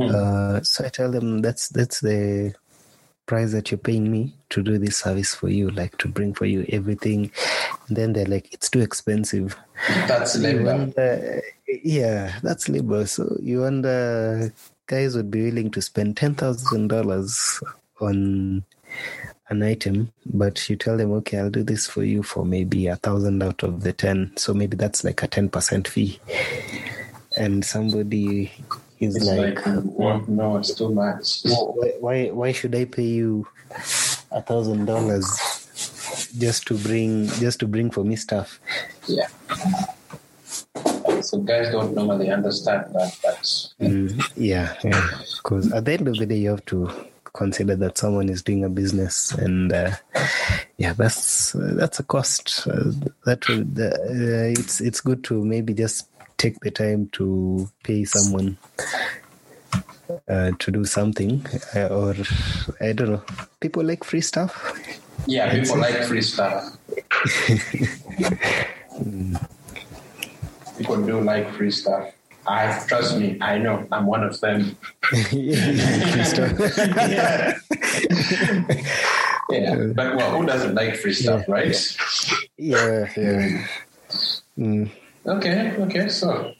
Uh, 0.00 0.60
so 0.62 0.84
I 0.84 0.88
tell 0.88 1.10
them 1.10 1.40
that's 1.40 1.68
that's 1.68 2.00
the 2.00 2.54
price 3.26 3.52
that 3.52 3.70
you're 3.70 3.78
paying 3.78 4.10
me 4.10 4.34
to 4.50 4.62
do 4.62 4.76
this 4.76 4.96
service 4.96 5.34
for 5.34 5.48
you, 5.48 5.70
like 5.70 5.96
to 5.98 6.08
bring 6.08 6.34
for 6.34 6.46
you 6.46 6.66
everything. 6.70 7.30
And 7.88 7.96
then 7.96 8.12
they're 8.12 8.26
like, 8.26 8.52
it's 8.52 8.68
too 8.68 8.80
expensive. 8.80 9.56
that's 10.08 10.36
labor. 10.36 10.64
wonder, 10.64 11.42
yeah, 11.84 12.38
that's 12.42 12.68
labor. 12.68 13.06
So 13.06 13.36
you 13.40 13.60
wonder 13.60 14.52
guys 14.90 15.14
would 15.14 15.30
be 15.30 15.44
willing 15.44 15.70
to 15.70 15.80
spend 15.80 16.16
ten 16.16 16.34
thousand 16.34 16.88
dollars 16.88 17.62
on 18.00 18.64
an 19.48 19.62
item, 19.62 20.12
but 20.26 20.68
you 20.68 20.74
tell 20.74 20.96
them, 20.96 21.12
okay, 21.12 21.38
I'll 21.38 21.48
do 21.50 21.62
this 21.62 21.86
for 21.86 22.02
you 22.02 22.24
for 22.24 22.44
maybe 22.44 22.88
a 22.88 22.96
thousand 22.96 23.40
out 23.42 23.62
of 23.62 23.82
the 23.82 23.92
ten. 23.92 24.32
So 24.36 24.52
maybe 24.52 24.76
that's 24.76 25.04
like 25.04 25.22
a 25.22 25.28
ten 25.28 25.48
percent 25.48 25.86
fee. 25.86 26.18
And 27.38 27.64
somebody 27.64 28.50
is 28.98 29.14
It's 29.14 29.26
like, 29.26 29.64
like, 29.64 29.84
well, 29.84 30.24
no, 30.26 30.56
it's 30.56 30.74
too 30.74 30.92
much. 30.92 31.42
why, 31.44 31.92
why 32.00 32.26
why 32.30 32.50
should 32.52 32.74
I 32.74 32.84
pay 32.84 33.06
you 33.06 33.46
a 34.32 34.42
thousand 34.42 34.86
dollars 34.86 35.26
just 36.36 36.66
to 36.66 36.74
bring 36.76 37.28
just 37.38 37.60
to 37.60 37.68
bring 37.68 37.90
for 37.90 38.02
me 38.02 38.16
stuff? 38.16 38.58
Yeah. 39.06 39.28
So 41.30 41.38
guys 41.38 41.70
don't 41.70 41.94
normally 41.94 42.28
understand 42.28 42.92
that, 42.92 43.16
but 43.22 43.38
Mm, 43.80 44.20
yeah, 44.34 44.74
yeah. 44.82 45.08
Because 45.36 45.72
at 45.72 45.84
the 45.84 45.92
end 45.92 46.08
of 46.08 46.16
the 46.16 46.26
day, 46.26 46.38
you 46.38 46.50
have 46.50 46.64
to 46.66 46.90
consider 47.34 47.76
that 47.76 47.98
someone 47.98 48.28
is 48.28 48.42
doing 48.42 48.64
a 48.64 48.68
business, 48.68 49.30
and 49.34 49.72
uh, 49.72 49.92
yeah, 50.78 50.92
that's 50.92 51.54
uh, 51.54 51.74
that's 51.76 52.00
a 52.00 52.02
cost. 52.02 52.66
Uh, 52.66 52.90
that 53.26 53.46
will, 53.46 53.60
uh, 53.60 54.50
it's 54.58 54.80
it's 54.80 55.00
good 55.00 55.22
to 55.22 55.44
maybe 55.44 55.72
just 55.72 56.08
take 56.36 56.58
the 56.60 56.70
time 56.72 57.08
to 57.12 57.70
pay 57.84 58.04
someone. 58.04 58.58
Uh, 60.28 60.50
to 60.58 60.72
do 60.72 60.84
something, 60.84 61.46
uh, 61.76 61.86
or 61.86 62.16
I 62.80 62.92
don't 62.92 63.10
know. 63.12 63.22
People 63.60 63.84
like 63.84 64.02
free 64.02 64.20
stuff. 64.20 64.76
yeah, 65.26 65.52
people 65.54 65.78
like 65.78 66.02
free 66.02 66.22
stuff. 66.22 66.76
people 70.80 70.96
do 71.04 71.20
like 71.20 71.52
free 71.52 71.70
stuff. 71.70 72.12
I 72.46 72.82
trust 72.88 73.18
me, 73.18 73.36
I 73.40 73.58
know. 73.58 73.86
I'm 73.92 74.06
one 74.06 74.24
of 74.24 74.40
them. 74.40 74.76
free 75.02 75.52
stuff. 76.24 76.56
yeah. 76.96 77.58
yeah. 79.50 79.76
But 79.94 80.16
well, 80.16 80.40
who 80.40 80.46
doesn't 80.46 80.74
like 80.74 80.96
free 80.96 81.12
stuff, 81.12 81.44
right? 81.48 81.76
yeah, 82.56 83.12
yeah. 83.14 83.66
Mm. 84.58 84.90
Okay, 85.26 85.76
okay, 85.76 86.08
so 86.08 86.54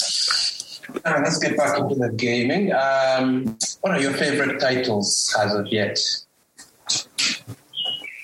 uh, 1.04 1.20
let's 1.24 1.38
get 1.38 1.56
back 1.56 1.78
into 1.78 1.94
the 1.94 2.12
gaming. 2.12 2.72
Um, 2.72 3.56
what 3.80 3.94
are 3.94 4.00
your 4.00 4.12
favorite 4.12 4.60
titles 4.60 5.34
as 5.40 5.54
of 5.54 5.66
yet? 5.68 5.98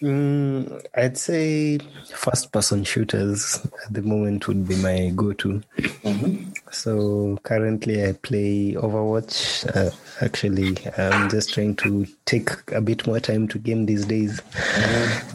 Mm, 0.03 0.85
I'd 0.95 1.17
say 1.17 1.79
first 2.13 2.53
person 2.53 2.85
shooters 2.85 3.67
at 3.87 3.93
the 3.95 4.03
moment 4.03 4.47
would 4.47 4.69
be 4.69 4.77
my 4.77 5.11
go 5.17 5.33
to. 5.33 5.63
Mm-hmm. 5.79 6.53
So 6.71 7.39
currently 7.43 8.07
I 8.07 8.13
play 8.13 8.75
Overwatch. 8.75 9.67
Uh, 9.75 9.91
actually, 10.21 10.77
I'm 10.99 11.31
just 11.31 11.55
trying 11.55 11.77
to 11.77 12.07
take 12.27 12.51
a 12.73 12.81
bit 12.81 13.07
more 13.07 13.21
time 13.21 13.49
to 13.49 13.59
game 13.59 13.87
these 13.87 14.05
days. 14.05 14.43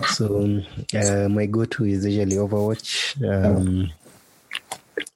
So 0.10 0.62
uh, 0.94 1.28
my 1.30 1.48
go 1.48 1.66
to 1.66 1.86
is 1.86 2.06
usually 2.06 2.36
Overwatch. 2.36 3.18
Um, 3.28 3.92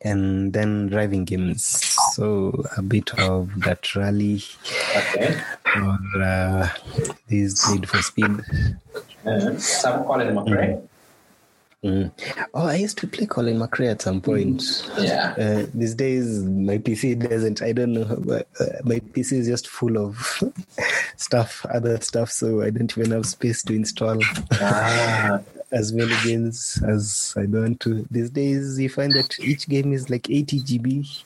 and 0.02 0.54
then 0.54 0.88
driving 0.88 1.26
games. 1.26 1.66
So 2.14 2.64
a 2.78 2.82
bit 2.82 3.14
of 3.20 3.50
that 3.62 3.96
rally 3.96 4.44
Okay. 4.96 5.40
or 5.76 6.22
uh, 6.22 6.70
this 7.28 7.70
Need 7.72 7.90
for 7.90 8.02
Speed. 8.02 8.44
Uh, 9.26 9.58
some 9.58 10.04
Colin 10.06 10.36
McRae. 10.36 10.82
Mm. 11.84 12.12
Oh, 12.56 12.66
I 12.66 12.76
used 12.78 12.98
to 13.00 13.08
play 13.08 13.28
Colin 13.28 13.60
McRae 13.60 13.92
at 13.92 14.02
some 14.02 14.20
point. 14.20 14.90
Yeah. 14.98 15.36
Uh, 15.38 15.66
these 15.72 15.94
days, 15.94 16.44
my 16.44 16.80
PC 16.80 17.30
doesn't. 17.30 17.62
I 17.62 17.74
don't 17.74 17.94
know. 17.94 18.18
But, 18.26 18.48
uh, 18.60 18.82
my 18.84 19.00
PC 19.00 19.34
is 19.34 19.48
just 19.48 19.68
full 19.68 20.00
of 20.00 20.42
stuff, 21.18 21.64
other 21.72 22.02
stuff. 22.02 22.32
So 22.32 22.64
I 22.64 22.72
don't 22.72 22.98
even 22.98 23.12
have 23.12 23.28
space 23.28 23.62
to 23.64 23.74
install 23.76 24.20
Ah, 24.54 25.42
as 25.72 25.94
many 25.94 26.16
games 26.24 26.82
as 26.88 27.36
I 27.38 27.46
want 27.46 27.82
to. 27.82 28.08
These 28.10 28.32
days, 28.32 28.80
you 28.80 28.90
find 28.90 29.14
that 29.14 29.40
each 29.40 29.70
game 29.70 29.94
is 29.94 30.10
like 30.10 30.28
80 30.28 30.62
GB, 30.62 31.24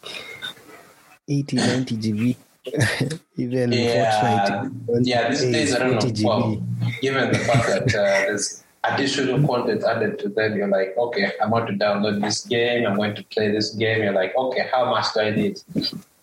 80, 1.30 1.56
90 1.56 1.98
GB. 1.98 2.36
even 3.38 3.72
yeah. 3.72 4.66
Fortnite. 4.86 5.06
Yeah, 5.08 5.30
these 5.30 5.42
days, 5.44 5.76
I 5.76 5.80
don't 5.80 6.22
know. 6.22 6.28
Well, 6.28 6.64
given 7.02 7.32
the 7.32 7.40
fact 7.40 7.68
that 7.68 7.88
uh, 7.96 8.04
there's 8.28 8.64
additional 8.84 9.46
content 9.48 9.84
added 9.84 10.20
to 10.20 10.30
them, 10.30 10.58
you're 10.58 10.68
like, 10.68 10.96
okay, 10.98 11.32
I'm 11.42 11.50
going 11.52 11.68
to 11.68 11.74
download 11.74 12.22
this 12.22 12.46
game. 12.46 12.86
I'm 12.86 12.96
going 12.96 13.16
to 13.16 13.24
play 13.26 13.52
this 13.52 13.72
game. 13.76 14.04
You're 14.04 14.14
like, 14.14 14.36
okay, 14.36 14.70
how 14.72 14.86
much 14.90 15.14
do 15.14 15.22
I 15.22 15.32
need? 15.32 15.62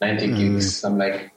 90 0.00 0.26
gigs. 0.34 0.84
I'm 0.84 0.98
like, 0.98 1.32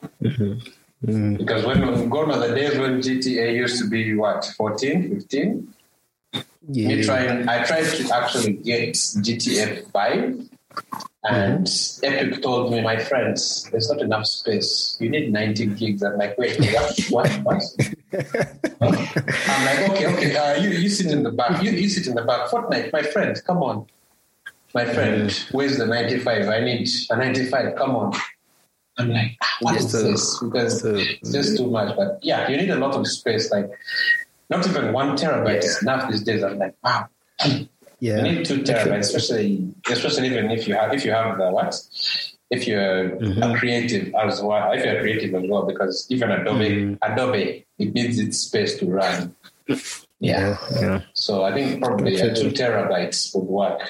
Mm. 1.05 1.37
because 1.37 1.65
when 1.65 2.09
gone 2.09 2.29
are 2.29 2.45
the 2.45 2.53
days 2.53 2.77
when 2.77 2.99
GTA 2.99 3.55
used 3.55 3.81
to 3.81 3.89
be 3.89 4.15
what, 4.15 4.43
14, 4.57 5.15
15? 5.15 5.73
Yeah. 6.71 6.87
Me 6.89 7.03
trying, 7.03 7.47
I 7.47 7.63
tried 7.63 7.85
to 7.85 8.13
actually 8.13 8.53
get 8.53 8.95
GTA 8.95 9.89
5, 9.91 10.48
and 11.23 11.69
Epic 12.03 12.41
told 12.41 12.71
me, 12.71 12.81
my 12.81 12.97
friends, 12.97 13.69
there's 13.71 13.89
not 13.89 14.01
enough 14.01 14.25
space. 14.25 14.97
You 14.99 15.09
need 15.09 15.31
90 15.31 15.65
gigs. 15.67 16.01
I'm 16.01 16.17
like, 16.17 16.37
wait, 16.37 16.57
what? 17.09 17.29
What? 17.43 17.63
I'm 18.81 19.65
like, 19.65 19.89
okay, 19.89 20.07
okay, 20.07 20.35
uh, 20.35 20.61
you, 20.61 20.69
you 20.69 20.89
sit 20.89 21.11
in 21.11 21.23
the 21.23 21.31
back. 21.31 21.61
You, 21.61 21.71
you 21.71 21.89
sit 21.89 22.07
in 22.07 22.15
the 22.15 22.23
back. 22.23 22.49
Fortnite, 22.49 22.93
my 22.93 23.01
friend, 23.01 23.39
come 23.45 23.57
on. 23.63 23.85
My 24.73 24.85
friend, 24.85 25.31
where's 25.51 25.77
the 25.77 25.87
95? 25.87 26.47
I 26.47 26.59
need 26.61 26.87
a 27.09 27.17
95. 27.17 27.75
Come 27.75 27.95
on. 27.95 28.13
I'm 28.97 29.09
like, 29.09 29.37
ah, 29.41 29.57
what 29.61 29.75
is 29.75 29.91
this? 29.91 30.39
Because 30.39 30.83
it's 30.85 31.31
just 31.31 31.57
too 31.57 31.69
much. 31.69 31.95
But 31.95 32.19
yeah, 32.21 32.49
you 32.49 32.57
need 32.57 32.69
a 32.69 32.75
lot 32.75 32.95
of 32.95 33.07
space. 33.07 33.51
Like, 33.51 33.69
not 34.49 34.67
even 34.67 34.93
one 34.93 35.17
terabyte 35.17 35.63
is 35.63 35.81
enough 35.81 36.09
these 36.09 36.21
days. 36.21 36.43
I'm 36.43 36.59
like, 36.59 36.75
wow. 36.83 37.07
Yeah. 37.99 38.17
You 38.17 38.23
need 38.23 38.45
two 38.45 38.61
terabytes, 38.61 38.99
especially 38.99 39.73
especially 39.89 40.27
even 40.27 40.51
if 40.51 40.67
you 40.67 40.75
have 40.75 40.93
if 40.93 41.05
you 41.05 41.11
have 41.11 41.37
the 41.37 41.51
what? 41.51 41.75
If 42.51 42.65
you're 42.67 43.15
a 43.15 43.57
creative 43.59 44.13
as 44.15 44.41
well, 44.41 44.71
if 44.71 44.83
you're 44.83 45.01
creative 45.01 45.35
as 45.35 45.47
well, 45.47 45.65
because 45.67 46.07
even 46.09 46.31
Adobe 46.31 46.97
Adobe 47.01 47.65
it 47.77 47.93
needs 47.93 48.19
its 48.19 48.39
space 48.39 48.77
to 48.79 48.85
run. 48.87 49.35
Yeah. 50.19 50.57
yeah. 50.81 51.01
So 51.13 51.43
I 51.43 51.53
think 51.53 51.81
probably 51.81 52.21
uh, 52.21 52.35
two 52.35 52.51
terabytes 52.51 53.33
would 53.35 53.45
work. 53.45 53.81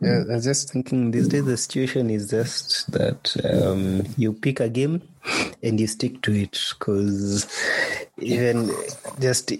Yeah, 0.00 0.24
I 0.28 0.34
was 0.34 0.44
just 0.44 0.72
thinking 0.72 1.12
these 1.12 1.28
days 1.28 1.44
the 1.44 1.56
situation 1.56 2.10
is 2.10 2.28
just 2.28 2.90
that 2.90 3.36
um, 3.44 4.02
you 4.16 4.32
pick 4.32 4.58
a 4.58 4.68
game 4.68 5.02
and 5.62 5.78
you 5.78 5.86
stick 5.86 6.20
to 6.22 6.32
it 6.32 6.58
because 6.76 7.46
even 8.18 8.72
just 9.20 9.52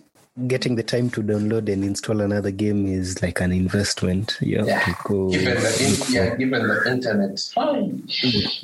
getting 0.46 0.76
the 0.76 0.82
time 0.82 1.10
to 1.10 1.22
download 1.22 1.70
and 1.72 1.84
install 1.84 2.20
another 2.20 2.50
game 2.50 2.86
is 2.86 3.22
like 3.22 3.40
an 3.40 3.52
investment. 3.52 4.38
You 4.40 4.58
have 4.58 4.66
Yeah. 4.66 4.80
to 4.84 4.94
go. 5.04 5.30
Given 5.30 5.54
the, 5.54 5.84
in, 6.08 6.14
yeah, 6.14 6.36
given 6.36 6.66
the 6.66 6.90
internet. 6.90 7.34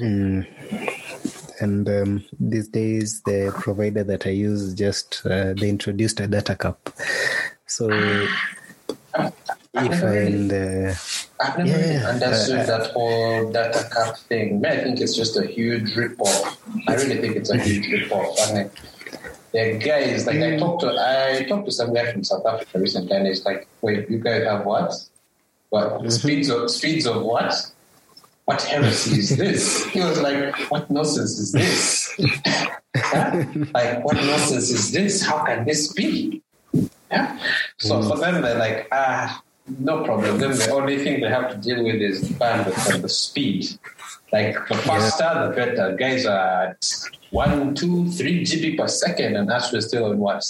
Mm. 0.01 0.47
And 1.61 1.89
um, 1.89 2.25
these 2.39 2.69
days, 2.69 3.21
the 3.23 3.53
provider 3.61 4.05
that 4.05 4.27
I 4.27 4.31
use 4.31 4.75
just 4.75 5.23
uh, 5.27 5.55
they 5.55 5.69
introduced 5.69 6.21
a 6.21 6.27
data 6.27 6.55
cap. 6.57 6.79
So 7.67 7.91
I've 9.15 9.33
if 9.75 10.03
I 10.03 10.17
and 10.17 10.53
uh, 10.53 10.95
I've 11.41 11.59
never 11.59 11.79
really 11.79 11.97
understood 11.97 12.61
uh, 12.61 12.67
that 12.79 12.91
whole 12.93 13.51
data 13.53 13.89
cap 13.93 14.17
thing. 14.17 14.61
Man, 14.61 14.79
I 14.79 14.83
think 14.85 15.01
it's 15.01 15.17
just 15.17 15.37
a 15.37 15.47
huge 15.47 15.95
rip-off. 15.97 16.59
I 16.89 16.95
really 16.95 17.19
think 17.19 17.37
it's 17.37 17.51
a 17.51 17.59
huge 17.59 17.87
rip-off. 17.89 18.39
I 18.49 18.55
mean, 18.55 18.71
there 19.53 19.75
are 19.75 19.79
guys 19.79 20.27
like 20.27 20.41
I 20.41 20.57
talked 20.57 20.83
to 20.83 20.89
I 20.89 21.45
talked 21.45 21.67
to 21.67 21.73
some 21.73 21.95
guy 21.95 22.13
from 22.13 22.25
South 22.25 22.45
Africa 22.47 22.79
recently, 22.79 23.17
and 23.17 23.27
it's 23.27 23.45
like, 23.45 23.67
wait, 23.81 24.09
you 24.11 24.19
guys 24.19 24.45
have 24.45 24.65
what? 24.65 24.93
What 25.71 26.11
speeds 26.13 26.49
of 26.49 26.71
speeds 26.71 27.07
of 27.07 27.23
what? 27.23 27.55
What 28.45 28.63
heresy 28.63 29.19
is 29.19 29.37
this? 29.37 29.85
He 29.93 30.01
was 30.01 30.21
like, 30.21 30.55
what 30.71 30.91
nonsense 30.91 31.39
is 31.39 31.53
this? 31.53 32.19
Like, 33.75 34.05
what 34.05 34.17
nonsense 34.17 34.71
is 34.71 34.91
this? 34.91 35.23
How 35.23 35.45
can 35.45 35.65
this 35.65 35.93
be? 35.93 36.43
Yeah. 37.11 37.39
So 37.79 38.03
for 38.03 38.19
them, 38.19 38.43
they're 38.43 38.59
like, 38.59 38.89
ah, 38.93 39.41
no 39.79 40.05
problem. 40.05 40.39
Then 40.39 40.51
the 40.51 40.71
only 40.73 40.99
thing 40.99 41.21
they 41.21 41.29
have 41.29 41.51
to 41.51 41.57
deal 41.57 41.85
with 41.85 41.97
is 41.97 42.29
bandwidth 42.33 42.95
and 42.95 43.05
the 43.05 43.09
speed. 43.09 43.79
Like 44.33 44.55
the 44.69 44.75
faster, 44.75 45.49
the 45.49 45.57
better. 45.57 45.97
Guys 45.97 46.27
are 46.27 46.69
at 46.69 46.93
one, 47.31 47.75
two, 47.75 48.11
three 48.11 48.45
GB 48.45 48.77
per 48.77 48.89
second, 48.89 49.37
and 49.37 49.51
us 49.51 49.73
we're 49.73 49.81
still 49.81 50.07
on 50.07 50.19
what? 50.19 50.45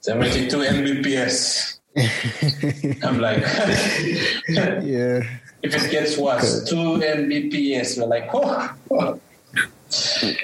72 0.00 0.56
Mbps. 0.56 1.78
I'm 3.02 3.18
like, 3.18 3.40
yeah. 4.48 5.22
if 5.62 5.74
it 5.74 5.90
gets 5.90 6.16
worse, 6.16 6.64
2 6.68 6.76
Mbps, 6.76 7.98
we're 7.98 8.06
like, 8.06 8.30
oh. 8.32 8.74
oh. 8.92 9.20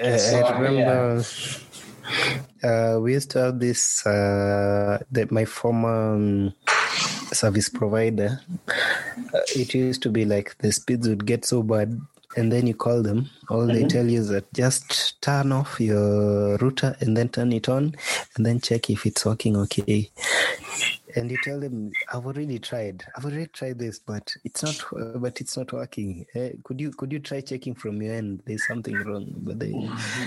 Uh, 0.02 0.18
So, 0.18 0.40
I 0.40 0.58
remember 0.58 1.22
uh, 2.62 2.98
we 3.00 3.12
used 3.12 3.30
to 3.32 3.40
have 3.40 3.60
this 3.60 4.06
uh, 4.06 4.98
that 5.12 5.30
my 5.30 5.44
former 5.44 6.14
um, 6.14 6.54
service 7.32 7.68
provider. 7.68 8.40
Uh, 8.68 9.40
it 9.54 9.74
used 9.74 10.02
to 10.02 10.10
be 10.10 10.24
like 10.24 10.56
the 10.58 10.72
speeds 10.72 11.08
would 11.08 11.26
get 11.26 11.44
so 11.44 11.62
bad, 11.62 12.00
and 12.36 12.50
then 12.52 12.66
you 12.66 12.74
call 12.74 13.02
them. 13.02 13.30
All 13.50 13.66
they 13.66 13.84
tell 13.84 14.06
you 14.06 14.20
is 14.20 14.28
that 14.28 14.52
just 14.52 15.20
turn 15.22 15.52
off 15.52 15.80
your 15.80 16.56
router 16.58 16.96
and 17.00 17.16
then 17.16 17.28
turn 17.28 17.52
it 17.52 17.68
on, 17.68 17.94
and 18.36 18.46
then 18.46 18.60
check 18.60 18.90
if 18.90 19.06
it's 19.06 19.24
working 19.24 19.56
okay. 19.56 20.10
And 21.16 21.30
you 21.30 21.38
tell 21.44 21.60
them, 21.60 21.92
"I've 22.12 22.26
already 22.26 22.58
tried. 22.58 23.04
I've 23.16 23.24
already 23.24 23.46
tried 23.46 23.78
this, 23.78 24.00
but 24.00 24.34
it's 24.44 24.64
not. 24.64 24.82
Uh, 24.92 25.18
but 25.18 25.40
it's 25.40 25.56
not 25.56 25.72
working. 25.72 26.26
Uh, 26.34 26.48
could 26.64 26.80
you 26.80 26.90
could 26.90 27.12
you 27.12 27.20
try 27.20 27.40
checking 27.40 27.74
from 27.76 28.02
your 28.02 28.14
end? 28.14 28.42
There's 28.46 28.66
something 28.66 28.94
wrong." 28.94 29.32
But 29.36 29.60
they, 29.60 29.70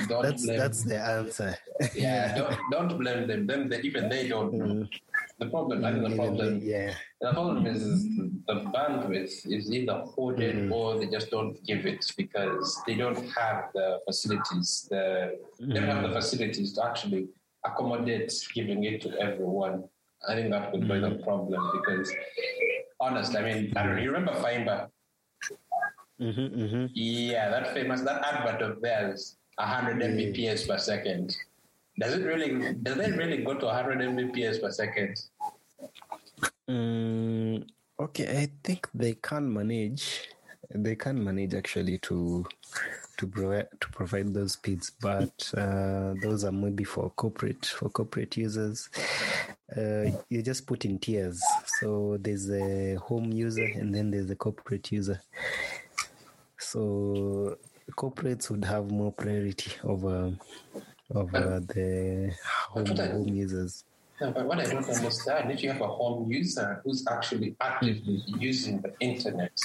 Don't 0.08 0.24
that's 0.24 0.46
blame 0.46 0.58
that's 0.58 0.84
the 0.84 0.98
answer. 0.98 1.58
Yeah, 1.94 2.36
don't, 2.38 2.58
don't 2.72 2.98
blame 2.98 3.28
them. 3.28 3.48
Them, 3.48 3.68
they, 3.68 3.82
even 3.82 4.08
they 4.08 4.30
don't 4.30 4.54
know. 4.54 4.88
The 5.40 5.46
problem, 5.48 5.86
I 5.86 5.92
think 5.92 6.10
the 6.10 6.16
problem, 6.16 6.60
they- 6.60 6.66
yeah. 6.66 6.94
the 7.22 7.32
problem 7.34 7.66
is, 7.68 7.84
is 7.84 8.06
the 8.48 8.56
bandwidth 8.74 9.34
is 9.58 9.72
either 9.72 9.98
hoarded 10.14 10.56
Mm-hmm. 10.56 10.74
or 10.74 10.98
they 11.00 11.08
just 11.08 11.30
don't 11.30 11.54
give 11.64 11.86
it 11.86 12.04
because 12.18 12.82
they 12.88 12.96
don't 12.96 13.20
have 13.40 13.70
the 13.74 14.00
facilities. 14.08 14.88
The, 14.90 15.38
They 15.60 15.76
don't 15.80 15.84
have 15.90 16.02
the 16.02 16.10
Mm-hmm. 16.10 16.16
facilities 16.16 16.74
to 16.74 16.86
actually 16.86 17.28
accommodate 17.66 18.32
giving 18.56 18.84
it 18.86 19.02
to 19.02 19.10
everyone. 19.20 19.84
I 20.28 20.34
think 20.36 20.50
that 20.52 20.72
would 20.72 20.82
be 20.88 21.00
the 21.00 21.12
Mm-hmm. 21.12 21.24
problem 21.24 21.62
because, 21.78 22.12
honestly, 23.00 23.38
I 23.38 23.44
mean, 23.44 23.74
I 23.78 23.84
don't 23.84 23.96
know. 23.96 24.02
You 24.02 24.12
remember 24.12 24.90
hmm 26.20 26.86
Yeah, 26.94 27.50
that 27.52 27.74
famous 27.76 28.02
that 28.02 28.24
advert 28.26 28.62
of 28.64 28.82
theirs, 28.82 29.38
100 29.58 29.98
Mbps 30.02 30.68
per 30.68 30.78
second. 30.80 31.36
Does 32.00 32.14
it 32.14 32.26
really? 32.26 32.74
Does 32.76 32.98
it 32.98 33.18
really 33.18 33.38
go 33.44 33.56
to 33.56 33.66
100 33.66 33.98
Mbps 34.00 34.62
per 34.62 34.72
second? 34.72 35.20
Mm, 36.70 37.68
okay, 38.00 38.42
I 38.42 38.50
think 38.64 38.88
they 38.94 39.14
can 39.16 39.52
manage. 39.52 40.30
They 40.70 40.96
can 40.96 41.24
manage 41.24 41.54
actually 41.56 41.98
to 42.00 42.46
to 43.18 43.26
provide 43.28 43.68
to 43.80 43.90
provide 43.90 44.34
those 44.34 44.54
speeds, 44.54 44.92
but 45.02 45.52
uh, 45.58 46.14
those 46.22 46.44
are 46.44 46.52
maybe 46.52 46.84
for 46.84 47.10
corporate 47.12 47.66
for 47.66 47.90
corporate 47.90 48.38
users. 48.38 48.90
Uh, 49.76 50.12
you 50.30 50.44
just 50.44 50.68
put 50.68 50.86
in 50.86 51.00
tiers. 51.00 51.42
So 51.80 52.18
there's 52.20 52.52
a 52.52 52.96
home 52.96 53.32
user 53.32 53.66
and 53.66 53.94
then 53.94 54.12
there's 54.12 54.30
a 54.30 54.36
corporate 54.36 54.92
user. 54.92 55.20
So 56.60 57.58
corporates 57.92 58.50
would 58.52 58.66
have 58.66 58.92
more 58.92 59.12
priority 59.12 59.72
over 59.84 60.34
over 61.14 61.38
um, 61.38 61.44
uh, 61.54 61.60
the 61.74 62.34
home, 62.70 62.86
home 62.86 63.28
users. 63.28 63.84
No, 64.20 64.32
but 64.32 64.46
what 64.46 64.60
I 64.60 64.64
don't 64.64 64.90
understand, 64.90 65.52
if 65.52 65.62
you 65.62 65.72
have 65.72 65.82
a 65.82 65.88
home 65.88 66.30
user 66.32 66.82
who's 66.84 67.06
actually 67.08 67.56
actively 67.62 68.24
mm-hmm. 68.28 68.42
using 68.42 68.82
the 68.82 68.94
internet, 69.00 69.58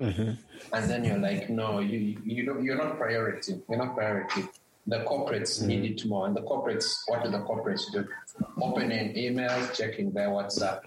Mhm. 0.00 0.38
and 0.72 0.90
then 0.90 1.04
you're 1.04 1.18
like, 1.18 1.50
no, 1.50 1.80
you 1.80 1.98
you 2.24 2.46
don't, 2.46 2.64
you're 2.64 2.78
not 2.78 2.96
priority. 2.96 3.60
You're 3.68 3.78
not 3.78 3.94
priority. 3.94 4.44
The 4.86 5.00
corporates 5.04 5.58
mm-hmm. 5.58 5.66
need 5.66 5.84
it 5.92 6.06
more, 6.06 6.26
and 6.26 6.34
the 6.34 6.40
corporates, 6.40 7.02
what 7.06 7.22
do 7.22 7.30
the 7.30 7.40
corporates 7.40 7.92
do? 7.92 8.08
Opening 8.60 9.14
emails, 9.14 9.74
checking 9.74 10.10
their 10.10 10.28
WhatsApp, 10.28 10.80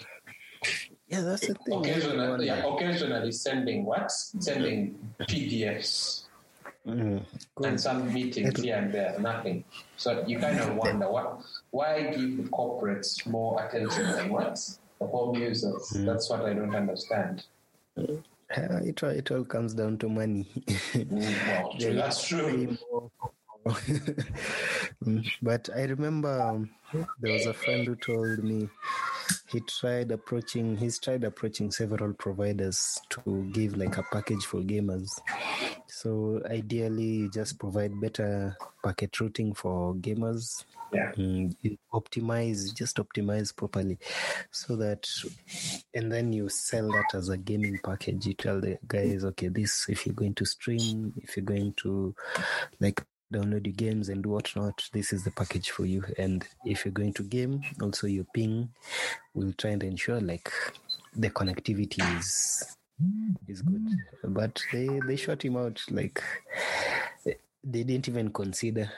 Yeah, 1.08 1.22
that's 1.22 1.46
the 1.46 1.54
thing. 1.54 1.80
occasionally, 1.80 2.48
yeah, 2.48 2.66
occasionally 2.66 3.32
sending 3.32 3.86
what? 3.86 4.12
Sending 4.12 4.98
PDFs 5.22 6.23
Mm. 6.86 7.24
and 7.64 7.80
some 7.80 8.14
meetings 8.14 8.60
here 8.62 8.76
and 8.76 8.94
there, 8.94 9.18
nothing. 9.20 9.64
So 9.96 10.24
you 10.28 10.38
kind 10.40 10.60
of 10.60 10.76
wonder 10.76 11.10
what, 11.10 11.40
why 11.72 12.02
give 12.12 12.38
the 12.38 12.44
corporates 12.50 13.26
more 13.26 13.64
attention 13.64 14.12
than 14.12 14.30
what 14.30 14.60
the 15.00 15.08
home 15.08 15.36
users? 15.38 15.90
That's 15.96 16.30
what 16.30 16.42
I 16.42 16.54
don't 16.54 16.76
understand. 16.76 17.46
Uh, 18.56 18.82
it, 18.84 19.02
all, 19.02 19.10
it 19.10 19.32
all 19.32 19.44
comes 19.44 19.74
down 19.74 19.98
to 19.98 20.08
money. 20.08 20.46
Well, 21.10 21.74
true, 21.80 21.94
that's 21.96 22.28
true. 22.28 22.78
Mm, 25.06 25.26
but 25.42 25.70
I 25.76 25.84
remember 25.84 26.42
um, 26.42 26.70
there 27.20 27.34
was 27.34 27.46
a 27.46 27.54
friend 27.54 27.88
who 27.88 27.96
told 27.96 28.44
me 28.44 28.70
he 29.54 29.60
tried 29.62 30.12
approaching 30.12 30.76
he's 30.76 30.98
tried 30.98 31.24
approaching 31.24 31.70
several 31.70 32.12
providers 32.14 33.00
to 33.10 33.48
give 33.52 33.78
like 33.78 33.98
a 33.98 34.04
package 34.12 34.46
for 34.46 34.62
gamers. 34.62 35.08
So 35.88 36.42
ideally 36.50 37.04
you 37.04 37.32
just 37.32 37.60
provide 37.60 38.02
better 38.02 38.58
packet 38.84 39.20
routing 39.20 39.54
for 39.54 39.94
gamers. 39.94 40.66
Yeah. 40.92 41.12
Mm, 41.16 41.56
optimize 41.94 42.74
just 42.74 42.98
optimize 42.98 43.56
properly 43.56 43.98
so 44.52 44.76
that 44.76 45.08
and 45.94 46.12
then 46.12 46.34
you 46.34 46.50
sell 46.50 46.88
that 46.88 47.14
as 47.14 47.30
a 47.30 47.38
gaming 47.38 47.80
package. 47.84 48.26
You 48.26 48.34
tell 48.34 48.60
the 48.60 48.80
guys 48.88 49.24
okay 49.24 49.50
this 49.50 49.88
if 49.88 50.08
you're 50.08 50.16
going 50.16 50.34
to 50.36 50.46
stream 50.46 51.14
if 51.18 51.38
you're 51.38 51.46
going 51.46 51.74
to 51.78 52.16
like 52.80 53.04
download 53.34 53.66
your 53.66 53.74
games 53.76 54.10
and 54.10 54.26
whatnot 54.26 54.78
this 54.94 55.12
is 55.14 55.24
the 55.24 55.32
package 55.32 55.70
for 55.72 55.86
you 55.86 56.04
and 56.18 56.46
if 56.66 56.86
you're 56.86 56.92
going 56.92 57.14
to 57.14 57.24
game 57.24 57.62
also 57.82 58.08
your 58.08 58.26
ping 58.34 58.70
will 59.34 59.52
try 59.58 59.72
and 59.72 59.84
ensure 59.84 60.22
like 60.22 60.52
the 61.16 61.30
connectivity 61.30 62.02
is 62.20 62.30
is 63.48 63.62
good 63.62 63.86
but 64.40 64.62
they 64.72 64.88
they 65.08 65.16
shot 65.16 65.44
him 65.44 65.58
out 65.58 65.82
like 65.92 66.22
they, 67.26 67.36
didn't 67.84 68.08
even 68.08 68.30
consider 68.32 68.90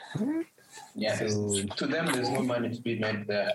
Yeah, 0.94 1.14
So- 1.16 1.62
to 1.80 1.86
them, 1.86 2.06
there's 2.12 2.28
no 2.30 2.42
money 2.42 2.68
to 2.76 2.80
be 2.82 2.98
made 2.98 3.26
there, 3.26 3.50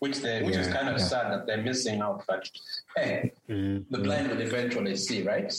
which 0.00 0.18
they, 0.18 0.42
which 0.42 0.56
is 0.56 0.66
kind 0.68 0.88
of 0.88 0.98
yeah. 0.98 1.04
sad 1.10 1.26
that 1.32 1.46
they're 1.46 1.62
missing 1.62 2.00
out. 2.00 2.24
But 2.26 2.48
hey, 2.96 3.30
Mm, 3.48 3.84
the 3.90 3.98
blind 3.98 4.28
will 4.30 4.40
eventually 4.40 4.96
see, 4.96 5.22
right? 5.22 5.52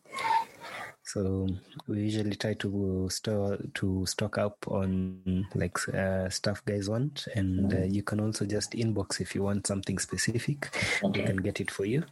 So 1.04 1.48
we 1.88 2.02
usually 2.02 2.36
try 2.36 2.56
to 2.56 3.08
store 3.12 3.58
to 3.76 4.06
stock 4.08 4.38
up 4.40 4.58
on 4.68 5.46
like 5.54 5.78
uh, 5.94 6.30
stuff 6.30 6.66
guys 6.66 6.90
want, 6.90 7.28
and 7.36 7.72
uh, 7.74 7.84
you 7.84 8.02
can 8.02 8.20
also 8.20 8.46
just 8.46 8.72
inbox 8.72 9.22
if 9.22 9.36
you 9.36 9.44
want 9.44 9.68
something 9.68 10.00
specific. 10.00 10.76
We 11.14 11.22
can 11.22 11.38
get 11.38 11.62
it 11.62 11.70
for 11.70 11.86
you. 11.86 12.04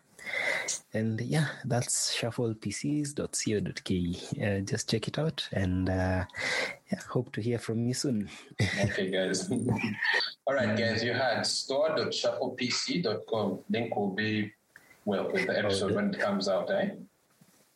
And 0.94 1.20
yeah, 1.22 1.48
that's 1.66 2.16
shufflepcs.co.ke. 2.16 4.42
Uh, 4.42 4.60
just 4.62 4.90
check 4.90 5.08
it 5.08 5.20
out, 5.20 5.48
and 5.52 5.90
uh, 5.90 6.24
yeah, 6.92 7.00
hope 7.10 7.32
to 7.34 7.42
hear 7.42 7.60
from 7.60 7.86
you 7.88 7.94
soon. 7.94 8.30
Okay, 8.62 9.10
guys. 9.10 9.50
All 10.48 10.54
right, 10.54 10.78
guys, 10.78 11.04
you 11.04 11.14
had 11.14 11.46
store.shufflepc.com. 11.46 13.60
Link 13.70 13.96
will 13.96 14.10
be, 14.10 14.52
well, 15.06 15.32
with 15.32 15.48
the 15.48 15.58
episode 15.58 15.96
when 15.96 16.14
it 16.14 16.20
comes 16.20 16.48
out, 16.48 16.70
eh? 16.72 16.90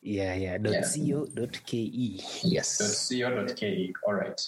yeah, 0.02 0.36
yeah. 0.36 0.58
Dot 0.58 0.84
co.ke. 0.84 1.74
Yes. 2.44 3.10
.co.ke. 3.10 3.94
All 4.06 4.14
right. 4.14 4.42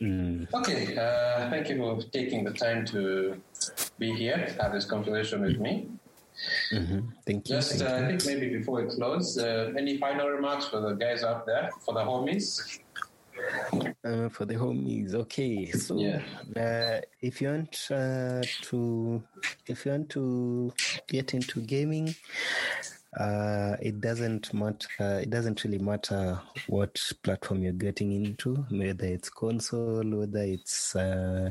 Mm, 0.00 0.46
Okay, 0.54 0.96
uh, 0.96 1.50
thank 1.50 1.68
you 1.68 1.76
for 1.76 2.00
taking 2.12 2.44
the 2.44 2.52
time 2.52 2.86
to 2.86 3.36
be 3.98 4.12
here, 4.14 4.54
have 4.60 4.72
this 4.72 4.84
conversation 4.84 5.42
with 5.42 5.58
me. 5.58 5.88
Mhm. 6.72 7.12
Thank 7.26 7.48
you. 7.48 7.56
Just, 7.56 7.78
thank 7.78 7.90
uh. 7.90 8.04
I 8.04 8.06
think 8.08 8.26
maybe 8.26 8.58
before 8.58 8.82
we 8.82 8.94
close, 8.94 9.38
uh, 9.38 9.72
any 9.76 9.98
final 9.98 10.28
remarks 10.28 10.66
for 10.66 10.80
the 10.80 10.92
guys 10.94 11.22
out 11.22 11.46
there, 11.46 11.70
for 11.84 11.94
the 11.94 12.00
homies? 12.00 12.80
Uh, 14.04 14.28
for 14.28 14.44
the 14.44 14.54
homies, 14.54 15.14
okay. 15.14 15.70
So, 15.70 15.98
Yeah. 15.98 16.22
uh, 16.56 17.00
if 17.22 17.40
you 17.40 17.48
want 17.48 17.88
uh, 17.90 18.42
to, 18.62 19.22
if 19.66 19.86
you 19.86 19.92
want 19.92 20.08
to 20.10 20.72
get 21.06 21.34
into 21.34 21.60
gaming, 21.60 22.14
uh, 23.18 23.76
it 23.82 24.00
doesn't 24.00 24.54
matter. 24.54 25.18
It 25.20 25.30
doesn't 25.30 25.64
really 25.64 25.78
matter 25.78 26.40
what 26.68 27.00
platform 27.22 27.62
you're 27.62 27.72
getting 27.72 28.12
into, 28.12 28.54
whether 28.70 29.06
it's 29.06 29.28
console, 29.28 30.04
whether 30.04 30.42
it's 30.42 30.94
uh, 30.94 31.50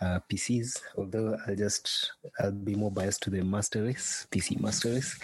uh, 0.00 0.20
PCs. 0.30 0.80
Although 0.96 1.36
I'll 1.46 1.56
just 1.56 2.12
I'll 2.40 2.52
be 2.52 2.74
more 2.74 2.90
biased 2.90 3.22
to 3.24 3.30
the 3.30 3.42
Master 3.42 3.84
Race, 3.84 4.26
PC 4.30 4.60
Master 4.60 4.90
Race. 4.90 5.18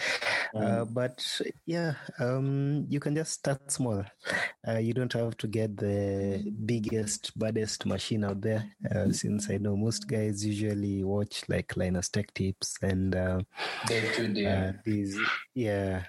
Uh, 0.55 0.85
but 0.85 1.41
yeah, 1.65 1.95
um, 2.19 2.85
you 2.89 2.99
can 2.99 3.15
just 3.15 3.33
start 3.33 3.71
small. 3.71 4.05
Uh, 4.67 4.77
you 4.77 4.93
don't 4.93 5.13
have 5.13 5.35
to 5.37 5.47
get 5.47 5.75
the 5.77 6.43
biggest, 6.65 7.37
baddest 7.37 7.85
machine 7.85 8.23
out 8.23 8.41
there. 8.41 8.65
Uh, 8.93 9.11
since 9.11 9.49
I 9.49 9.57
know 9.57 9.75
most 9.75 10.07
guys 10.07 10.45
usually 10.45 11.03
watch 11.03 11.43
like 11.49 11.75
Linus 11.75 12.09
Tech 12.09 12.33
Tips 12.33 12.77
and 12.81 13.15
uh, 13.15 13.41
Day 13.87 14.11
to 14.15 14.27
day. 14.27 14.45
uh, 14.45 14.73
these, 14.83 15.17
yeah, 15.55 16.03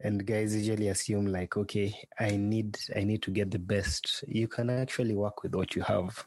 and 0.00 0.24
guys 0.24 0.54
usually 0.54 0.86
assume 0.86 1.26
like, 1.26 1.56
okay, 1.56 1.92
I 2.18 2.36
need, 2.36 2.78
I 2.94 3.02
need 3.02 3.22
to 3.22 3.32
get 3.32 3.50
the 3.50 3.58
best. 3.58 4.22
You 4.28 4.46
can 4.46 4.70
actually 4.70 5.16
work 5.16 5.42
with 5.42 5.52
what 5.52 5.74
you 5.74 5.82
have. 5.82 6.24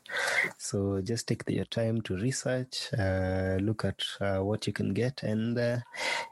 So 0.58 1.00
just 1.02 1.30
take 1.30 1.46
the, 1.46 1.54
your 1.54 1.66
time 1.66 2.02
to 2.02 2.18
research, 2.18 2.90
uh, 3.00 3.56
look 3.62 3.86
at 3.86 4.04
uh, 4.20 4.44
what 4.44 4.68
you 4.68 4.74
can 4.74 4.94
get, 4.94 5.24
and 5.24 5.58
uh, 5.58 5.78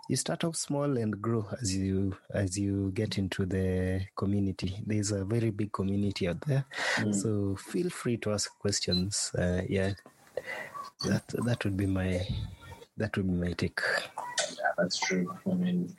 you 0.09 0.17
start 0.17 0.43
off 0.43 0.57
small 0.57 0.97
and 0.97 1.21
grow 1.21 1.47
as 1.61 1.73
you 1.73 2.17
as 2.33 2.59
you 2.59 2.91
get 2.93 3.17
into 3.17 3.45
the 3.45 4.05
community. 4.17 4.83
There's 4.85 5.11
a 5.11 5.23
very 5.23 5.51
big 5.51 5.71
community 5.71 6.27
out 6.27 6.41
there, 6.41 6.65
so 7.11 7.55
feel 7.55 7.89
free 7.89 8.17
to 8.17 8.33
ask 8.33 8.51
questions. 8.59 9.31
Uh, 9.37 9.61
yeah, 9.69 9.93
that 11.05 11.23
that 11.45 11.63
would 11.63 11.77
be 11.77 11.85
my 11.85 12.27
that 12.97 13.15
would 13.15 13.27
be 13.27 13.47
my 13.47 13.53
take. 13.53 13.79
Yeah, 14.77 14.83
that's 14.83 14.97
true. 14.99 15.35
I 15.49 15.53
mean, 15.55 15.93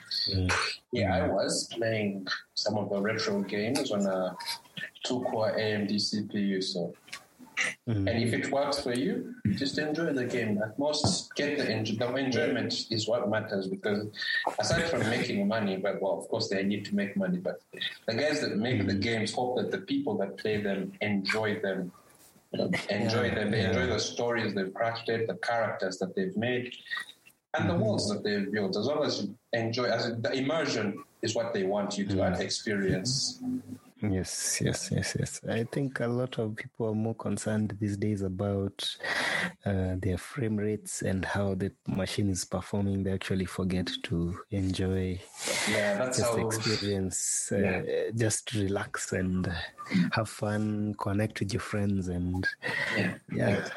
yeah, 0.92 1.16
I 1.24 1.28
was 1.28 1.68
playing 1.72 2.26
some 2.54 2.76
of 2.76 2.90
the 2.90 3.00
retro 3.00 3.42
games 3.42 3.90
on 3.90 4.06
a 4.06 4.36
two 5.04 5.20
core 5.30 5.52
AMD 5.56 5.90
CPU. 5.94 6.62
So, 6.62 6.94
Mm. 7.88 8.06
and 8.10 8.22
if 8.22 8.34
it 8.34 8.52
works 8.52 8.80
for 8.80 8.92
you, 8.92 9.34
just 9.54 9.78
enjoy 9.78 10.12
the 10.12 10.26
game. 10.26 10.60
At 10.62 10.78
most, 10.78 11.34
get 11.36 11.56
the, 11.56 11.64
enjo- 11.64 11.98
the 11.98 12.14
enjoyment 12.16 12.84
is 12.90 13.08
what 13.08 13.30
matters 13.30 13.66
because 13.66 14.08
aside 14.58 14.90
from 14.90 15.00
making 15.08 15.48
money, 15.48 15.78
but 15.78 16.02
well, 16.02 16.18
of 16.18 16.28
course, 16.28 16.50
they 16.50 16.62
need 16.64 16.84
to 16.84 16.94
make 16.94 17.16
money. 17.16 17.38
But 17.38 17.62
the 18.06 18.12
guys 18.12 18.42
that 18.42 18.58
make 18.58 18.86
the 18.86 18.92
games 18.92 19.32
hope 19.32 19.56
that 19.56 19.70
the 19.70 19.78
people 19.78 20.18
that 20.18 20.36
play 20.36 20.60
them 20.60 20.92
enjoy 21.00 21.58
them. 21.60 21.92
Enjoy 22.90 23.30
them. 23.30 23.50
They 23.50 23.64
enjoy 23.64 23.86
the 23.86 24.00
stories 24.00 24.54
they've 24.54 24.66
crafted, 24.80 25.26
the 25.26 25.38
characters 25.42 25.96
that 26.00 26.14
they've 26.14 26.36
made, 26.36 26.74
and 27.58 27.68
the 27.68 27.74
mm-hmm. 27.74 27.82
worlds 27.82 28.08
that 28.08 28.22
they've 28.22 28.50
built. 28.50 28.76
As 28.76 28.86
well 28.86 29.04
as 29.04 29.22
you 29.22 29.34
enjoy, 29.52 29.84
as 29.84 30.14
the 30.20 30.32
immersion 30.32 31.02
is 31.22 31.34
what 31.34 31.52
they 31.52 31.64
want 31.64 31.96
you 31.98 32.06
to 32.06 32.40
experience. 32.40 33.40
Yes, 34.02 34.60
yes, 34.62 34.90
yes, 34.92 35.16
yes. 35.18 35.40
I 35.48 35.64
think 35.64 36.00
a 36.00 36.06
lot 36.06 36.38
of 36.38 36.54
people 36.54 36.88
are 36.90 36.94
more 36.94 37.14
concerned 37.14 37.74
these 37.80 37.96
days 37.96 38.20
about 38.20 38.86
uh, 39.64 39.94
their 40.02 40.18
frame 40.18 40.56
rates 40.58 41.00
and 41.00 41.24
how 41.24 41.54
the 41.54 41.72
machine 41.88 42.28
is 42.28 42.44
performing. 42.44 43.04
They 43.04 43.12
actually 43.12 43.46
forget 43.46 43.90
to 44.04 44.38
enjoy 44.50 45.18
Yeah, 45.70 45.96
that's 45.96 46.18
just 46.18 46.30
how. 46.30 46.46
experience, 46.46 47.48
uh, 47.52 47.58
Yeah. 47.58 48.10
just 48.14 48.52
relax 48.52 49.12
and 49.12 49.50
have 50.12 50.28
fun, 50.28 50.94
connect 50.98 51.40
with 51.40 51.54
your 51.54 51.62
friends, 51.62 52.08
and 52.08 52.46
Yeah. 52.96 53.14
yeah, 53.32 53.68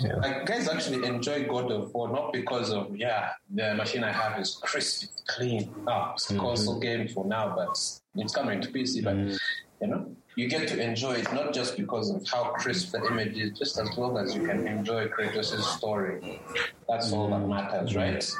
yeah. 0.00 0.14
Like 0.16 0.46
guys 0.46 0.68
actually 0.68 1.04
enjoy 1.04 1.46
God 1.48 1.72
of 1.72 1.92
War 1.94 2.08
not 2.10 2.32
because 2.32 2.70
of 2.70 2.96
yeah 2.96 3.30
the 3.52 3.74
machine 3.74 4.04
I 4.04 4.12
have 4.12 4.38
is 4.40 4.56
crisp, 4.62 5.10
clean. 5.26 5.74
Ah, 5.88 6.12
it's 6.12 6.30
a 6.30 6.36
console 6.38 6.78
game 6.78 7.08
for 7.08 7.24
now, 7.26 7.54
but 7.56 7.76
it's 8.16 8.34
coming 8.34 8.60
to 8.60 8.68
PC. 8.68 9.02
But 9.04 9.16
mm. 9.16 9.38
you 9.80 9.86
know, 9.88 10.14
you 10.36 10.48
get 10.48 10.68
to 10.68 10.80
enjoy 10.80 11.14
it 11.14 11.32
not 11.32 11.52
just 11.52 11.76
because 11.76 12.10
of 12.10 12.26
how 12.28 12.52
crisp 12.52 12.92
the 12.92 13.04
image 13.06 13.36
is, 13.38 13.58
just 13.58 13.78
as 13.78 13.96
long 13.96 14.16
as 14.18 14.34
you 14.34 14.46
can 14.46 14.66
enjoy 14.66 15.08
Kratos' 15.08 15.60
story. 15.76 16.40
That's 16.88 17.12
all 17.12 17.28
that 17.30 17.40
mm. 17.40 17.48
matters, 17.48 17.92
mm. 17.92 17.96
right? 17.96 18.32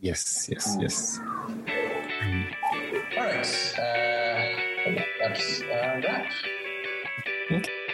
yes, 0.00 0.48
yes, 0.50 0.76
yes. 0.80 1.20
All 3.16 3.24
right, 3.24 3.74
uh, 3.78 5.02
that's 5.20 5.60
uh, 5.62 6.00
that. 6.02 6.32
Okay. 7.50 7.85